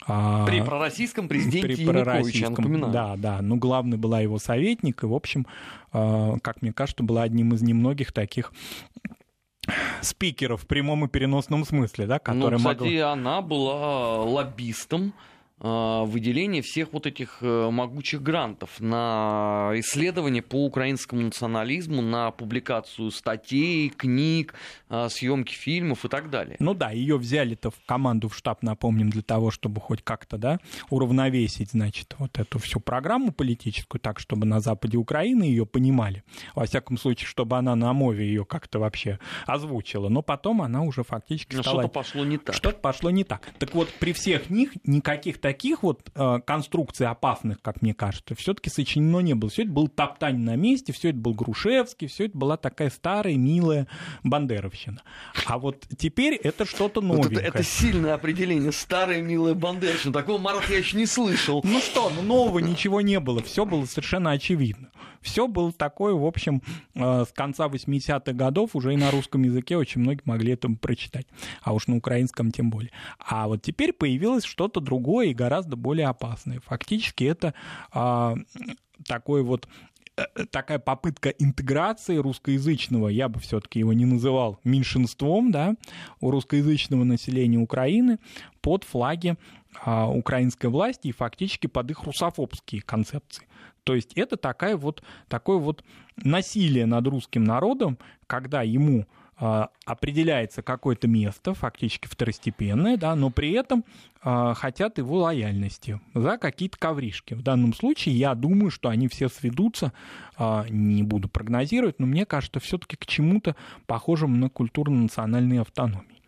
а, 0.07 0.45
При 0.45 0.61
пророссийском 0.61 1.27
президенте 1.27 1.67
при 1.67 1.85
пророссийском, 1.85 2.53
напоминаю. 2.53 2.93
Да, 2.93 3.15
да. 3.17 3.41
Но 3.41 3.57
главный 3.57 3.97
была 3.97 4.21
его 4.21 4.39
советник, 4.39 5.03
и, 5.03 5.05
в 5.05 5.13
общем, 5.13 5.47
э, 5.91 6.37
как 6.41 6.61
мне 6.61 6.71
кажется, 6.71 7.03
была 7.03 7.23
одним 7.23 7.53
из 7.53 7.61
немногих 7.61 8.13
таких 8.13 8.53
спикеров 10.01 10.63
в 10.63 10.67
прямом 10.67 11.05
и 11.05 11.07
переносном 11.07 11.65
смысле, 11.65 12.05
да, 12.05 12.15
Ну, 12.15 12.33
который 12.33 12.57
кстати, 12.57 12.97
она 12.97 13.41
была 13.41 14.21
лоббистом 14.23 15.13
а, 15.59 16.03
выделения 16.03 16.61
всех 16.61 16.93
вот 16.93 17.07
этих 17.07 17.39
э, 17.41 17.69
могучих 17.71 18.21
грантов 18.21 18.79
на 18.79 19.71
исследования 19.75 20.43
по 20.43 20.65
украинскому 20.65 21.21
национализму, 21.21 22.03
на 22.03 22.29
публикацию 22.29 23.09
статей, 23.09 23.89
книг, 23.89 24.53
а, 24.87 25.09
съемки 25.09 25.53
фильмов 25.53 26.05
и 26.05 26.09
так 26.09 26.29
далее. 26.29 26.57
Ну 26.59 26.75
да, 26.75 26.91
ее 26.91 27.17
взяли-то 27.17 27.71
в 27.71 27.75
команду 27.87 28.29
в 28.29 28.35
штаб, 28.35 28.61
напомним, 28.61 29.09
для 29.09 29.23
того, 29.23 29.49
чтобы 29.49 29.81
хоть 29.81 30.03
как-то, 30.03 30.37
да, 30.37 30.59
уравновесить, 30.91 31.71
значит, 31.71 32.15
вот 32.19 32.37
эту 32.37 32.59
всю 32.59 32.79
программу 32.79 33.31
политическую, 33.31 33.99
так, 33.99 34.19
чтобы 34.19 34.45
на 34.45 34.59
западе 34.59 34.97
Украины 34.97 35.43
ее 35.43 35.65
понимали. 35.65 36.23
Во 36.53 36.65
всяком 36.65 36.97
случае, 36.99 37.27
чтобы 37.27 37.57
она 37.57 37.75
на 37.75 37.93
мове 37.93 38.27
ее 38.27 38.45
как-то 38.45 38.77
вообще 38.77 39.17
озвучила. 39.47 40.09
Но 40.09 40.21
потом 40.21 40.61
она 40.61 40.83
уже 40.83 41.03
фактически 41.03 41.55
Но 41.55 41.63
стала... 41.63 41.81
что-то 41.81 41.93
пошло 41.93 42.25
не 42.25 42.37
так. 42.37 42.55
Что-то 42.55 42.77
пошло 42.77 43.09
не 43.09 43.23
так. 43.23 43.41
Так 43.57 43.73
вот, 43.73 43.91
при 43.99 44.13
всех 44.13 44.51
них 44.51 44.73
никаких 44.83 45.39
таких 45.47 45.81
вот 45.81 46.01
э, 46.13 46.39
конструкций 46.45 47.07
опасных, 47.07 47.61
как 47.61 47.81
мне 47.81 47.93
кажется, 47.93 48.35
все-таки 48.35 48.69
сочинено 48.69 49.19
не 49.21 49.33
было. 49.33 49.49
Все 49.49 49.61
это 49.63 49.71
был 49.71 49.87
топтань 49.87 50.39
на 50.39 50.57
месте, 50.57 50.91
все 50.91 51.11
это 51.11 51.19
был 51.19 51.33
Грушевский, 51.33 52.07
все 52.07 52.25
это 52.25 52.37
была 52.37 52.57
такая 52.57 52.89
старая, 52.89 53.35
милая 53.35 53.87
бандеровщина. 54.25 55.01
А 55.45 55.57
вот 55.57 55.85
теперь 55.97 56.35
это 56.35 56.65
что-то 56.65 56.99
Вот 56.99 57.07
новенькое. 57.07 57.47
это, 57.47 57.59
это 57.59 57.63
сильное 57.63 58.13
определение. 58.13 58.73
Старая 58.73 59.21
милая 59.21 59.53
бандерщина. 59.53 60.11
Такого, 60.11 60.37
Марат, 60.37 60.69
я 60.69 60.79
еще 60.79 60.97
не 60.97 61.05
слышал. 61.05 61.61
Ну 61.63 61.79
что, 61.79 62.09
ну 62.09 62.21
нового 62.23 62.59
ничего 62.59 62.99
не 62.99 63.21
было, 63.21 63.41
все 63.41 63.63
было 63.65 63.85
совершенно 63.85 64.31
очевидно. 64.31 64.89
Все 65.21 65.47
было 65.47 65.71
такое, 65.71 66.13
в 66.13 66.25
общем, 66.25 66.61
э, 66.95 67.25
с 67.27 67.31
конца 67.33 67.67
80-х 67.67 68.33
годов 68.33 68.75
уже 68.75 68.93
и 68.93 68.97
на 68.97 69.11
русском 69.11 69.43
языке 69.43 69.77
очень 69.77 70.01
многие 70.01 70.21
могли 70.25 70.53
это 70.53 70.69
прочитать, 70.69 71.27
а 71.61 71.73
уж 71.73 71.87
на 71.87 71.97
украинском 71.97 72.51
тем 72.51 72.69
более. 72.69 72.91
А 73.19 73.47
вот 73.47 73.61
теперь 73.61 73.93
появилось 73.93 74.43
что-то 74.43 74.79
другое 74.79 75.27
и 75.27 75.33
гораздо 75.33 75.75
более 75.75 76.07
опасное. 76.07 76.59
Фактически 76.65 77.23
это 77.23 77.53
а, 77.91 78.35
такой 79.05 79.43
вот 79.43 79.67
э, 80.17 80.23
такая 80.51 80.79
попытка 80.79 81.29
интеграции 81.29 82.17
русскоязычного, 82.17 83.07
я 83.09 83.29
бы 83.29 83.39
все-таки 83.39 83.79
его 83.79 83.93
не 83.93 84.05
называл 84.05 84.59
меньшинством, 84.63 85.51
да, 85.51 85.75
у 86.19 86.31
русскоязычного 86.31 87.03
населения 87.03 87.57
Украины 87.57 88.19
под 88.61 88.83
флаги 88.83 89.35
а, 89.83 90.09
украинской 90.09 90.67
власти 90.67 91.07
и 91.07 91.11
фактически 91.11 91.67
под 91.67 91.91
их 91.91 92.03
русофобские 92.03 92.81
концепции. 92.81 93.47
То 93.87 93.95
есть 93.95 94.11
это 94.15 94.35
такая 94.35 94.75
вот, 94.75 95.01
такое 95.29 95.59
вот 95.59 95.81
насилие 96.17 96.85
над 96.85 97.07
русским 97.07 97.45
народом, 97.45 97.97
когда 98.27 98.61
ему 98.61 99.07
а, 99.37 99.69
определяется 99.85 100.61
какое-то 100.61 101.07
место, 101.07 101.53
фактически 101.53 102.05
второстепенное, 102.05 102.97
да, 102.97 103.15
но 103.15 103.29
при 103.29 103.53
этом 103.53 103.85
а, 104.21 104.53
хотят 104.55 104.97
его 104.97 105.19
лояльности 105.19 106.01
за 106.13 106.37
какие-то 106.37 106.77
ковришки. 106.77 107.33
В 107.33 107.43
данном 107.43 107.73
случае 107.73 108.15
я 108.15 108.35
думаю, 108.35 108.71
что 108.71 108.89
они 108.89 109.07
все 109.07 109.29
сведутся, 109.29 109.93
а, 110.35 110.65
не 110.69 111.01
буду 111.01 111.29
прогнозировать, 111.29 111.97
но 111.97 112.07
мне 112.07 112.25
кажется, 112.25 112.59
все-таки 112.59 112.97
к 112.97 113.05
чему-то 113.05 113.55
похожему 113.85 114.35
на 114.35 114.49
культурно-национальные 114.49 115.61
автономии. 115.61 116.21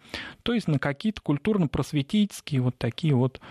То 0.43 0.53
есть 0.53 0.69
на 0.69 0.79
какие-то 0.79 1.21
культурно-просветительские 1.21 2.61
вот 2.61 2.77
такие 2.77 3.15
вот 3.15 3.41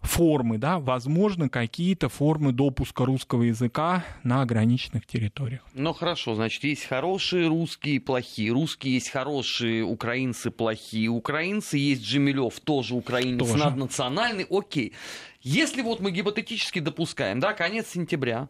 формы, 0.00 0.58
да, 0.58 0.78
возможно, 0.78 1.48
какие-то 1.48 2.08
формы 2.08 2.52
допуска 2.52 3.04
русского 3.04 3.42
языка 3.42 4.04
на 4.22 4.42
ограниченных 4.42 5.06
территориях. 5.06 5.62
Ну 5.74 5.92
хорошо, 5.92 6.34
значит, 6.34 6.64
есть 6.64 6.84
хорошие 6.84 7.48
русские 7.48 8.00
плохие. 8.00 8.52
Русские 8.52 8.94
есть 8.94 9.10
хорошие, 9.10 9.84
украинцы 9.84 10.50
плохие. 10.50 11.08
Украинцы 11.08 11.78
есть 11.78 12.02
Джемилев, 12.02 12.58
тоже 12.60 12.94
украинец, 12.94 13.38
Тоже. 13.38 13.58
наднациональный. 13.58 14.46
Окей. 14.48 14.92
Если 15.42 15.82
вот 15.82 16.00
мы 16.00 16.10
гипотетически 16.10 16.80
допускаем, 16.80 17.40
да, 17.40 17.52
конец 17.52 17.88
сентября, 17.88 18.48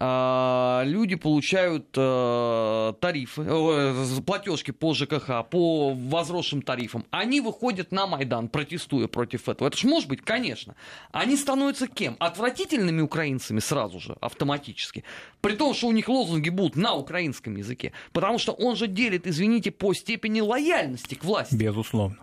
люди 0.00 1.16
получают 1.16 1.88
э, 1.96 2.92
тарифы, 3.00 3.42
э, 3.44 4.20
платежки 4.24 4.70
по 4.70 4.94
ЖКХ, 4.94 5.44
по 5.50 5.92
возросшим 5.92 6.62
тарифам, 6.62 7.04
они 7.10 7.40
выходят 7.40 7.90
на 7.90 8.06
Майдан, 8.06 8.48
протестуя 8.48 9.08
против 9.08 9.48
этого. 9.48 9.66
Это 9.66 9.76
ж 9.76 9.84
может 9.84 10.08
быть, 10.08 10.22
конечно. 10.22 10.76
Они 11.10 11.36
становятся 11.36 11.88
кем? 11.88 12.16
Отвратительными 12.20 13.00
украинцами 13.00 13.58
сразу 13.58 13.98
же, 13.98 14.16
автоматически. 14.20 15.02
При 15.40 15.54
том, 15.54 15.74
что 15.74 15.88
у 15.88 15.92
них 15.92 16.08
лозунги 16.08 16.50
будут 16.50 16.76
на 16.76 16.94
украинском 16.94 17.56
языке. 17.56 17.92
Потому 18.12 18.38
что 18.38 18.52
он 18.52 18.76
же 18.76 18.86
делит, 18.86 19.26
извините, 19.26 19.72
по 19.72 19.94
степени 19.94 20.40
лояльности 20.40 21.16
к 21.16 21.24
власти. 21.24 21.56
Безусловно. 21.56 22.18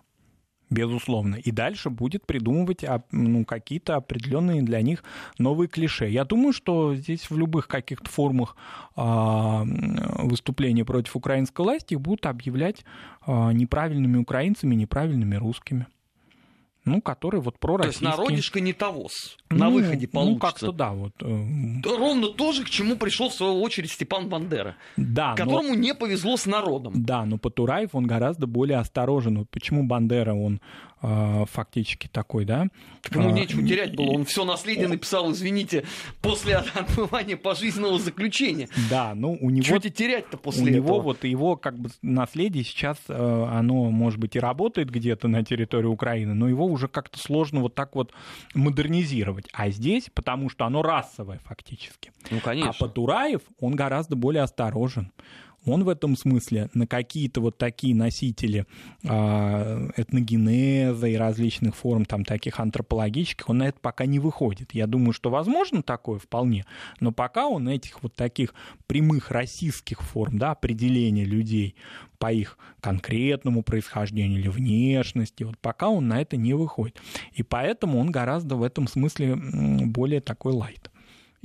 Безусловно. 0.70 1.36
И 1.36 1.52
дальше 1.52 1.90
будет 1.90 2.26
придумывать 2.26 2.84
ну, 3.12 3.46
какие-то 3.46 3.96
определенные 3.96 4.62
для 4.62 4.82
них 4.82 5.04
новые 5.38 5.68
клише. 5.68 6.10
Я 6.10 6.26
думаю, 6.26 6.54
что 6.54 6.96
здесь 6.96 7.30
в 7.30 7.38
любых 7.38 7.68
каких-то 7.68 8.10
формах 8.10 8.56
а, 8.96 9.64
выступления 9.66 10.86
против 10.86 11.16
украинской 11.16 11.62
власти 11.62 11.96
будут 11.96 12.26
объявлять 12.26 12.84
а, 13.26 13.52
неправильными 13.52 14.18
украинцами, 14.18 14.76
неправильными 14.76 15.36
русскими 15.36 15.88
ну, 16.86 17.02
который 17.02 17.42
вот 17.42 17.60
пророссийский. 17.60 18.06
То 18.06 18.12
есть 18.12 18.18
народишко 18.20 18.60
не 18.62 18.74
тогос. 18.74 19.38
На 19.50 19.70
ну, 19.70 19.76
выходе 19.76 20.08
получится. 20.08 20.34
Ну, 20.34 20.52
как-то 20.52 20.72
да. 20.72 20.92
Вот. 20.92 21.14
Э, 21.22 21.98
Ровно 21.98 22.30
то 22.30 22.52
же, 22.52 22.64
к 22.64 22.70
чему 22.70 22.96
пришел 22.96 23.30
в 23.30 23.34
свою 23.34 23.62
очередь 23.62 23.92
Степан 23.92 24.30
Бандера. 24.30 24.76
Да, 24.96 25.34
которому 25.36 25.70
но... 25.70 25.76
не 25.76 25.96
повезло 25.96 26.38
с 26.38 26.46
народом. 26.46 26.94
Да, 27.04 27.26
но 27.26 27.38
Потураев, 27.38 27.90
он 27.94 28.06
гораздо 28.06 28.46
более 28.46 28.78
осторожен. 28.78 29.40
Вот 29.40 29.50
почему 29.50 29.84
Бандера, 29.84 30.34
он 30.34 30.62
фактически 31.52 32.08
такой, 32.08 32.46
да? 32.46 32.68
Так 33.02 33.16
ему 33.16 33.30
а, 33.30 33.32
нечего 33.32 33.66
терять 33.66 33.96
было. 33.96 34.12
Он 34.12 34.26
все 34.26 34.46
наследие 34.46 34.88
написал, 34.88 35.32
извините, 35.32 35.86
после 36.22 36.56
отбывания 36.58 37.38
пожизненного 37.38 38.00
заключения. 38.00 38.70
Да, 38.90 39.14
ну 39.16 39.38
у 39.40 39.50
него... 39.50 39.78
Тебе 39.78 39.90
терять-то 39.90 40.38
после 40.38 40.64
у 40.64 40.68
этого? 40.68 40.76
него 40.76 41.02
вот 41.02 41.24
его 41.24 41.56
как 41.56 41.78
бы 41.78 41.90
наследие 42.02 42.64
сейчас, 42.64 42.98
э, 43.08 43.48
оно, 43.52 43.92
может 43.92 44.20
быть, 44.20 44.36
и 44.36 44.40
работает 44.40 44.90
где-то 44.90 45.28
на 45.28 45.44
территории 45.44 45.88
Украины, 45.88 46.34
но 46.34 46.48
его 46.48 46.66
уже 46.66 46.88
как-то 46.88 47.20
сложно 47.20 47.62
вот 47.62 47.76
так 47.76 47.96
вот 47.96 48.12
модернизировать. 48.54 49.48
А 49.54 49.70
здесь, 49.70 50.10
потому 50.14 50.50
что 50.50 50.66
оно 50.66 50.82
расовое 50.82 51.40
фактически. 51.44 52.12
Ну, 52.32 52.40
конечно. 52.40 52.72
А 52.72 52.74
Потураев, 52.74 53.42
он 53.60 53.76
гораздо 53.76 54.16
более 54.16 54.44
осторожен 54.44 55.12
он 55.66 55.84
в 55.84 55.90
этом 55.90 56.16
смысле 56.16 56.70
на 56.74 56.88
какие-то 56.88 57.42
вот 57.42 57.58
такие 57.58 57.96
носители 57.96 58.66
э, 59.04 59.90
этногенеза 59.98 61.08
и 61.08 61.16
различных 61.16 61.76
форм 61.76 62.06
там 62.06 62.24
таких 62.24 62.60
антропологических, 62.60 63.50
он 63.50 63.60
на 63.60 63.68
это 63.68 63.80
пока 63.80 64.06
не 64.06 64.20
выходит. 64.20 64.74
Я 64.74 64.88
думаю, 64.88 65.14
что 65.14 65.30
возможно 65.30 65.82
такое 65.82 66.20
вполне, 66.20 66.66
но 67.00 67.12
пока 67.12 67.48
он 67.48 67.68
этих 67.68 68.04
вот 68.04 68.16
таких 68.16 68.54
прямых 68.88 69.32
российских 69.32 70.02
форм, 70.02 70.38
да, 70.38 70.52
определения 70.52 71.26
людей 71.26 71.76
по 72.18 72.32
их 72.32 72.58
конкретному 72.80 73.64
происхождению 73.64 74.40
или 74.40 74.48
внешности, 74.48 75.44
вот 75.44 75.58
пока 75.60 75.90
он 75.90 76.08
на 76.08 76.22
это 76.22 76.38
не 76.38 76.54
выходит. 76.54 77.00
И 77.34 77.44
поэтому 77.44 78.00
он 78.00 78.12
гораздо 78.12 78.56
в 78.56 78.64
этом 78.64 78.88
смысле 78.88 79.36
более 79.36 80.22
такой 80.22 80.54
лайт. 80.54 80.90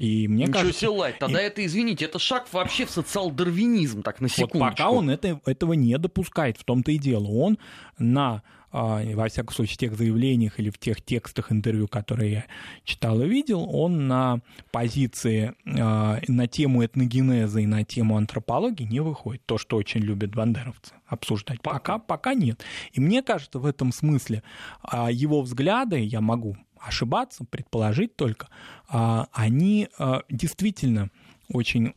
И 0.01 0.29
мне 0.29 0.45
Ничего 0.45 0.61
кажется... 0.61 0.81
себе 0.81 0.89
лайт. 0.89 1.19
Тогда 1.19 1.43
и... 1.43 1.45
это, 1.45 1.63
извините, 1.63 2.07
это 2.07 2.19
шаг 2.19 2.51
вообще 2.53 2.87
в 2.87 2.91
социал-дарвинизм, 2.91 4.03
так, 4.03 4.23
на 4.23 4.31
секундочку. 4.31 4.59
Вот 4.59 4.71
пока 4.71 4.89
он 4.89 5.11
это, 5.11 5.39
этого 5.45 5.75
не 5.75 5.99
допускает, 5.99 6.57
в 6.57 6.65
том-то 6.65 6.91
и 6.91 6.97
дело. 6.97 7.27
Он 7.27 7.59
на 7.99 8.43
а, 8.73 9.03
во 9.15 9.29
всяком 9.29 9.55
случае, 9.55 9.75
в 9.75 9.79
тех 9.79 9.95
заявлениях 9.95 10.59
или 10.59 10.71
в 10.71 10.79
тех 10.79 11.03
текстах 11.03 11.53
интервью, 11.53 11.87
которые 11.87 12.33
я 12.33 12.45
читал 12.85 13.21
и 13.21 13.29
видел, 13.29 13.69
он 13.71 14.09
на 14.09 14.41
позиции, 14.71 15.53
а, 15.67 16.19
на 16.29 16.47
тему 16.47 16.83
этногенеза 16.83 17.61
и 17.61 17.67
на 17.67 17.85
тему 17.85 18.17
антропологии 18.17 18.85
не 18.85 19.01
выходит. 19.01 19.45
То, 19.45 19.59
что 19.59 19.77
очень 19.77 20.01
любят 20.01 20.35
бандеровцы 20.35 20.95
обсуждать. 21.07 21.61
Пока, 21.61 21.99
пока 21.99 22.33
нет. 22.33 22.65
И 22.93 23.01
мне 23.01 23.23
кажется, 23.23 23.59
в 23.59 23.67
этом 23.67 23.93
смысле 23.93 24.43
а, 24.81 25.11
его 25.11 25.43
взгляды, 25.43 25.99
я 25.99 26.23
могу 26.23 26.57
ошибаться, 26.81 27.45
предположить 27.45 28.17
только, 28.17 28.49
а, 28.89 29.29
они 29.33 29.89
а, 29.99 30.23
действительно 30.29 31.11
очень 31.49 31.95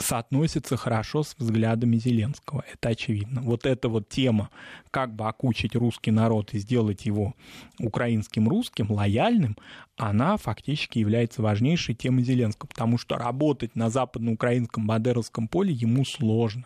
соотносятся 0.00 0.76
хорошо 0.76 1.22
с 1.22 1.34
взглядами 1.36 1.96
Зеленского. 1.96 2.64
Это 2.72 2.90
очевидно. 2.90 3.42
Вот 3.42 3.66
эта 3.66 3.88
вот 3.88 4.08
тема, 4.08 4.50
как 4.90 5.14
бы 5.14 5.28
окучить 5.28 5.74
русский 5.74 6.10
народ 6.10 6.54
и 6.54 6.58
сделать 6.58 7.06
его 7.06 7.34
украинским 7.78 8.48
русским, 8.48 8.90
лояльным, 8.90 9.56
она 9.96 10.36
фактически 10.36 10.98
является 10.98 11.42
важнейшей 11.42 11.94
темой 11.94 12.24
Зеленского, 12.24 12.68
потому 12.68 12.98
что 12.98 13.16
работать 13.16 13.76
на 13.76 13.90
западноукраинском 13.90 14.86
бандеровском 14.86 15.48
поле 15.48 15.72
ему 15.72 16.04
сложно 16.04 16.64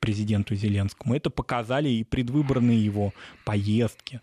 президенту 0.00 0.54
Зеленскому. 0.54 1.14
Это 1.14 1.30
показали 1.30 1.88
и 1.88 2.04
предвыборные 2.04 2.82
его 2.82 3.12
поездки 3.44 4.20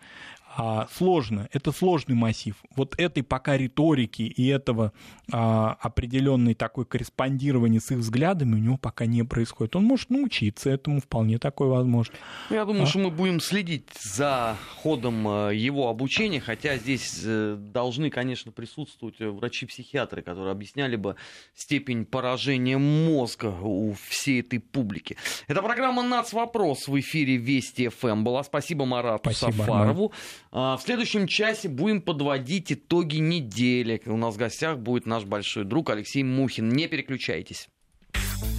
а, 0.55 0.87
сложно, 0.91 1.49
это 1.51 1.71
сложный 1.71 2.15
массив. 2.15 2.55
Вот 2.75 2.93
этой 2.99 3.23
пока 3.23 3.57
риторики 3.57 4.21
и 4.21 4.47
этого 4.47 4.93
а, 5.31 5.75
определенной 5.81 6.53
такой 6.53 6.85
корреспондирования 6.85 7.79
с 7.79 7.89
их 7.91 7.99
взглядами 7.99 8.53
у 8.55 8.57
него 8.59 8.77
пока 8.77 9.07
не 9.07 9.23
происходит. 9.23 9.75
Он 9.75 9.83
может 9.83 10.11
научиться 10.11 10.69
этому, 10.69 11.01
вполне 11.01 11.39
такое 11.39 11.69
возможно. 11.69 12.13
Ну, 12.51 12.55
я 12.55 12.65
думаю, 12.65 12.83
а? 12.83 12.85
что 12.85 12.99
мы 12.99 13.09
будем 13.09 13.39
следить 13.39 13.89
за 13.99 14.55
ходом 14.83 15.27
э, 15.27 15.55
его 15.55 15.89
обучения, 15.89 16.39
хотя 16.39 16.77
здесь 16.77 17.21
э, 17.25 17.55
должны, 17.57 18.11
конечно, 18.11 18.51
присутствовать 18.51 19.19
врачи-психиатры, 19.19 20.21
которые 20.21 20.51
объясняли 20.51 20.97
бы 20.97 21.15
степень 21.55 22.05
поражения 22.05 22.77
мозга 22.77 23.47
у 23.47 23.95
всей 24.07 24.41
этой 24.41 24.59
публики. 24.59 25.17
Это 25.47 25.63
программа 25.63 26.03
«Нацвопрос» 26.03 26.87
в 26.87 26.99
эфире 26.99 27.37
Вести 27.37 27.87
ФМ 27.87 28.23
была. 28.23 28.43
Спасибо 28.43 28.85
Марату 28.85 29.31
Спасибо, 29.31 29.51
Сафарову. 29.51 30.05
Арман. 30.05 30.11
А, 30.55 30.77
в 30.77 30.83
следующем 30.83 31.25
часе 31.25 31.67
будем 31.67 31.99
подводить 31.99 32.71
итоги 32.71 33.17
недели. 33.17 33.99
У 34.05 34.17
нас 34.17 34.35
в 34.35 34.37
гостях 34.37 34.77
будет 34.77 35.07
наш 35.07 35.23
большой 35.23 35.63
друг 35.65 35.89
Алексей 35.89 36.21
Мухин. 36.21 36.69
Не 36.69 36.87
переключайтесь. 36.87 37.69